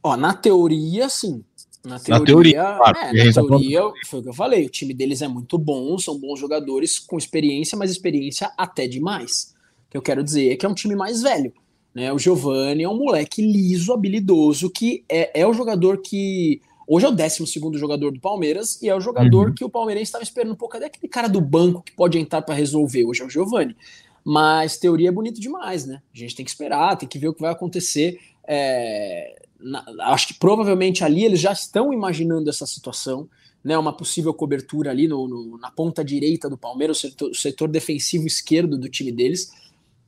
Ó, 0.04 0.16
na 0.16 0.34
teoria, 0.34 1.10
sim. 1.10 1.44
Na 1.84 1.98
teoria, 1.98 2.20
na 2.20 2.26
teoria, 2.26 2.64
claro, 2.64 2.98
é, 2.98 3.24
na 3.24 3.34
teoria 3.34 3.82
foi 4.06 4.20
o 4.20 4.24
que 4.24 4.30
eu 4.30 4.34
falei. 4.34 4.66
O 4.66 4.70
time 4.70 4.94
deles 4.94 5.22
é 5.22 5.28
muito 5.28 5.58
bom, 5.58 5.98
são 5.98 6.20
bons 6.20 6.40
jogadores 6.40 7.00
com 7.00 7.18
experiência, 7.18 7.78
mas 7.78 7.90
experiência 7.90 8.52
até 8.58 8.88
demais. 8.88 9.56
O 9.88 9.92
que 9.92 9.98
eu 9.98 10.02
quero 10.02 10.24
dizer 10.24 10.52
é 10.52 10.56
que 10.56 10.66
é 10.66 10.70
um 10.70 10.74
time 10.76 10.96
mais 10.96 11.22
velho. 11.22 11.54
Né? 11.98 12.14
O 12.14 12.20
Giovani 12.20 12.84
é 12.84 12.88
um 12.88 12.96
moleque 12.96 13.42
liso, 13.42 13.92
habilidoso, 13.92 14.70
que 14.70 15.04
é, 15.10 15.42
é 15.42 15.48
o 15.48 15.52
jogador 15.52 15.98
que 15.98 16.62
Hoje 16.88 17.06
é 17.06 17.10
o 17.10 17.12
12 17.12 17.44
jogador 17.74 18.12
do 18.12 18.20
Palmeiras 18.20 18.82
e 18.82 18.88
é 18.88 18.96
o 18.96 19.02
jogador 19.02 19.48
uhum. 19.48 19.54
que 19.54 19.66
o 19.66 19.70
palmeirense 19.70 20.04
estava 20.04 20.24
esperando 20.24 20.54
um 20.54 20.56
pouco. 20.56 20.74
Cadê 20.74 20.86
aquele 20.86 21.10
cara 21.10 21.28
do 21.28 21.42
banco 21.42 21.82
que 21.82 21.92
pode 21.92 22.18
entrar 22.18 22.44
para 22.44 22.56
resolver? 22.56 23.04
Hoje 23.04 23.24
é 23.24 23.26
o 23.26 23.30
Giovani. 23.30 23.76
Mas 24.24 24.78
teoria 24.78 25.10
é 25.10 25.12
bonito 25.12 25.42
demais, 25.42 25.86
né? 25.86 26.02
A 26.14 26.18
gente 26.18 26.34
tem 26.34 26.46
que 26.46 26.52
esperar, 26.52 26.96
tem 26.96 27.10
que 27.10 27.20
ver 27.20 27.28
o 27.28 27.34
que 27.34 27.42
vai 27.42 27.52
acontecer. 27.52 28.20
É, 28.48 29.42
na, 29.60 29.84
acho 30.04 30.28
que 30.28 30.36
provavelmente 30.36 31.04
ali 31.04 31.26
eles 31.26 31.42
já 31.42 31.52
estão 31.52 31.92
imaginando 31.92 32.50
essa 32.50 32.66
situação, 32.66 33.28
né? 33.62 33.78
Uma 33.78 33.92
possível 33.92 34.34
cobertura 34.34 34.92
ali 34.92 35.10
no, 35.10 35.28
no, 35.28 35.58
na 35.58 35.72
ponta 35.72 36.06
direita 36.06 36.50
do 36.50 36.58
Palmeiras, 36.58 37.00
o 37.00 37.02
setor, 37.02 37.32
o 37.32 37.36
setor 37.36 37.68
defensivo 37.68 38.28
esquerdo 38.28 38.78
do 38.78 38.88
time 38.88 39.12
deles 39.12 39.52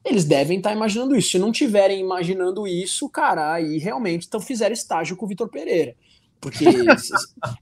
eles 0.10 0.26
devem 0.26 0.58
estar 0.58 0.74
imaginando 0.74 1.16
isso. 1.16 1.32
Se 1.32 1.40
não 1.40 1.52
tiverem 1.52 2.00
imaginando 2.00 2.68
isso, 2.68 3.08
cara, 3.10 3.54
aí 3.54 3.78
realmente 3.78 4.28
então 4.28 4.40
fizeram 4.40 4.74
estágio 4.74 5.16
com 5.16 5.26
o 5.26 5.30
Vitor 5.30 5.50
Pereira. 5.50 5.96
Porque, 6.42 6.64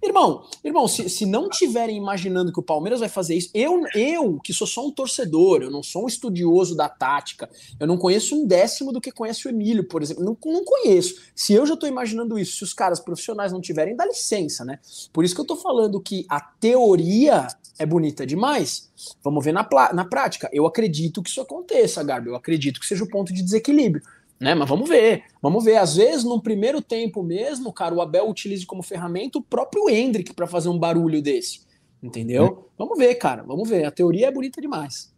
irmão, 0.04 0.44
irmão, 0.64 0.88
se, 0.88 1.10
se 1.10 1.26
não 1.26 1.50
tiverem 1.50 1.98
imaginando 1.98 2.54
que 2.54 2.60
o 2.60 2.64
Palmeiras 2.64 3.00
vai 3.00 3.10
fazer 3.10 3.36
isso, 3.36 3.50
eu, 3.54 3.82
eu, 3.96 4.40
que 4.44 4.54
sou 4.54 4.68
só 4.68 4.86
um 4.86 4.92
torcedor, 4.92 5.64
eu 5.64 5.72
não 5.72 5.82
sou 5.82 6.04
um 6.04 6.08
estudioso 6.08 6.76
da 6.76 6.88
tática, 6.88 7.50
eu 7.80 7.88
não 7.88 7.98
conheço 7.98 8.36
um 8.36 8.46
décimo 8.46 8.92
do 8.92 9.02
que 9.02 9.12
conhece 9.12 9.48
o 9.48 9.50
Emílio, 9.50 9.88
por 9.88 10.04
exemplo, 10.04 10.24
não, 10.24 10.38
não 10.46 10.64
conheço. 10.64 11.16
Se 11.36 11.54
eu 11.54 11.66
já 11.66 11.74
estou 11.74 11.90
imaginando 11.90 12.38
isso, 12.38 12.58
se 12.58 12.64
os 12.64 12.74
caras 12.74 13.00
profissionais 13.00 13.52
não 13.52 13.62
tiverem, 13.62 13.96
dá 13.96 14.06
licença, 14.06 14.64
né? 14.64 14.80
Por 15.12 15.26
isso 15.26 15.34
que 15.34 15.42
eu 15.42 15.44
estou 15.44 15.58
falando 15.58 16.00
que 16.00 16.26
a 16.30 16.40
teoria 16.40 17.48
é 17.80 17.86
bonita 17.86 18.26
demais. 18.26 18.90
Vamos 19.24 19.44
ver 19.44 19.54
na, 19.54 19.68
na 19.94 20.06
prática. 20.06 20.50
Eu 20.52 20.66
acredito 20.66 21.22
que 21.22 21.30
isso 21.30 21.42
aconteça, 21.42 22.04
Garbi, 22.04 22.30
eu 22.30 22.36
acredito 22.36 22.80
que 22.80 22.86
seja 22.86 23.04
o 23.04 23.10
ponto 23.10 23.34
de 23.34 23.42
desequilíbrio. 23.42 24.04
Né? 24.40 24.54
Mas 24.54 24.70
vamos 24.70 24.88
ver, 24.88 25.24
vamos 25.42 25.64
ver. 25.64 25.78
Às 25.78 25.96
vezes, 25.96 26.24
no 26.24 26.42
primeiro 26.42 26.82
tempo 26.82 27.24
mesmo, 27.24 27.74
cara, 27.74 27.94
o 27.94 28.02
Abel 28.02 28.30
utiliza 28.30 28.66
como 28.66 28.84
ferramenta 28.84 29.40
o 29.40 29.42
próprio 29.42 29.90
Hendrick 29.90 30.34
para 30.34 30.48
fazer 30.48 30.70
um 30.70 30.78
barulho 30.78 31.22
desse. 31.22 31.62
Entendeu? 32.02 32.46
É. 32.46 32.68
Vamos 32.78 32.98
ver, 32.98 33.16
cara, 33.16 33.44
vamos 33.44 33.68
ver. 33.68 33.86
A 33.86 33.92
teoria 33.92 34.28
é 34.28 34.32
bonita 34.32 34.62
demais. 34.62 35.12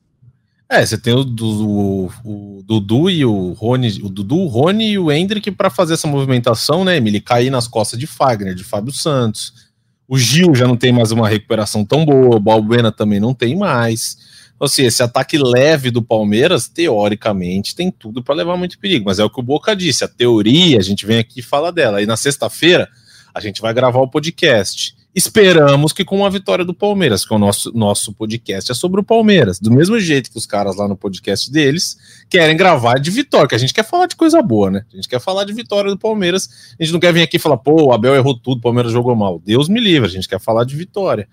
É, 0.72 0.86
você 0.86 0.98
tem 0.98 1.14
o, 1.14 1.22
o, 1.22 2.12
o, 2.24 2.64
Dudu 2.64 3.10
e 3.10 3.26
o 3.26 3.54
Rony, 3.54 4.02
o 4.04 4.10
Dudu, 4.10 4.38
o 4.38 4.48
Rony 4.48 4.92
e 4.92 5.00
o 5.00 5.12
Hendrick 5.12 5.50
para 5.50 5.70
fazer 5.70 5.96
essa 5.96 6.08
movimentação, 6.08 6.86
né, 6.86 6.96
Emily? 6.96 7.20
Cair 7.20 7.50
nas 7.50 7.68
costas 7.68 8.00
de 8.00 8.06
Fagner, 8.06 8.54
de 8.54 8.64
Fábio 8.64 8.94
Santos. 8.94 9.70
O 10.08 10.18
Gil 10.18 10.54
já 10.54 10.68
não 10.68 10.78
tem 10.78 10.92
mais 10.92 11.12
uma 11.12 11.28
recuperação 11.28 11.84
tão 11.84 12.06
boa, 12.06 12.36
o 12.36 12.40
Balbuena 12.40 12.92
também 12.92 13.20
não 13.20 13.34
tem 13.34 13.56
mais. 13.56 14.29
Assim, 14.60 14.84
esse 14.84 15.02
ataque 15.02 15.38
leve 15.38 15.90
do 15.90 16.02
Palmeiras, 16.02 16.68
teoricamente, 16.68 17.76
tem 17.76 17.90
tudo 17.90 18.24
para 18.24 18.36
levar 18.36 18.58
muito 18.58 18.78
perigo. 18.78 19.06
Mas 19.06 19.20
é 19.20 19.24
o 19.24 19.30
que 19.30 19.40
o 19.40 19.44
Boca 19.44 19.76
disse, 19.76 20.04
a 20.04 20.08
teoria, 20.08 20.78
a 20.78 20.84
gente 20.84 21.06
vem 21.06 21.20
aqui 21.20 21.40
e 21.40 21.44
fala 21.44 21.72
dela. 21.72 22.00
Aí 22.00 22.06
na 22.06 22.18
sexta-feira, 22.18 22.90
a 23.34 23.40
gente 23.40 23.62
vai 23.62 23.74
gravar 23.74 24.00
o 24.00 24.08
podcast. 24.08 24.98
Esperamos 25.16 25.92
que 25.92 26.06
com 26.06 26.18
uma 26.18 26.30
vitória 26.30 26.64
do 26.64 26.74
Palmeiras, 26.74 27.26
que 27.26 27.34
o 27.34 27.40
nosso, 27.40 27.76
nosso 27.76 28.14
podcast 28.14 28.72
é 28.72 28.76
sobre 28.76 29.02
o 29.02 29.04
Palmeiras. 29.04 29.60
Do 29.60 29.72
mesmo 29.72 30.00
jeito 30.00 30.30
que 30.30 30.38
os 30.38 30.46
caras 30.46 30.76
lá 30.76 30.88
no 30.88 30.96
podcast 30.96 31.52
deles 31.52 31.98
querem 32.30 32.56
gravar 32.56 33.00
de 33.00 33.10
vitória, 33.10 33.48
que 33.48 33.56
a 33.56 33.58
gente 33.58 33.74
quer 33.74 33.84
falar 33.84 34.06
de 34.06 34.16
coisa 34.16 34.40
boa, 34.42 34.70
né? 34.70 34.86
A 34.94 34.96
gente 34.96 35.10
quer 35.10 35.20
falar 35.20 35.46
de 35.46 35.54
vitória 35.54 35.90
do 35.90 35.98
Palmeiras. 35.98 36.48
A 36.80 36.84
gente 36.84 36.94
não 36.94 37.00
quer 37.00 37.12
vir 37.12 37.24
aqui 37.24 37.38
e 37.38 37.40
falar, 37.40 37.58
pô, 37.58 37.86
o 37.86 37.92
Abel 37.92 38.16
errou 38.16 38.38
tudo, 38.38 38.60
o 38.60 38.62
Palmeiras 38.62 38.92
jogou 38.92 39.16
mal. 39.16 39.42
Deus 39.44 39.68
me 39.68 39.80
livre, 39.80 40.08
a 40.08 40.12
gente 40.12 40.28
quer 40.28 40.40
falar 40.40 40.64
de 40.64 40.76
vitória. 40.76 41.28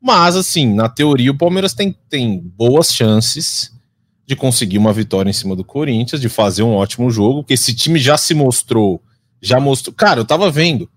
Mas, 0.00 0.34
assim, 0.34 0.72
na 0.72 0.88
teoria, 0.88 1.30
o 1.30 1.36
Palmeiras 1.36 1.74
tem, 1.74 1.94
tem 2.08 2.38
boas 2.38 2.92
chances 2.92 3.70
de 4.26 4.34
conseguir 4.34 4.78
uma 4.78 4.92
vitória 4.92 5.28
em 5.28 5.32
cima 5.32 5.54
do 5.54 5.64
Corinthians, 5.64 6.20
de 6.20 6.28
fazer 6.28 6.62
um 6.62 6.74
ótimo 6.74 7.10
jogo, 7.10 7.42
porque 7.42 7.54
esse 7.54 7.74
time 7.74 7.98
já 7.98 8.16
se 8.16 8.32
mostrou, 8.32 9.02
já 9.42 9.60
mostrou. 9.60 9.94
Cara, 9.94 10.20
eu 10.20 10.24
tava 10.24 10.50
vendo. 10.50 10.88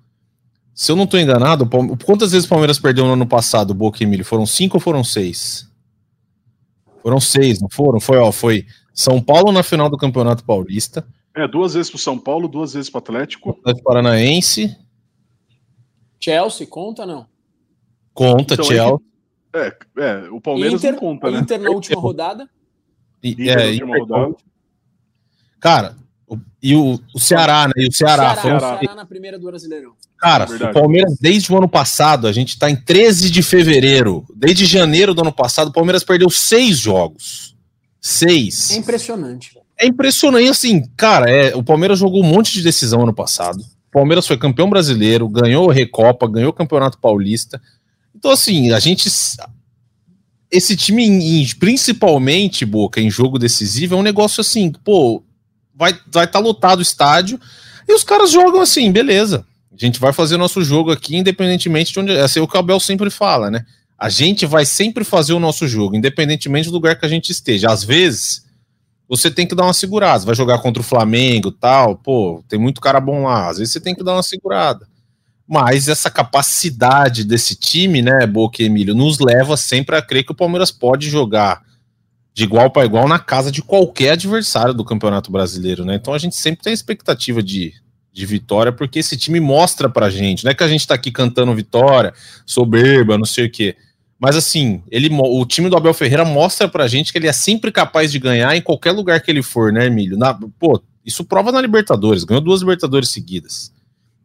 Se 0.73 0.91
eu 0.91 0.95
não 0.95 1.05
tô 1.05 1.17
enganado, 1.17 1.67
quantas 2.05 2.31
vezes 2.31 2.45
o 2.45 2.49
Palmeiras 2.49 2.79
perdeu 2.79 3.05
no 3.05 3.13
ano 3.13 3.27
passado, 3.27 3.73
Boca 3.73 4.01
e 4.01 4.05
Emílio? 4.05 4.25
Foram 4.25 4.45
cinco 4.45 4.77
ou 4.77 4.81
foram 4.81 5.03
seis? 5.03 5.69
Foram 7.01 7.19
seis, 7.19 7.59
não 7.59 7.69
foram? 7.69 7.99
Foi, 7.99 8.17
ó, 8.17 8.31
foi 8.31 8.65
São 8.93 9.21
Paulo 9.21 9.51
na 9.51 9.61
final 9.61 9.89
do 9.89 9.97
Campeonato 9.97 10.43
Paulista. 10.43 11.05
É, 11.35 11.47
duas 11.47 11.73
vezes 11.73 11.89
pro 11.89 11.99
São 11.99 12.17
Paulo, 12.17 12.47
duas 12.47 12.73
vezes 12.73 12.89
pro 12.89 12.99
Atlético. 12.99 13.49
Atlético 13.49 13.83
Paranaense. 13.83 14.77
Chelsea, 16.19 16.65
conta 16.65 17.05
não? 17.05 17.32
Conta, 18.13 18.53
então, 18.53 18.65
Chelsea. 18.65 18.97
É, 19.55 19.75
é, 19.97 20.29
o 20.31 20.41
Palmeiras 20.41 20.79
Inter, 20.79 20.93
não 20.93 20.99
conta, 20.99 21.31
né? 21.31 21.39
Inter 21.39 21.61
na 21.61 21.69
última 21.69 22.01
rodada. 22.01 22.49
E, 23.21 23.49
é, 23.49 23.73
Inter 23.73 23.87
na 23.87 23.97
última 23.97 23.97
rodada. 23.99 24.35
Cara, 25.59 25.95
o, 26.27 26.37
e 26.61 26.75
o, 26.75 26.99
o 27.13 27.19
Ceará, 27.19 27.67
né? 27.67 27.73
E 27.77 27.87
o 27.87 27.91
Ceará. 27.91 28.35
Ceará, 28.35 28.75
o 28.75 28.79
Ceará 28.79 28.95
na 28.95 29.05
primeira 29.05 29.37
do 29.37 29.45
Brasileirão. 29.45 29.93
Cara, 30.17 30.45
é 30.45 30.69
o 30.69 30.73
Palmeiras, 30.73 31.17
desde 31.19 31.51
o 31.51 31.57
ano 31.57 31.67
passado, 31.67 32.27
a 32.27 32.31
gente 32.31 32.57
tá 32.57 32.69
em 32.69 32.75
13 32.75 33.29
de 33.29 33.43
fevereiro. 33.43 34.25
Desde 34.35 34.65
janeiro 34.65 35.13
do 35.13 35.21
ano 35.21 35.33
passado, 35.33 35.67
o 35.67 35.73
Palmeiras 35.73 36.03
perdeu 36.03 36.29
seis 36.29 36.79
jogos. 36.79 37.55
Seis. 37.99 38.71
É 38.71 38.77
impressionante. 38.77 39.51
É 39.79 39.85
impressionante, 39.85 40.49
assim, 40.49 40.83
cara, 40.95 41.29
é, 41.29 41.55
o 41.55 41.63
Palmeiras 41.63 41.99
jogou 41.99 42.21
um 42.21 42.27
monte 42.27 42.53
de 42.53 42.63
decisão 42.63 43.01
ano 43.01 43.13
passado. 43.13 43.59
O 43.59 43.91
Palmeiras 43.91 44.25
foi 44.25 44.37
campeão 44.37 44.69
brasileiro, 44.69 45.27
ganhou 45.27 45.69
a 45.69 45.73
Recopa, 45.73 46.27
ganhou 46.27 46.49
o 46.49 46.53
Campeonato 46.53 46.97
Paulista. 46.97 47.61
Então, 48.23 48.31
assim, 48.31 48.71
a 48.71 48.79
gente. 48.79 49.09
Esse 50.49 50.77
time, 50.77 51.45
principalmente, 51.59 52.65
Boca, 52.65 53.01
em 53.01 53.09
jogo 53.09 53.37
decisivo, 53.37 53.95
é 53.95 53.97
um 53.97 54.01
negócio 54.01 54.39
assim, 54.39 54.71
pô, 54.71 55.21
vai 55.75 55.91
estar 55.91 56.03
vai 56.09 56.27
tá 56.27 56.39
lotado 56.39 56.79
o 56.79 56.81
estádio 56.81 57.37
e 57.85 57.93
os 57.93 58.01
caras 58.01 58.31
jogam 58.31 58.61
assim, 58.61 58.89
beleza. 58.93 59.45
A 59.69 59.75
gente 59.77 59.99
vai 59.99 60.13
fazer 60.13 60.37
nosso 60.37 60.63
jogo 60.63 60.89
aqui, 60.89 61.17
independentemente 61.17 61.91
de 61.91 61.99
onde. 61.99 62.13
É 62.13 62.41
o 62.41 62.47
que 62.47 62.55
o 62.55 62.59
Abel 62.59 62.79
sempre 62.79 63.09
fala, 63.09 63.51
né? 63.51 63.65
A 63.99 64.07
gente 64.07 64.45
vai 64.45 64.65
sempre 64.65 65.03
fazer 65.03 65.33
o 65.33 65.39
nosso 65.39 65.67
jogo, 65.67 65.93
independentemente 65.93 66.69
do 66.69 66.73
lugar 66.75 66.97
que 66.97 67.05
a 67.05 67.09
gente 67.09 67.29
esteja. 67.29 67.69
Às 67.69 67.83
vezes, 67.83 68.45
você 69.05 69.29
tem 69.29 69.45
que 69.45 69.53
dar 69.53 69.63
uma 69.63 69.73
segurada. 69.73 70.19
Você 70.19 70.25
vai 70.27 70.35
jogar 70.35 70.59
contra 70.59 70.79
o 70.79 70.85
Flamengo 70.85 71.51
tal, 71.51 71.97
pô, 71.97 72.41
tem 72.47 72.57
muito 72.57 72.79
cara 72.79 73.01
bom 73.01 73.23
lá. 73.23 73.49
Às 73.49 73.57
vezes 73.57 73.73
você 73.73 73.81
tem 73.81 73.93
que 73.93 74.03
dar 74.03 74.13
uma 74.13 74.23
segurada. 74.23 74.87
Mas 75.47 75.87
essa 75.87 76.09
capacidade 76.09 77.23
desse 77.23 77.55
time, 77.55 78.01
né, 78.01 78.25
Boca 78.25 78.61
e 78.61 78.65
Emílio, 78.65 78.95
nos 78.95 79.19
leva 79.19 79.57
sempre 79.57 79.95
a 79.95 80.01
crer 80.01 80.23
que 80.23 80.31
o 80.31 80.35
Palmeiras 80.35 80.71
pode 80.71 81.09
jogar 81.09 81.61
de 82.33 82.43
igual 82.43 82.69
para 82.71 82.85
igual 82.85 83.07
na 83.07 83.19
casa 83.19 83.51
de 83.51 83.61
qualquer 83.61 84.11
adversário 84.11 84.73
do 84.73 84.83
Campeonato 84.83 85.31
Brasileiro, 85.31 85.85
né? 85.85 85.95
Então 85.95 86.13
a 86.13 86.17
gente 86.17 86.35
sempre 86.35 86.63
tem 86.63 86.71
a 86.71 86.73
expectativa 86.73 87.43
de, 87.43 87.73
de 88.11 88.25
vitória, 88.25 88.71
porque 88.71 88.99
esse 88.99 89.15
time 89.15 89.39
mostra 89.39 89.87
pra 89.87 90.09
gente. 90.09 90.43
Não 90.43 90.51
é 90.51 90.55
que 90.55 90.63
a 90.63 90.67
gente 90.67 90.87
tá 90.87 90.95
aqui 90.95 91.11
cantando 91.11 91.53
vitória, 91.53 92.13
soberba, 92.45 93.17
não 93.17 93.25
sei 93.25 93.45
o 93.45 93.51
quê. 93.51 93.75
Mas 94.17 94.35
assim, 94.37 94.81
ele, 94.89 95.09
o 95.11 95.45
time 95.45 95.69
do 95.69 95.75
Abel 95.75 95.93
Ferreira 95.93 96.23
mostra 96.23 96.69
pra 96.69 96.87
gente 96.87 97.11
que 97.11 97.17
ele 97.17 97.27
é 97.27 97.33
sempre 97.33 97.71
capaz 97.71 98.11
de 98.11 98.17
ganhar 98.19 98.55
em 98.55 98.61
qualquer 98.61 98.93
lugar 98.93 99.19
que 99.19 99.29
ele 99.29 99.43
for, 99.43 99.73
né, 99.73 99.87
Emílio? 99.87 100.17
Na, 100.17 100.33
pô, 100.33 100.81
isso 101.05 101.25
prova 101.25 101.51
na 101.51 101.59
Libertadores, 101.59 102.23
ganhou 102.23 102.41
duas 102.41 102.61
Libertadores 102.61 103.09
seguidas. 103.09 103.72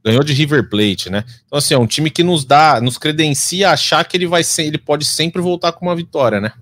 Ganhou 0.09 0.25
de 0.25 0.33
River 0.33 0.71
Plate, 0.71 1.11
né? 1.11 1.23
Então, 1.45 1.59
assim, 1.59 1.75
é 1.75 1.79
um 1.79 1.87
time 1.87 2.11
que 2.11 2.23
nos 2.23 2.43
dá, 2.43 2.81
nos 2.81 2.97
credencia 2.97 3.69
a 3.69 3.73
achar 3.75 4.03
que 4.09 4.17
ele 4.17 4.27
vai 4.27 4.43
ser, 4.43 4.65
ele 4.65 4.79
pode 4.79 5.05
sempre 5.05 5.43
voltar 5.43 5.73
com 5.73 5.85
uma 5.85 5.95
vitória, 5.95 6.41
né? 6.41 6.55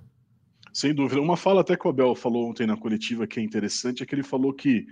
Sem 0.73 0.93
dúvida. 0.93 1.21
Uma 1.21 1.37
fala 1.37 1.61
até 1.61 1.77
que 1.77 1.87
o 1.87 1.91
Abel 1.91 2.17
falou 2.17 2.51
ontem 2.51 2.67
na 2.67 2.77
coletiva 2.77 3.25
que 3.25 3.39
é 3.39 3.43
interessante 3.45 4.03
é 4.03 4.07
que 4.07 4.13
ele 4.13 4.25
falou 4.25 4.53
que 4.53 4.85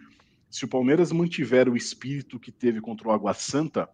se 0.49 0.65
o 0.65 0.69
Palmeiras 0.69 1.11
mantiver 1.11 1.69
o 1.69 1.77
espírito 1.77 2.39
que 2.39 2.53
teve 2.53 2.81
contra 2.81 3.09
o 3.09 3.11
Água 3.11 3.35
Santa, 3.35 3.89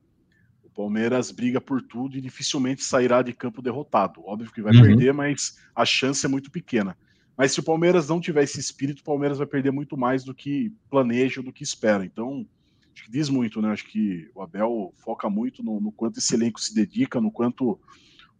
o 0.62 0.68
Palmeiras 0.68 1.30
briga 1.30 1.58
por 1.58 1.80
tudo 1.80 2.18
e 2.18 2.20
dificilmente 2.20 2.84
sairá 2.84 3.22
de 3.22 3.32
campo 3.32 3.62
derrotado. 3.62 4.20
Óbvio 4.26 4.52
que 4.52 4.60
vai 4.60 4.74
uhum. 4.74 4.82
perder, 4.82 5.14
mas 5.14 5.56
a 5.74 5.86
chance 5.86 6.26
é 6.26 6.28
muito 6.28 6.50
pequena. 6.50 6.94
Mas 7.34 7.52
se 7.52 7.60
o 7.60 7.62
Palmeiras 7.62 8.10
não 8.10 8.20
tiver 8.20 8.42
esse 8.42 8.60
espírito, 8.60 9.00
o 9.00 9.04
Palmeiras 9.04 9.38
vai 9.38 9.46
perder 9.46 9.70
muito 9.70 9.96
mais 9.96 10.22
do 10.22 10.34
que 10.34 10.70
planeja, 10.90 11.40
do 11.40 11.50
que 11.50 11.62
espera. 11.62 12.04
Então, 12.04 12.46
acho 12.92 13.04
que 13.04 13.10
diz 13.10 13.28
muito, 13.28 13.60
né? 13.60 13.70
Acho 13.70 13.86
que 13.86 14.28
o 14.34 14.42
Abel 14.42 14.92
foca 14.96 15.28
muito 15.28 15.62
no, 15.62 15.80
no 15.80 15.92
quanto 15.92 16.18
esse 16.18 16.34
elenco 16.34 16.60
se 16.60 16.74
dedica, 16.74 17.20
no 17.20 17.30
quanto 17.30 17.78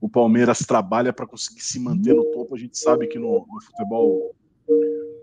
o 0.01 0.09
Palmeiras 0.09 0.61
trabalha 0.61 1.13
para 1.13 1.27
conseguir 1.27 1.61
se 1.61 1.79
manter 1.79 2.15
no 2.15 2.25
topo. 2.25 2.55
A 2.55 2.59
gente 2.59 2.79
sabe 2.79 3.07
que 3.07 3.19
no, 3.19 3.47
no 3.47 3.61
futebol 3.61 4.35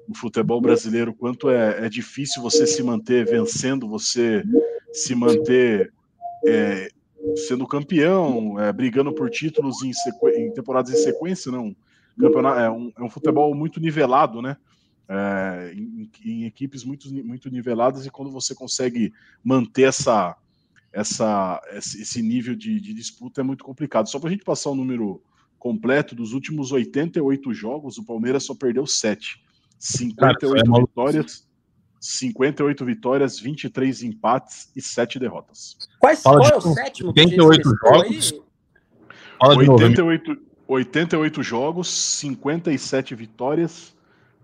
no 0.07 0.15
futebol 0.15 0.61
brasileiro 0.61 1.13
quanto 1.13 1.49
é, 1.49 1.85
é, 1.85 1.89
difícil 1.89 2.41
você 2.41 2.65
se 2.65 2.81
manter 2.81 3.25
vencendo, 3.25 3.87
você 3.87 4.43
se 4.93 5.13
manter 5.13 5.91
é, 6.45 6.89
sendo 7.35 7.67
campeão, 7.67 8.59
é, 8.59 8.71
brigando 8.71 9.13
por 9.13 9.29
títulos 9.29 9.83
em, 9.83 9.91
em, 10.37 10.53
temporadas 10.53 10.93
em 10.93 11.03
sequência, 11.03 11.51
não. 11.51 11.75
Campeonato, 12.19 12.59
é, 12.59 12.69
um, 12.69 12.91
é 12.97 13.03
um 13.03 13.09
futebol 13.09 13.53
muito 13.53 13.79
nivelado, 13.79 14.41
né? 14.41 14.57
É, 15.09 15.73
em, 15.73 16.11
em, 16.25 16.45
equipes 16.45 16.83
muito, 16.83 17.09
muito 17.23 17.49
niveladas 17.49 18.05
e 18.05 18.09
quando 18.09 18.29
você 18.29 18.53
consegue 18.53 19.13
manter 19.41 19.83
essa, 19.83 20.35
essa, 20.91 21.61
esse 21.73 22.21
nível 22.21 22.55
de, 22.55 22.79
de 22.79 22.93
disputa 22.93 23.41
é 23.41 23.43
muito 23.43 23.63
complicado. 23.63 24.09
Só 24.09 24.19
para 24.19 24.29
a 24.29 24.31
gente 24.31 24.43
passar 24.43 24.69
o 24.69 24.75
número 24.75 25.21
completo, 25.57 26.13
dos 26.13 26.33
últimos 26.33 26.71
88 26.71 27.53
jogos, 27.53 27.97
o 27.97 28.03
Palmeiras 28.03 28.43
só 28.43 28.53
perdeu 28.53 28.85
7. 28.85 29.41
58 29.79 30.39
Cara, 30.39 30.59
é 30.59 30.81
vitórias, 30.81 31.47
58 31.99 32.85
vitórias, 32.85 33.39
23 33.39 34.03
empates 34.03 34.71
e 34.75 34.81
7 34.81 35.19
derrotas. 35.19 35.77
Quais, 35.99 36.21
qual 36.21 36.41
é 36.43 36.55
o 36.55 36.61
sétimo? 36.61 37.09
88 37.09 37.69
jogos. 37.83 38.33
88, 39.39 40.37
88 40.67 41.43
jogos, 41.43 41.87
57 41.89 43.15
vitórias, 43.15 43.95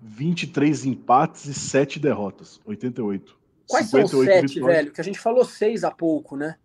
23 0.04 0.86
empates 0.86 1.46
e 1.46 1.54
7 1.54 2.00
derrotas. 2.00 2.60
88. 2.66 3.38
Quais 3.68 3.90
são 3.90 4.04
os 4.04 4.12
7, 4.12 4.60
velho? 4.60 4.92
Que 4.92 5.00
a 5.00 5.04
gente 5.04 5.20
falou 5.20 5.46
6 5.46 5.84
há 5.84 5.92
pouco, 5.92 6.36
né? 6.36 6.56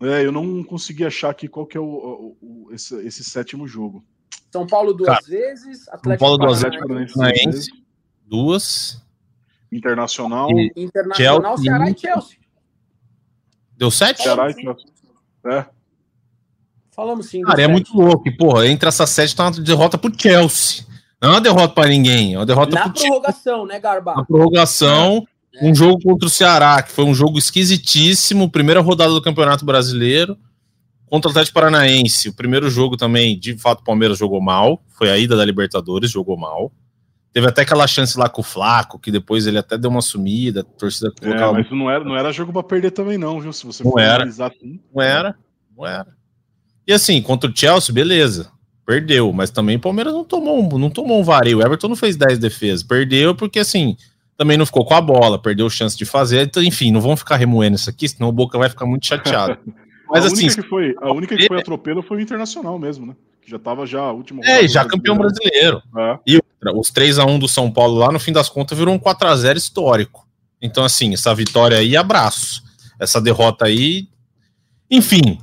É, 0.00 0.24
eu 0.24 0.30
não 0.30 0.62
consegui 0.62 1.04
achar 1.04 1.30
aqui 1.30 1.48
qual 1.48 1.66
que 1.66 1.76
é 1.76 1.80
o, 1.80 1.84
o, 1.84 2.36
o 2.40 2.72
esse, 2.72 2.94
esse, 3.06 3.24
sétimo 3.24 3.66
jogo. 3.66 4.04
São 4.52 4.66
Paulo 4.66 4.92
duas 4.92 5.08
Cara, 5.08 5.26
vezes, 5.26 5.88
Atlético 5.88 6.10
São 6.10 6.18
Paulo 6.18 6.38
duas 6.38 6.62
vezes, 6.62 7.66
duas. 8.24 9.02
Internacional. 9.72 10.50
E 10.50 10.72
Internacional, 10.76 11.56
Chelsea, 11.56 11.64
Ceará 11.64 11.90
e 11.90 11.98
Chelsea. 11.98 12.38
Deu 13.76 13.90
sete? 13.90 14.22
Ceará 14.22 14.50
e 14.50 14.54
Chelsea. 14.54 14.86
É. 15.46 15.66
Falamos 16.90 17.26
sim. 17.26 17.42
Cara, 17.42 17.62
é 17.62 17.68
muito 17.68 17.96
louco. 17.96 18.24
porra, 18.36 18.66
entre 18.66 18.88
essas 18.88 19.10
sete 19.10 19.34
tá 19.34 19.44
uma 19.44 19.50
derrota 19.52 19.98
pro 19.98 20.12
Chelsea. 20.16 20.84
Não 21.20 21.30
é 21.30 21.32
uma 21.32 21.40
derrota 21.40 21.74
para 21.74 21.88
ninguém, 21.88 22.34
é 22.34 22.38
uma 22.38 22.46
derrota 22.46 22.74
Na 22.74 22.88
prorrogação, 22.90 23.58
Chelsea. 23.60 23.66
né, 23.66 23.80
Garba? 23.80 24.14
Na 24.14 24.24
prorrogação. 24.24 25.26
É. 25.54 25.66
Um 25.66 25.74
jogo 25.74 26.00
contra 26.02 26.26
o 26.26 26.30
Ceará, 26.30 26.82
que 26.82 26.92
foi 26.92 27.04
um 27.04 27.14
jogo 27.14 27.38
esquisitíssimo, 27.38 28.50
primeira 28.50 28.80
rodada 28.80 29.12
do 29.12 29.22
Campeonato 29.22 29.64
Brasileiro. 29.64 30.36
Contra 31.06 31.28
o 31.28 31.30
Atlético 31.30 31.54
Paranaense, 31.54 32.28
o 32.28 32.34
primeiro 32.34 32.68
jogo 32.68 32.96
também, 32.96 33.38
de 33.38 33.56
fato, 33.56 33.80
o 33.80 33.84
Palmeiras 33.84 34.18
jogou 34.18 34.40
mal. 34.40 34.82
Foi 34.88 35.08
a 35.08 35.16
ida 35.16 35.36
da 35.36 35.44
Libertadores, 35.44 36.10
jogou 36.10 36.36
mal. 36.36 36.72
Teve 37.32 37.46
até 37.46 37.62
aquela 37.62 37.86
chance 37.86 38.18
lá 38.18 38.28
com 38.28 38.40
o 38.40 38.44
Flaco, 38.44 38.98
que 38.98 39.10
depois 39.10 39.46
ele 39.46 39.58
até 39.58 39.78
deu 39.78 39.90
uma 39.90 40.02
sumida, 40.02 40.60
a 40.60 40.64
torcida 40.64 41.12
é, 41.20 41.20
colocava... 41.20 41.52
mas 41.52 41.70
não 41.70 41.90
era, 41.90 42.02
não 42.02 42.16
era 42.16 42.32
jogo 42.32 42.52
para 42.52 42.62
perder 42.62 42.90
também 42.90 43.16
não, 43.16 43.40
viu? 43.40 43.52
Se 43.52 43.64
você 43.64 43.84
não 43.84 43.98
era, 43.98 44.24
assim, 44.24 44.80
não 44.92 45.02
era, 45.02 45.36
não 45.76 45.86
era. 45.86 46.08
E 46.86 46.92
assim, 46.92 47.20
contra 47.22 47.50
o 47.50 47.56
Chelsea, 47.56 47.94
beleza, 47.94 48.50
perdeu, 48.86 49.32
mas 49.32 49.50
também 49.50 49.76
o 49.76 49.80
Palmeiras 49.80 50.14
não 50.14 50.24
tomou, 50.24 50.78
não 50.78 50.88
tomou 50.88 51.20
um 51.20 51.24
vareio, 51.24 51.58
o 51.58 51.62
Everton 51.62 51.88
não 51.88 51.96
fez 51.96 52.16
10 52.16 52.38
defesas, 52.38 52.82
perdeu 52.84 53.34
porque 53.34 53.58
assim, 53.58 53.96
também 54.36 54.56
não 54.56 54.64
ficou 54.64 54.84
com 54.84 54.94
a 54.94 55.00
bola, 55.00 55.38
perdeu 55.38 55.68
chance 55.68 55.96
de 55.96 56.04
fazer, 56.04 56.46
então, 56.46 56.62
enfim, 56.62 56.92
não 56.92 57.00
vão 57.00 57.16
ficar 57.16 57.36
remoendo 57.36 57.76
isso 57.76 57.90
aqui, 57.90 58.08
senão 58.08 58.28
o 58.28 58.32
Boca 58.32 58.56
vai 58.56 58.68
ficar 58.68 58.86
muito 58.86 59.06
chateado. 59.06 59.58
Mas 60.08 60.24
a 60.24 60.28
assim, 60.28 60.44
única 60.44 60.62
que 60.62 60.68
foi, 60.68 60.94
a 61.00 61.12
única 61.12 61.36
que 61.36 61.46
foi 61.48 61.58
atropelo 61.58 62.00
foi 62.00 62.18
o 62.18 62.20
Internacional 62.20 62.78
mesmo, 62.78 63.06
né? 63.06 63.16
Que 63.42 63.50
já 63.50 63.58
tava 63.58 63.84
já 63.86 64.12
último. 64.12 64.44
É, 64.44 64.66
já 64.68 64.84
campeão 64.84 65.18
brasileiro. 65.18 65.82
É. 65.98 66.18
E 66.24 66.40
os 66.74 66.90
3 66.90 67.18
a 67.18 67.24
1 67.24 67.40
do 67.40 67.48
São 67.48 67.72
Paulo 67.72 67.98
lá, 67.98 68.12
no 68.12 68.20
fim 68.20 68.32
das 68.32 68.48
contas, 68.48 68.78
virou 68.78 68.94
um 68.94 69.00
4 69.00 69.28
a 69.28 69.36
0 69.36 69.58
histórico. 69.58 70.26
Então, 70.62 70.84
assim, 70.84 71.12
essa 71.12 71.34
vitória 71.34 71.78
aí, 71.78 71.96
abraço. 71.96 72.62
Essa 73.00 73.20
derrota 73.20 73.66
aí, 73.66 74.08
enfim. 74.88 75.38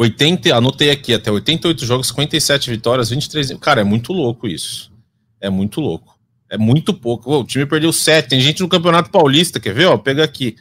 80, 0.00 0.56
anotei 0.56 0.90
aqui, 0.90 1.12
até 1.12 1.30
88 1.30 1.84
jogos, 1.84 2.08
57 2.08 2.70
vitórias, 2.70 3.10
23. 3.10 3.52
Cara, 3.60 3.82
é 3.82 3.84
muito 3.84 4.14
louco 4.14 4.48
isso. 4.48 4.90
É 5.38 5.50
muito 5.50 5.78
louco. 5.78 6.18
É 6.48 6.56
muito 6.56 6.94
pouco. 6.94 7.30
o 7.30 7.44
time 7.44 7.66
perdeu 7.66 7.92
7. 7.92 8.30
Tem 8.30 8.40
gente 8.40 8.62
no 8.62 8.68
Campeonato 8.68 9.10
Paulista, 9.10 9.60
quer 9.60 9.74
ver? 9.74 9.84
Ó, 9.84 9.98
pega 9.98 10.24
aqui. 10.24 10.56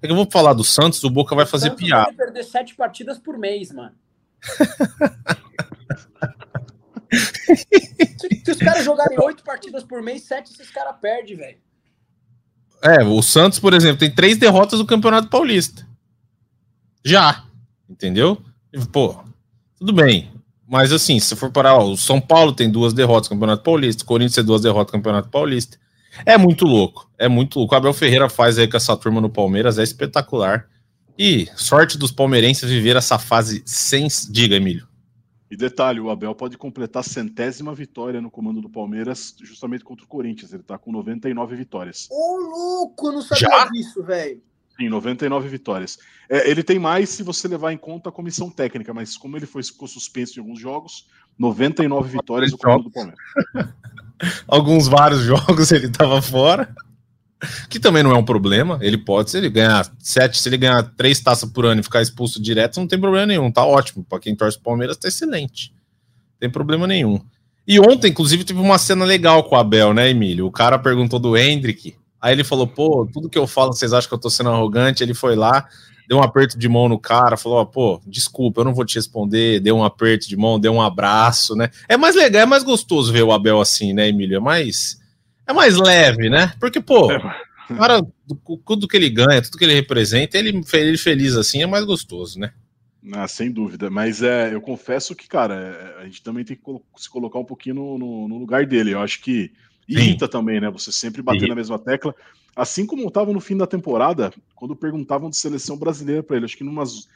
É 0.00 0.06
que 0.06 0.12
eu 0.12 0.16
vou 0.16 0.28
falar 0.30 0.52
do 0.52 0.62
Santos, 0.62 1.02
o 1.02 1.10
Boca 1.10 1.34
vai 1.34 1.44
fazer 1.44 1.70
piada. 1.72 2.04
Vai 2.04 2.14
perder 2.26 2.44
7 2.44 2.76
partidas 2.76 3.18
por 3.18 3.36
mês, 3.36 3.72
mano. 3.72 3.90
se, 7.10 8.42
se, 8.44 8.50
os 8.52 8.58
caras 8.58 8.84
jogarem 8.84 9.18
oito 9.20 9.42
partidas 9.42 9.82
por 9.82 10.02
mês, 10.02 10.22
sete 10.22 10.52
esses 10.52 10.70
caras 10.70 10.94
perdem, 11.00 11.36
velho. 11.36 11.58
É, 12.82 13.02
o 13.02 13.22
Santos, 13.22 13.58
por 13.58 13.72
exemplo, 13.72 13.98
tem 13.98 14.14
três 14.14 14.36
derrotas 14.36 14.78
no 14.78 14.86
Campeonato 14.86 15.28
Paulista. 15.28 15.84
Já. 17.02 17.44
Entendeu? 17.88 18.40
Pô, 18.92 19.16
tudo 19.78 19.92
bem. 19.92 20.30
Mas 20.66 20.92
assim, 20.92 21.20
se 21.20 21.36
for 21.36 21.50
parar, 21.50 21.76
ó, 21.76 21.90
o 21.90 21.96
São 21.96 22.20
Paulo 22.20 22.52
tem 22.52 22.70
duas 22.70 22.92
derrotas 22.92 23.28
no 23.28 23.36
Campeonato 23.36 23.62
Paulista, 23.62 24.02
o 24.02 24.06
Corinthians 24.06 24.34
tem 24.34 24.44
duas 24.44 24.62
derrotas 24.62 24.92
no 24.92 24.98
Campeonato 24.98 25.28
Paulista. 25.28 25.78
É 26.24 26.38
muito 26.38 26.64
louco. 26.64 27.10
É 27.18 27.28
muito 27.28 27.58
louco. 27.58 27.74
O 27.74 27.78
Abel 27.78 27.92
Ferreira 27.92 28.28
faz 28.28 28.58
aí 28.58 28.68
com 28.68 28.76
essa 28.76 28.96
turma 28.96 29.20
no 29.20 29.28
Palmeiras, 29.28 29.78
é 29.78 29.82
espetacular. 29.82 30.68
E 31.18 31.48
sorte 31.56 31.96
dos 31.96 32.10
palmeirenses 32.10 32.68
viver 32.68 32.96
essa 32.96 33.18
fase 33.18 33.62
sem. 33.64 34.08
Diga, 34.30 34.56
Emílio. 34.56 34.88
E 35.50 35.56
detalhe, 35.56 36.00
o 36.00 36.10
Abel 36.10 36.34
pode 36.34 36.58
completar 36.58 37.00
a 37.00 37.04
centésima 37.04 37.72
vitória 37.72 38.20
no 38.20 38.30
comando 38.30 38.60
do 38.60 38.68
Palmeiras, 38.68 39.36
justamente 39.40 39.84
contra 39.84 40.04
o 40.04 40.08
Corinthians. 40.08 40.52
Ele 40.52 40.64
tá 40.64 40.76
com 40.76 40.90
99 40.90 41.54
vitórias. 41.54 42.08
Ô, 42.10 42.38
louco, 42.38 43.12
não 43.12 43.22
sabia 43.22 43.48
Já? 43.48 43.68
disso, 43.68 44.02
velho. 44.02 44.42
Sim, 44.76 44.88
99 44.88 45.48
vitórias. 45.48 45.98
É, 46.28 46.50
ele 46.50 46.62
tem 46.62 46.78
mais 46.78 47.10
se 47.10 47.22
você 47.22 47.46
levar 47.46 47.72
em 47.72 47.76
conta 47.76 48.08
a 48.08 48.12
comissão 48.12 48.50
técnica, 48.50 48.92
mas 48.92 49.16
como 49.16 49.36
ele 49.36 49.46
foi, 49.46 49.62
ficou 49.62 49.86
suspenso 49.86 50.38
em 50.38 50.42
alguns 50.42 50.58
jogos, 50.58 51.06
99 51.38 52.10
vitórias 52.10 52.52
comando 52.52 52.84
do 52.84 52.90
Palmeiras. 52.90 53.18
Alguns 54.46 54.86
vários 54.86 55.22
jogos 55.22 55.72
ele 55.72 55.86
estava 55.86 56.22
fora 56.22 56.72
que 57.68 57.78
também 57.78 58.02
não 58.02 58.10
é 58.10 58.16
um 58.16 58.24
problema. 58.24 58.78
Ele 58.80 58.98
pode, 58.98 59.30
se 59.30 59.38
ele 59.38 59.50
ganhar 59.50 59.90
sete, 59.98 60.38
se 60.38 60.48
ele 60.48 60.56
ganhar 60.56 60.82
três 60.96 61.20
taças 61.20 61.50
por 61.50 61.64
ano 61.64 61.80
e 61.80 61.84
ficar 61.84 62.02
expulso 62.02 62.40
direto, 62.40 62.80
não 62.80 62.86
tem 62.86 62.98
problema 62.98 63.26
nenhum, 63.26 63.50
tá 63.50 63.64
ótimo. 63.64 64.04
Para 64.04 64.20
quem 64.20 64.34
torce 64.34 64.58
o 64.58 64.62
Palmeiras, 64.62 64.96
tá 64.96 65.08
excelente. 65.08 65.72
Não 65.72 66.40
tem 66.40 66.50
problema 66.50 66.86
nenhum. 66.86 67.20
E 67.66 67.80
ontem, 67.80 68.10
inclusive, 68.10 68.44
teve 68.44 68.60
uma 68.60 68.78
cena 68.78 69.04
legal 69.04 69.44
com 69.44 69.54
o 69.54 69.58
Abel, 69.58 69.94
né, 69.94 70.10
Emílio? 70.10 70.46
O 70.46 70.52
cara 70.52 70.78
perguntou 70.78 71.18
do 71.18 71.36
Hendrick, 71.36 71.96
aí 72.24 72.32
ele 72.32 72.42
falou: 72.42 72.66
pô, 72.66 73.06
tudo 73.12 73.28
que 73.28 73.38
eu 73.38 73.46
falo, 73.46 73.74
vocês 73.74 73.92
acham 73.92 74.08
que 74.08 74.14
eu 74.14 74.18
tô 74.18 74.30
sendo 74.30 74.48
arrogante? 74.48 75.02
Ele 75.02 75.12
foi 75.12 75.36
lá, 75.36 75.68
deu 76.08 76.16
um 76.16 76.22
aperto 76.22 76.58
de 76.58 76.66
mão 76.66 76.88
no 76.88 76.98
cara, 76.98 77.36
falou: 77.36 77.64
pô, 77.66 78.00
desculpa, 78.06 78.62
eu 78.62 78.64
não 78.64 78.74
vou 78.74 78.84
te 78.84 78.94
responder. 78.94 79.60
Deu 79.60 79.76
um 79.76 79.84
aperto 79.84 80.26
de 80.26 80.36
mão, 80.36 80.58
deu 80.58 80.72
um 80.72 80.80
abraço, 80.80 81.54
né? 81.54 81.68
É 81.86 81.98
mais 81.98 82.16
legal, 82.16 82.42
é 82.42 82.46
mais 82.46 82.64
gostoso 82.64 83.12
ver 83.12 83.22
o 83.22 83.32
Abel 83.32 83.60
assim, 83.60 83.92
né, 83.92 84.08
Emílio? 84.08 84.38
É 84.38 84.40
mais 84.40 84.98
é 85.46 85.52
mais 85.52 85.76
leve, 85.76 86.30
né? 86.30 86.54
Porque, 86.58 86.80
pô, 86.80 87.12
é. 87.12 87.18
o 87.68 87.76
cara, 87.76 88.02
tudo 88.64 88.88
que 88.88 88.96
ele 88.96 89.10
ganha, 89.10 89.42
tudo 89.42 89.58
que 89.58 89.64
ele 89.64 89.74
representa, 89.74 90.38
ele, 90.38 90.62
ele 90.72 90.96
feliz 90.98 91.36
assim 91.36 91.62
é 91.62 91.66
mais 91.66 91.84
gostoso, 91.84 92.40
né? 92.40 92.52
Ah, 93.12 93.28
sem 93.28 93.52
dúvida, 93.52 93.90
mas 93.90 94.22
é, 94.22 94.54
eu 94.54 94.62
confesso 94.62 95.14
que, 95.14 95.28
cara, 95.28 95.54
é, 95.54 96.02
a 96.02 96.04
gente 96.06 96.22
também 96.22 96.42
tem 96.42 96.56
que 96.56 96.62
se 96.96 97.10
colocar 97.10 97.38
um 97.38 97.44
pouquinho 97.44 97.74
no, 97.74 97.98
no, 97.98 98.28
no 98.28 98.38
lugar 98.38 98.64
dele. 98.64 98.92
Eu 98.92 99.00
acho 99.00 99.20
que 99.20 99.52
irrita 99.88 100.26
Sim. 100.26 100.32
também, 100.32 100.60
né? 100.60 100.70
Você 100.70 100.90
sempre 100.92 101.22
bater 101.22 101.48
na 101.48 101.54
mesma 101.54 101.78
tecla. 101.78 102.14
Assim 102.56 102.86
como 102.86 103.06
estava 103.06 103.32
no 103.32 103.40
fim 103.40 103.56
da 103.56 103.66
temporada, 103.66 104.32
quando 104.54 104.76
perguntavam 104.76 105.28
de 105.28 105.36
seleção 105.36 105.76
brasileira 105.76 106.22
para 106.22 106.36
ele, 106.36 106.44
acho 106.44 106.56
que 106.56 106.64
numas. 106.64 107.08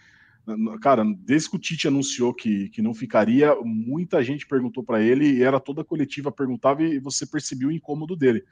Cara, 0.80 1.04
desde 1.18 1.50
que 1.50 1.56
o 1.56 1.58
Tite 1.58 1.88
anunciou 1.88 2.32
que, 2.32 2.70
que 2.70 2.80
não 2.80 2.94
ficaria, 2.94 3.54
muita 3.62 4.22
gente 4.24 4.46
perguntou 4.46 4.82
para 4.82 5.02
ele 5.02 5.30
e 5.30 5.42
era 5.42 5.60
toda 5.60 5.82
a 5.82 5.84
coletiva 5.84 6.32
perguntava 6.32 6.82
e 6.82 6.98
você 6.98 7.26
percebia 7.26 7.68
o 7.68 7.72
incômodo 7.72 8.16
dele. 8.16 8.42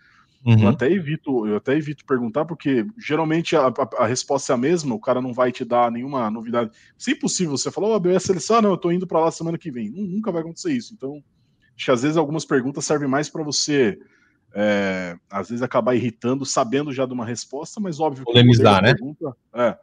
Uhum. 0.44 0.62
Eu 0.62 0.68
até 0.68 0.90
evito, 0.90 1.46
eu 1.46 1.56
até 1.56 1.74
evito 1.74 2.04
perguntar, 2.04 2.44
porque 2.44 2.86
geralmente 2.98 3.56
a, 3.56 3.66
a, 3.66 4.04
a, 4.04 4.06
resposta 4.06 4.52
é 4.52 4.54
a 4.54 4.58
mesma, 4.58 4.94
o 4.94 5.00
cara 5.00 5.20
não 5.20 5.32
vai 5.32 5.50
te 5.50 5.64
dar 5.64 5.90
nenhuma 5.90 6.30
novidade. 6.30 6.70
Se 6.96 7.14
possível, 7.14 7.56
você 7.56 7.70
falou, 7.70 8.00
oh, 8.00 8.16
a 8.16 8.20
seleção, 8.20 8.56
ah, 8.56 8.62
não, 8.62 8.70
eu 8.70 8.76
tô 8.76 8.92
indo 8.92 9.06
para 9.06 9.20
lá 9.20 9.30
semana 9.30 9.58
que 9.58 9.70
vem. 9.70 9.90
Nunca 9.90 10.30
vai 10.30 10.42
acontecer 10.42 10.72
isso. 10.72 10.94
Então, 10.94 11.22
acho 11.76 11.84
que 11.84 11.90
às 11.90 12.02
vezes 12.02 12.16
algumas 12.16 12.44
perguntas 12.44 12.84
servem 12.84 13.08
mais 13.08 13.28
para 13.28 13.42
você 13.42 13.98
é, 14.54 15.16
às 15.30 15.50
vezes 15.50 15.62
acabar 15.62 15.94
irritando, 15.94 16.46
sabendo 16.46 16.90
já 16.90 17.04
de 17.04 17.12
uma 17.12 17.26
resposta, 17.26 17.78
mas 17.78 18.00
óbvio 18.00 18.24
que 18.24 18.32
Polemizar, 18.32 18.82
né? 18.82 18.94
Pergunta, 18.94 19.36
é, 19.54 19.76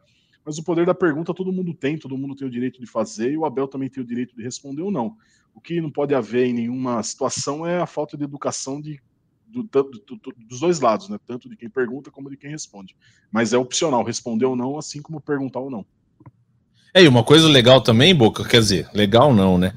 mas 0.44 0.58
o 0.58 0.64
poder 0.64 0.84
da 0.84 0.94
pergunta 0.94 1.32
todo 1.32 1.52
mundo 1.52 1.72
tem, 1.72 1.96
todo 1.96 2.18
mundo 2.18 2.34
tem 2.34 2.46
o 2.46 2.50
direito 2.50 2.80
de 2.80 2.86
fazer, 2.86 3.32
e 3.32 3.36
o 3.36 3.44
Abel 3.44 3.68
também 3.68 3.88
tem 3.88 4.02
o 4.02 4.06
direito 4.06 4.36
de 4.36 4.42
responder 4.42 4.82
ou 4.82 4.90
não. 4.90 5.16
O 5.54 5.60
que 5.60 5.80
não 5.80 5.90
pode 5.90 6.14
haver 6.14 6.46
em 6.46 6.52
nenhuma 6.52 7.02
situação 7.04 7.64
é 7.64 7.78
a 7.78 7.86
falta 7.86 8.16
de 8.16 8.24
educação 8.24 8.80
de, 8.80 9.00
do, 9.46 9.62
do, 9.62 9.82
do, 9.84 10.34
dos 10.36 10.60
dois 10.60 10.80
lados, 10.80 11.08
né? 11.08 11.18
Tanto 11.24 11.48
de 11.48 11.56
quem 11.56 11.70
pergunta 11.70 12.10
como 12.10 12.28
de 12.28 12.36
quem 12.36 12.50
responde. 12.50 12.96
Mas 13.30 13.52
é 13.52 13.58
opcional 13.58 14.02
responder 14.02 14.46
ou 14.46 14.56
não, 14.56 14.76
assim 14.76 15.00
como 15.00 15.20
perguntar 15.20 15.60
ou 15.60 15.70
não. 15.70 15.86
É, 16.92 17.02
e 17.02 17.08
uma 17.08 17.24
coisa 17.24 17.48
legal 17.48 17.80
também, 17.80 18.14
Boca, 18.14 18.44
quer 18.44 18.60
dizer, 18.60 18.88
legal 18.92 19.32
não, 19.32 19.56
né? 19.56 19.72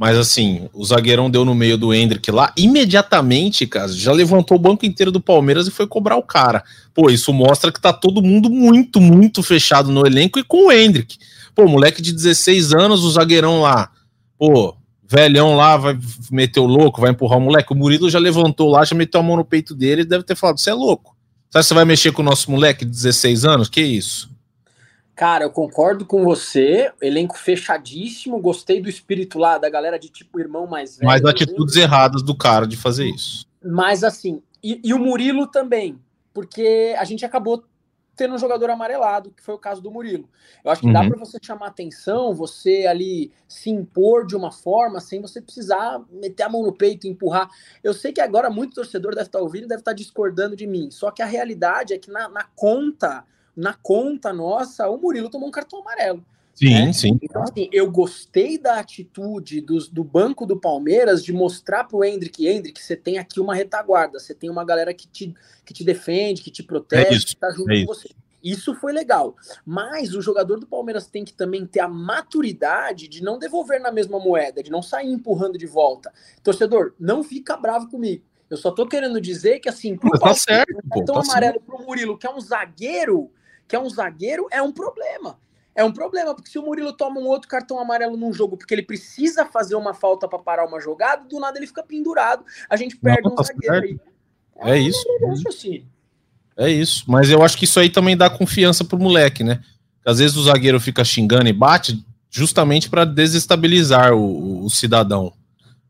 Mas 0.00 0.16
assim, 0.16 0.66
o 0.72 0.82
zagueirão 0.82 1.28
deu 1.28 1.44
no 1.44 1.54
meio 1.54 1.76
do 1.76 1.92
Hendrick 1.92 2.30
lá, 2.30 2.54
imediatamente, 2.56 3.66
cara, 3.66 3.88
já 3.88 4.10
levantou 4.10 4.56
o 4.56 4.58
banco 4.58 4.86
inteiro 4.86 5.12
do 5.12 5.20
Palmeiras 5.20 5.68
e 5.68 5.70
foi 5.70 5.86
cobrar 5.86 6.16
o 6.16 6.22
cara. 6.22 6.64
Pô, 6.94 7.10
isso 7.10 7.34
mostra 7.34 7.70
que 7.70 7.78
tá 7.78 7.92
todo 7.92 8.22
mundo 8.22 8.48
muito, 8.48 8.98
muito 8.98 9.42
fechado 9.42 9.92
no 9.92 10.06
elenco 10.06 10.38
e 10.38 10.42
com 10.42 10.68
o 10.68 10.72
Hendrick. 10.72 11.18
Pô, 11.54 11.68
moleque 11.68 12.00
de 12.00 12.14
16 12.14 12.72
anos, 12.72 13.04
o 13.04 13.10
zagueirão 13.10 13.60
lá, 13.60 13.90
pô, 14.38 14.74
velhão 15.06 15.54
lá, 15.54 15.76
vai 15.76 15.98
meter 16.30 16.60
o 16.60 16.66
louco, 16.66 17.02
vai 17.02 17.10
empurrar 17.10 17.36
o 17.36 17.42
moleque. 17.42 17.74
O 17.74 17.76
Murilo 17.76 18.08
já 18.08 18.18
levantou 18.18 18.70
lá, 18.70 18.82
já 18.86 18.96
meteu 18.96 19.20
a 19.20 19.22
mão 19.22 19.36
no 19.36 19.44
peito 19.44 19.74
dele 19.74 20.00
e 20.00 20.06
deve 20.06 20.24
ter 20.24 20.34
falado: 20.34 20.58
você 20.58 20.70
é 20.70 20.74
louco. 20.74 21.14
Sabe, 21.50 21.66
você 21.66 21.74
vai 21.74 21.84
mexer 21.84 22.10
com 22.12 22.22
o 22.22 22.24
nosso 22.24 22.50
moleque 22.50 22.86
de 22.86 22.90
16 22.90 23.44
anos? 23.44 23.68
Que 23.68 23.82
isso? 23.82 24.30
Cara, 25.20 25.44
eu 25.44 25.50
concordo 25.50 26.06
com 26.06 26.24
você. 26.24 26.90
Elenco 26.98 27.36
fechadíssimo. 27.36 28.40
Gostei 28.40 28.80
do 28.80 28.88
espírito 28.88 29.38
lá 29.38 29.58
da 29.58 29.68
galera 29.68 29.98
de 29.98 30.08
tipo 30.08 30.40
irmão 30.40 30.66
mais 30.66 30.96
velho. 30.96 31.06
Mas 31.06 31.22
atitudes 31.22 31.76
né? 31.76 31.82
erradas 31.82 32.22
do 32.22 32.34
cara 32.34 32.66
de 32.66 32.74
fazer 32.74 33.04
isso. 33.04 33.44
Mas 33.62 34.02
assim, 34.02 34.42
e, 34.64 34.80
e, 34.82 34.94
o 34.94 34.98
Murilo 34.98 35.46
também, 35.46 36.00
porque 36.32 36.96
a 36.98 37.04
gente 37.04 37.22
acabou 37.22 37.62
tendo 38.16 38.34
um 38.34 38.38
jogador 38.38 38.70
amarelado, 38.70 39.30
que 39.30 39.42
foi 39.42 39.54
o 39.54 39.58
caso 39.58 39.82
do 39.82 39.90
Murilo. 39.90 40.26
Eu 40.64 40.70
acho 40.70 40.80
que 40.80 40.86
uhum. 40.86 40.92
dá 40.94 41.06
para 41.06 41.18
você 41.18 41.36
chamar 41.42 41.66
atenção, 41.66 42.34
você 42.34 42.86
ali 42.86 43.30
se 43.46 43.68
impor 43.68 44.26
de 44.26 44.34
uma 44.34 44.50
forma 44.50 45.00
sem 45.00 45.20
você 45.20 45.42
precisar 45.42 46.00
meter 46.10 46.44
a 46.44 46.48
mão 46.48 46.62
no 46.62 46.72
peito, 46.72 47.06
empurrar. 47.06 47.50
Eu 47.84 47.92
sei 47.92 48.10
que 48.10 48.22
agora 48.22 48.48
muito 48.48 48.76
torcedor 48.76 49.14
deve 49.14 49.26
estar 49.26 49.40
ouvindo, 49.40 49.68
deve 49.68 49.82
estar 49.82 49.92
discordando 49.92 50.56
de 50.56 50.66
mim. 50.66 50.90
Só 50.90 51.10
que 51.10 51.20
a 51.20 51.26
realidade 51.26 51.92
é 51.92 51.98
que 51.98 52.10
na, 52.10 52.26
na 52.26 52.44
conta 52.56 53.26
na 53.56 53.74
conta 53.74 54.32
nossa, 54.32 54.88
o 54.88 54.98
Murilo 54.98 55.30
tomou 55.30 55.48
um 55.48 55.52
cartão 55.52 55.80
amarelo. 55.80 56.24
Sim, 56.54 56.86
né? 56.86 56.92
sim. 56.92 57.18
Então, 57.22 57.42
assim, 57.42 57.68
eu 57.72 57.90
gostei 57.90 58.58
da 58.58 58.78
atitude 58.78 59.60
do, 59.60 59.78
do 59.88 60.04
banco 60.04 60.44
do 60.44 60.60
Palmeiras 60.60 61.24
de 61.24 61.32
mostrar 61.32 61.84
pro 61.84 62.04
Hendrick, 62.04 62.46
Hendrick, 62.46 62.82
você 62.82 62.96
tem 62.96 63.18
aqui 63.18 63.40
uma 63.40 63.54
retaguarda, 63.54 64.18
você 64.18 64.34
tem 64.34 64.50
uma 64.50 64.64
galera 64.64 64.92
que 64.92 65.08
te, 65.08 65.34
que 65.64 65.72
te 65.72 65.82
defende, 65.82 66.42
que 66.42 66.50
te 66.50 66.62
protege, 66.62 67.06
é 67.06 67.14
isso, 67.14 67.26
que 67.28 67.36
tá 67.36 67.50
junto 67.50 67.70
é 67.70 67.80
com 67.80 67.86
você. 67.86 68.10
Isso 68.42 68.74
foi 68.74 68.92
legal. 68.92 69.36
Mas 69.64 70.14
o 70.14 70.22
jogador 70.22 70.58
do 70.58 70.66
Palmeiras 70.66 71.06
tem 71.06 71.24
que 71.24 71.32
também 71.32 71.66
ter 71.66 71.80
a 71.80 71.88
maturidade 71.88 73.06
de 73.06 73.22
não 73.22 73.38
devolver 73.38 73.80
na 73.80 73.92
mesma 73.92 74.18
moeda, 74.18 74.62
de 74.62 74.70
não 74.70 74.82
sair 74.82 75.10
empurrando 75.10 75.58
de 75.58 75.66
volta. 75.66 76.12
Torcedor, 76.42 76.94
não 76.98 77.22
fica 77.22 77.56
bravo 77.56 77.88
comigo. 77.88 78.24
Eu 78.48 78.56
só 78.56 78.70
tô 78.70 78.86
querendo 78.86 79.20
dizer 79.20 79.60
que, 79.60 79.68
assim, 79.68 79.96
pro 79.96 80.10
tá 80.18 80.34
certo, 80.34 80.76
um 80.84 80.88
cartão 80.88 81.14
tá 81.16 81.20
amarelo 81.20 81.52
certo. 81.52 81.64
pro 81.64 81.86
Murilo, 81.86 82.18
que 82.18 82.26
é 82.26 82.34
um 82.34 82.40
zagueiro, 82.40 83.30
que 83.70 83.76
é 83.76 83.80
um 83.80 83.88
zagueiro, 83.88 84.48
é 84.50 84.60
um 84.60 84.72
problema. 84.72 85.38
É 85.76 85.84
um 85.84 85.92
problema, 85.92 86.34
porque 86.34 86.50
se 86.50 86.58
o 86.58 86.62
Murilo 86.62 86.92
toma 86.92 87.20
um 87.20 87.26
outro 87.28 87.48
cartão 87.48 87.78
amarelo 87.78 88.16
num 88.16 88.32
jogo, 88.32 88.56
porque 88.56 88.74
ele 88.74 88.82
precisa 88.82 89.46
fazer 89.46 89.76
uma 89.76 89.94
falta 89.94 90.26
para 90.26 90.40
parar 90.40 90.66
uma 90.66 90.80
jogada, 90.80 91.24
do 91.28 91.38
nada 91.38 91.56
ele 91.56 91.68
fica 91.68 91.80
pendurado, 91.80 92.44
a 92.68 92.76
gente 92.76 92.96
perde 92.96 93.22
Não, 93.22 93.32
um 93.32 93.34
tá 93.36 93.44
zagueiro 93.44 93.86
aí. 93.86 94.00
É, 94.58 94.70
é 94.72 94.78
isso. 94.80 95.06
Assim. 95.46 95.86
É 96.56 96.68
isso. 96.68 97.04
Mas 97.06 97.30
eu 97.30 97.44
acho 97.44 97.56
que 97.56 97.64
isso 97.64 97.78
aí 97.78 97.88
também 97.88 98.16
dá 98.16 98.28
confiança 98.28 98.84
pro 98.84 98.98
moleque, 98.98 99.44
né? 99.44 99.62
Às 100.04 100.18
vezes 100.18 100.36
o 100.36 100.42
zagueiro 100.42 100.80
fica 100.80 101.04
xingando 101.04 101.48
e 101.48 101.52
bate 101.52 102.04
justamente 102.28 102.90
para 102.90 103.04
desestabilizar 103.04 104.12
o, 104.12 104.64
o, 104.64 104.68
cidadão. 104.68 105.32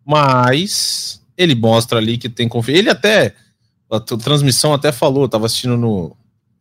Mas 0.04 1.24
ele 1.34 1.54
mostra 1.54 1.98
ali 1.98 2.18
que 2.18 2.28
tem 2.28 2.46
confiança. 2.46 2.78
Ele 2.78 2.90
até. 2.90 3.34
A 3.90 3.98
transmissão 3.98 4.74
até 4.74 4.92
falou, 4.92 5.28
tava 5.28 5.46
assistindo 5.46 5.76
no, 5.76 6.16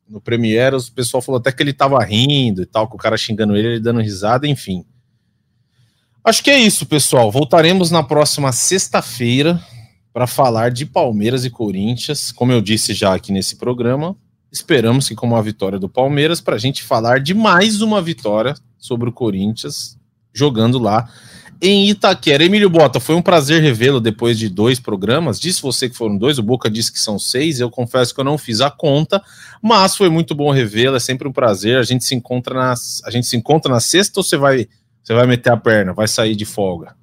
no 0.09 0.19
Premiere, 0.19 0.75
o 0.75 0.91
pessoal 0.91 1.21
falou 1.21 1.39
até 1.39 1.51
que 1.51 1.61
ele 1.61 1.73
tava 1.73 2.03
rindo 2.03 2.63
e 2.63 2.65
tal, 2.65 2.87
com 2.87 2.95
o 2.95 2.99
cara 2.99 3.15
xingando 3.15 3.55
ele, 3.55 3.67
ele 3.67 3.79
dando 3.79 4.01
risada, 4.01 4.47
enfim. 4.47 4.83
Acho 6.23 6.43
que 6.43 6.49
é 6.49 6.59
isso, 6.59 6.85
pessoal. 6.85 7.31
Voltaremos 7.31 7.91
na 7.91 8.03
próxima 8.03 8.51
sexta-feira 8.51 9.61
para 10.11 10.27
falar 10.27 10.71
de 10.71 10.85
Palmeiras 10.85 11.45
e 11.45 11.49
Corinthians, 11.49 12.31
como 12.31 12.51
eu 12.51 12.61
disse 12.61 12.93
já 12.93 13.13
aqui 13.13 13.31
nesse 13.31 13.55
programa. 13.55 14.17
Esperamos 14.51 15.07
que 15.07 15.15
com 15.15 15.27
uma 15.27 15.41
vitória 15.43 15.77
do 15.77 15.87
Palmeiras, 15.87 16.41
para 16.41 16.55
a 16.55 16.59
gente 16.59 16.83
falar 16.83 17.19
de 17.19 17.33
mais 17.33 17.81
uma 17.81 18.01
vitória 18.01 18.55
sobre 18.77 19.07
o 19.07 19.13
Corinthians, 19.13 19.97
jogando 20.33 20.79
lá 20.79 21.07
em 21.61 21.89
Itaquera. 21.89 22.43
Emílio 22.43 22.69
Bota, 22.69 22.99
foi 22.99 23.15
um 23.15 23.21
prazer 23.21 23.61
revê-lo 23.61 23.99
depois 23.99 24.37
de 24.37 24.47
dois 24.47 24.79
programas. 24.79 25.39
Disse 25.39 25.61
você 25.61 25.89
que 25.89 25.95
foram 25.95 26.17
dois, 26.17 26.39
o 26.39 26.43
Boca 26.43 26.69
disse 26.69 26.91
que 26.91 26.99
são 26.99 27.19
seis. 27.19 27.59
Eu 27.59 27.69
confesso 27.69 28.13
que 28.13 28.19
eu 28.19 28.25
não 28.25 28.37
fiz 28.37 28.61
a 28.61 28.71
conta, 28.71 29.21
mas 29.61 29.95
foi 29.95 30.09
muito 30.09 30.33
bom 30.33 30.51
revê-lo. 30.51 30.95
É 30.95 30.99
sempre 30.99 31.27
um 31.27 31.33
prazer. 31.33 31.77
A 31.77 31.83
gente 31.83 32.05
se 32.05 32.15
encontra 32.15 32.55
na, 32.55 32.73
a 33.05 33.11
gente 33.11 33.27
se 33.27 33.35
encontra 33.35 33.71
na 33.71 33.79
sexta 33.79 34.19
ou 34.19 34.23
você 34.23 34.37
vai, 34.37 34.67
você 35.03 35.13
vai 35.13 35.27
meter 35.27 35.51
a 35.51 35.57
perna, 35.57 35.93
vai 35.93 36.07
sair 36.07 36.35
de 36.35 36.45
folga? 36.45 36.95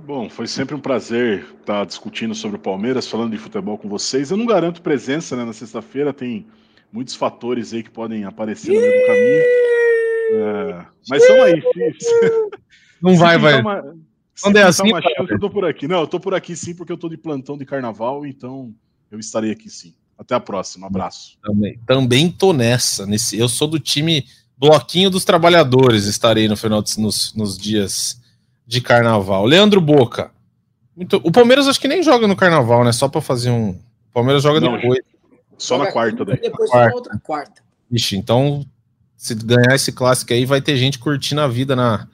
Bom, 0.00 0.28
foi 0.28 0.46
sempre 0.46 0.74
um 0.74 0.80
prazer 0.80 1.46
estar 1.60 1.84
discutindo 1.86 2.34
sobre 2.34 2.56
o 2.56 2.60
Palmeiras, 2.60 3.06
falando 3.06 3.30
de 3.30 3.38
futebol 3.38 3.78
com 3.78 3.88
vocês. 3.88 4.30
Eu 4.30 4.36
não 4.36 4.46
garanto 4.46 4.82
presença 4.82 5.36
né, 5.36 5.44
na 5.44 5.52
sexta-feira, 5.52 6.12
tem 6.12 6.46
muitos 6.92 7.14
fatores 7.14 7.72
aí 7.72 7.82
que 7.82 7.90
podem 7.90 8.24
aparecer 8.24 8.72
no 8.74 8.80
meio 8.80 9.00
do 9.00 9.06
caminho. 9.06 9.42
É, 10.32 10.86
mas 11.08 11.26
são 11.26 11.42
aí. 11.42 11.62
Não 13.02 13.16
vai, 13.16 13.38
vai. 13.38 13.60
Uma, 13.60 13.96
Quando 14.40 14.56
é 14.56 14.62
assim, 14.62 14.90
uma 14.90 15.00
chance, 15.00 15.32
eu 15.32 15.38
tô 15.38 15.50
por 15.50 15.64
aqui. 15.64 15.88
Não, 15.88 16.00
eu 16.00 16.06
tô 16.06 16.20
por 16.20 16.34
aqui 16.34 16.56
sim, 16.56 16.74
porque 16.74 16.92
eu 16.92 16.98
tô 16.98 17.08
de 17.08 17.16
plantão 17.16 17.56
de 17.56 17.64
carnaval, 17.64 18.26
então 18.26 18.72
eu 19.10 19.18
estarei 19.18 19.50
aqui 19.50 19.68
sim. 19.68 19.94
Até 20.18 20.34
a 20.34 20.40
próxima, 20.40 20.86
abraço. 20.86 21.38
Também, 21.42 21.78
também 21.86 22.30
tô 22.30 22.52
nessa. 22.52 23.06
Nesse, 23.06 23.38
eu 23.38 23.48
sou 23.48 23.66
do 23.66 23.78
time 23.80 24.26
Bloquinho 24.58 25.08
dos 25.08 25.24
Trabalhadores, 25.24 26.04
estarei 26.04 26.46
no 26.46 26.56
final 26.56 26.82
de, 26.82 27.00
nos, 27.00 27.34
nos 27.34 27.56
dias 27.56 28.20
de 28.66 28.80
carnaval. 28.82 29.46
Leandro 29.46 29.80
Boca. 29.80 30.30
Muito, 30.94 31.16
o 31.24 31.32
Palmeiras 31.32 31.66
acho 31.66 31.80
que 31.80 31.88
nem 31.88 32.02
joga 32.02 32.26
no 32.26 32.36
carnaval, 32.36 32.84
né? 32.84 32.92
Só 32.92 33.08
para 33.08 33.22
fazer 33.22 33.50
um. 33.50 33.70
O 33.70 34.12
Palmeiras 34.12 34.42
joga 34.42 34.60
Não, 34.60 34.76
depois. 34.76 35.00
Só 35.56 35.78
na 35.78 35.90
quarta 35.90 36.24
daí. 36.24 36.38
Depois 36.38 36.70
quarta. 36.70 36.94
outra 36.94 37.18
quarta. 37.18 37.62
Ixi, 37.90 38.16
então 38.16 38.64
se 39.16 39.34
ganhar 39.34 39.74
esse 39.74 39.92
clássico 39.92 40.32
aí, 40.32 40.46
vai 40.46 40.62
ter 40.62 40.76
gente 40.76 40.98
curtindo 40.98 41.40
a 41.40 41.48
vida 41.48 41.76
na, 41.76 42.08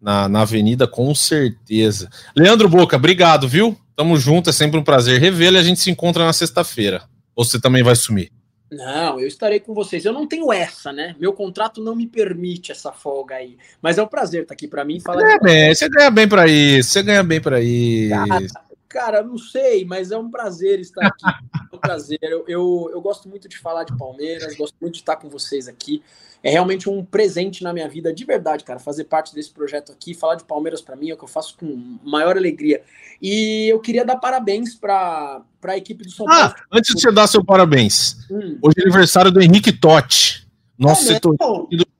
na, 0.00 0.28
na 0.28 0.42
avenida, 0.42 0.86
com 0.86 1.14
certeza. 1.14 2.08
Leandro 2.36 2.68
Boca, 2.68 2.96
obrigado, 2.96 3.48
viu? 3.48 3.76
Tamo 3.94 4.16
junto, 4.18 4.50
é 4.50 4.52
sempre 4.52 4.78
um 4.78 4.84
prazer 4.84 5.20
revê-lo 5.20 5.56
e 5.56 5.60
a 5.60 5.62
gente 5.62 5.80
se 5.80 5.90
encontra 5.90 6.24
na 6.24 6.32
sexta-feira. 6.32 7.04
Ou 7.34 7.44
você 7.44 7.60
também 7.60 7.82
vai 7.82 7.96
sumir? 7.96 8.30
Não, 8.70 9.20
eu 9.20 9.28
estarei 9.28 9.60
com 9.60 9.72
vocês. 9.72 10.04
Eu 10.04 10.12
não 10.12 10.26
tenho 10.26 10.52
essa, 10.52 10.92
né? 10.92 11.14
Meu 11.20 11.32
contrato 11.32 11.82
não 11.82 11.94
me 11.94 12.06
permite 12.06 12.72
essa 12.72 12.92
folga 12.92 13.36
aí. 13.36 13.56
Mas 13.80 13.96
é 13.96 14.02
um 14.02 14.08
prazer 14.08 14.42
estar 14.42 14.54
aqui 14.54 14.66
para 14.66 14.84
mim. 14.84 15.00
Falar 15.00 15.20
você, 15.20 15.26
ganha 15.26 15.40
bem, 15.40 15.74
você 15.74 15.88
ganha 15.88 16.10
bem 16.10 16.28
para 16.28 16.48
isso. 16.48 16.90
Você 16.90 17.02
ganha 17.02 17.22
bem 17.22 17.40
para 17.40 17.60
isso. 17.60 18.54
Cara, 18.96 19.22
não 19.22 19.36
sei, 19.36 19.84
mas 19.84 20.10
é 20.10 20.16
um 20.16 20.30
prazer 20.30 20.80
estar 20.80 21.06
aqui. 21.06 21.24
É 21.70 21.76
um 21.76 21.80
prazer. 21.80 22.18
Eu, 22.22 22.44
eu, 22.46 22.90
eu, 22.92 23.00
gosto 23.02 23.28
muito 23.28 23.48
de 23.48 23.58
falar 23.58 23.84
de 23.84 23.94
Palmeiras, 23.98 24.56
gosto 24.56 24.74
muito 24.80 24.94
de 24.94 25.00
estar 25.00 25.16
com 25.16 25.28
vocês 25.28 25.68
aqui. 25.68 26.02
É 26.42 26.48
realmente 26.48 26.88
um 26.88 27.04
presente 27.04 27.62
na 27.62 27.72
minha 27.72 27.88
vida, 27.88 28.14
de 28.14 28.24
verdade, 28.24 28.64
cara, 28.64 28.78
fazer 28.78 29.04
parte 29.04 29.34
desse 29.34 29.50
projeto 29.50 29.90
aqui. 29.92 30.14
Falar 30.14 30.36
de 30.36 30.44
Palmeiras 30.44 30.80
para 30.80 30.94
mim 30.96 31.10
é 31.10 31.14
o 31.14 31.16
que 31.16 31.24
eu 31.24 31.28
faço 31.28 31.56
com 31.58 31.98
maior 32.04 32.36
alegria. 32.36 32.82
E 33.20 33.68
eu 33.68 33.80
queria 33.80 34.04
dar 34.04 34.16
parabéns 34.16 34.74
para 34.74 35.42
a 35.64 35.76
equipe 35.76 36.04
do 36.04 36.10
São 36.10 36.26
ah, 36.28 36.50
Paulo. 36.50 36.54
Antes 36.72 36.94
de 36.94 37.00
você 37.00 37.12
dar 37.12 37.26
seu 37.26 37.44
parabéns, 37.44 38.16
hum. 38.30 38.58
hoje 38.62 38.76
é 38.78 38.82
aniversário 38.82 39.30
do 39.30 39.42
Henrique 39.42 39.72
Totti, 39.72 40.46
nosso 40.78 41.02
é 41.10 41.14
setor. 41.14 41.36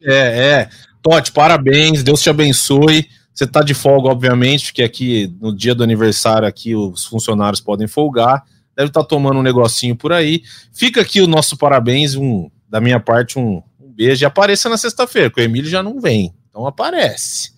É, 0.00 0.14
é. 0.14 0.68
Totti, 1.02 1.32
parabéns, 1.32 2.02
Deus 2.02 2.22
te 2.22 2.30
abençoe. 2.30 3.06
Você 3.36 3.46
tá 3.46 3.60
de 3.60 3.74
folga, 3.74 4.08
obviamente, 4.08 4.68
porque 4.68 4.82
aqui 4.82 5.30
no 5.38 5.54
dia 5.54 5.74
do 5.74 5.84
aniversário 5.84 6.48
aqui 6.48 6.74
os 6.74 7.04
funcionários 7.04 7.60
podem 7.60 7.86
folgar. 7.86 8.42
Deve 8.74 8.88
estar 8.88 9.02
tá 9.02 9.06
tomando 9.06 9.38
um 9.38 9.42
negocinho 9.42 9.94
por 9.94 10.10
aí. 10.10 10.42
Fica 10.72 11.02
aqui 11.02 11.20
o 11.20 11.26
nosso 11.26 11.54
parabéns, 11.54 12.14
um 12.14 12.50
da 12.66 12.80
minha 12.80 12.98
parte 12.98 13.38
um, 13.38 13.62
um 13.78 13.92
beijo. 13.92 14.24
E 14.24 14.26
apareça 14.26 14.70
na 14.70 14.78
sexta-feira, 14.78 15.30
que 15.30 15.38
o 15.38 15.44
Emílio 15.44 15.68
já 15.68 15.82
não 15.82 16.00
vem. 16.00 16.34
Então 16.48 16.66
aparece. 16.66 17.54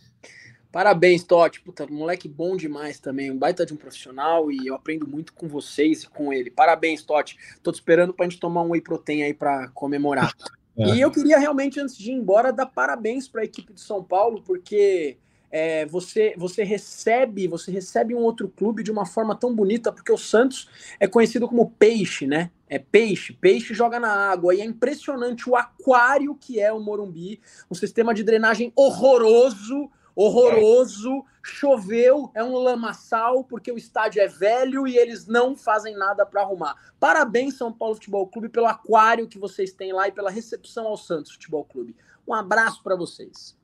Parabéns, 0.72 1.22
Totti. 1.22 1.60
Puta, 1.60 1.86
moleque 1.86 2.26
bom 2.26 2.56
demais 2.56 2.98
também. 2.98 3.30
Um 3.30 3.38
baita 3.38 3.64
de 3.64 3.72
um 3.72 3.76
profissional 3.76 4.50
e 4.50 4.66
eu 4.66 4.74
aprendo 4.74 5.06
muito 5.06 5.32
com 5.32 5.46
vocês 5.46 6.02
e 6.02 6.08
com 6.08 6.32
ele. 6.32 6.50
Parabéns, 6.50 7.04
Totti. 7.04 7.36
Tô 7.62 7.70
te 7.70 7.76
esperando 7.76 8.12
pra 8.12 8.26
gente 8.26 8.40
tomar 8.40 8.62
um 8.62 8.70
whey 8.70 8.80
protein 8.80 9.22
aí 9.22 9.32
para 9.32 9.68
comemorar. 9.68 10.34
É. 10.80 10.94
E 10.94 11.00
eu 11.00 11.10
queria 11.10 11.40
realmente, 11.40 11.80
antes 11.80 11.98
de 11.98 12.12
ir 12.12 12.14
embora, 12.14 12.52
dar 12.52 12.66
parabéns 12.66 13.26
para 13.26 13.40
a 13.40 13.44
equipe 13.44 13.72
de 13.72 13.80
São 13.80 14.00
Paulo, 14.00 14.40
porque 14.46 15.18
é, 15.50 15.86
você, 15.86 16.34
você 16.36 16.62
recebe 16.62 17.48
você 17.48 17.70
recebe 17.70 18.14
um 18.14 18.20
outro 18.20 18.48
clube 18.48 18.82
de 18.82 18.90
uma 18.90 19.06
forma 19.06 19.34
tão 19.34 19.54
bonita, 19.54 19.92
porque 19.92 20.12
o 20.12 20.18
Santos 20.18 20.68
é 21.00 21.06
conhecido 21.06 21.48
como 21.48 21.70
peixe, 21.70 22.26
né? 22.26 22.50
É 22.68 22.78
peixe, 22.78 23.32
peixe 23.32 23.72
joga 23.72 23.98
na 23.98 24.12
água, 24.12 24.54
e 24.54 24.60
é 24.60 24.64
impressionante 24.64 25.48
o 25.48 25.56
aquário 25.56 26.34
que 26.34 26.60
é 26.60 26.72
o 26.72 26.80
Morumbi, 26.80 27.40
um 27.70 27.74
sistema 27.74 28.12
de 28.12 28.22
drenagem 28.22 28.72
horroroso, 28.76 29.90
horroroso. 30.14 31.24
Choveu, 31.40 32.30
é 32.34 32.44
um 32.44 32.52
lamaçal, 32.58 33.42
porque 33.42 33.72
o 33.72 33.78
estádio 33.78 34.20
é 34.20 34.28
velho 34.28 34.86
e 34.86 34.98
eles 34.98 35.26
não 35.26 35.56
fazem 35.56 35.96
nada 35.96 36.26
para 36.26 36.42
arrumar. 36.42 36.76
Parabéns, 37.00 37.54
São 37.54 37.72
Paulo 37.72 37.94
Futebol 37.94 38.26
Clube, 38.26 38.50
pelo 38.50 38.66
aquário 38.66 39.26
que 39.26 39.38
vocês 39.38 39.72
têm 39.72 39.94
lá 39.94 40.08
e 40.08 40.12
pela 40.12 40.30
recepção 40.30 40.86
ao 40.86 40.98
Santos 40.98 41.32
Futebol 41.32 41.64
Clube. 41.64 41.96
Um 42.26 42.34
abraço 42.34 42.82
para 42.82 42.94
vocês. 42.94 43.57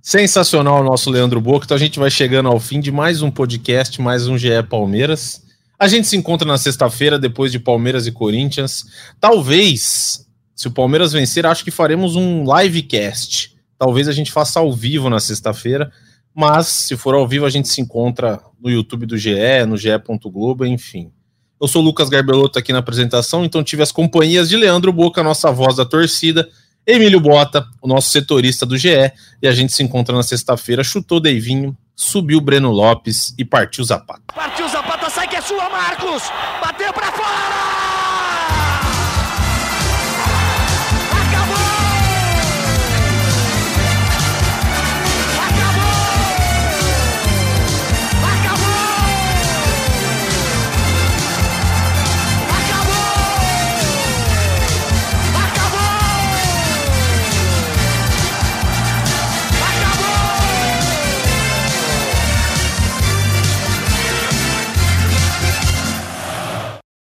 Sensacional 0.00 0.80
o 0.80 0.84
nosso 0.84 1.10
Leandro 1.10 1.40
Boca. 1.40 1.64
Então 1.64 1.76
a 1.76 1.80
gente 1.80 1.98
vai 1.98 2.10
chegando 2.10 2.48
ao 2.48 2.58
fim 2.58 2.80
de 2.80 2.90
mais 2.90 3.20
um 3.22 3.30
podcast, 3.30 4.00
mais 4.00 4.26
um 4.26 4.38
GE 4.38 4.62
Palmeiras. 4.68 5.42
A 5.78 5.86
gente 5.86 6.08
se 6.08 6.16
encontra 6.16 6.46
na 6.46 6.58
sexta-feira, 6.58 7.18
depois 7.18 7.52
de 7.52 7.58
Palmeiras 7.58 8.06
e 8.06 8.12
Corinthians. 8.12 8.84
Talvez, 9.20 10.26
se 10.54 10.68
o 10.68 10.70
Palmeiras 10.70 11.12
vencer, 11.12 11.46
acho 11.46 11.64
que 11.64 11.70
faremos 11.70 12.16
um 12.16 12.44
livecast 12.44 13.58
Talvez 13.78 14.08
a 14.08 14.12
gente 14.12 14.32
faça 14.32 14.58
ao 14.58 14.72
vivo 14.72 15.08
na 15.08 15.20
sexta-feira, 15.20 15.92
mas 16.34 16.66
se 16.66 16.96
for 16.96 17.14
ao 17.14 17.28
vivo 17.28 17.46
a 17.46 17.50
gente 17.50 17.68
se 17.68 17.80
encontra 17.80 18.40
no 18.60 18.68
YouTube 18.68 19.06
do 19.06 19.16
GE, 19.16 19.64
no 19.68 19.76
ge.globo, 19.76 20.66
enfim. 20.66 21.12
Eu 21.60 21.68
sou 21.68 21.80
o 21.80 21.84
Lucas 21.84 22.08
Garbelotto 22.08 22.58
aqui 22.58 22.72
na 22.72 22.80
apresentação, 22.80 23.44
então 23.44 23.62
tive 23.62 23.82
as 23.82 23.92
companhias 23.92 24.48
de 24.48 24.56
Leandro 24.56 24.92
Boca, 24.92 25.22
nossa 25.22 25.52
voz 25.52 25.76
da 25.76 25.84
torcida, 25.84 26.48
Emílio 26.90 27.20
Bota, 27.20 27.66
o 27.82 27.86
nosso 27.86 28.08
setorista 28.08 28.64
do 28.64 28.78
GE, 28.78 29.12
e 29.42 29.46
a 29.46 29.52
gente 29.52 29.74
se 29.74 29.82
encontra 29.82 30.16
na 30.16 30.22
sexta-feira. 30.22 30.82
Chutou 30.82 31.20
Deivinho, 31.20 31.76
subiu 31.94 32.40
Breno 32.40 32.70
Lopes 32.70 33.34
e 33.36 33.44
partiu 33.44 33.84
Zapata. 33.84 34.22
Partiu 34.34 34.66
Zapata, 34.66 35.10
sai 35.10 35.28
que 35.28 35.36
é 35.36 35.42
sua, 35.42 35.68
Marcos! 35.68 36.22
Bateu 36.62 36.90
para 36.94 37.12
fora! 37.12 37.57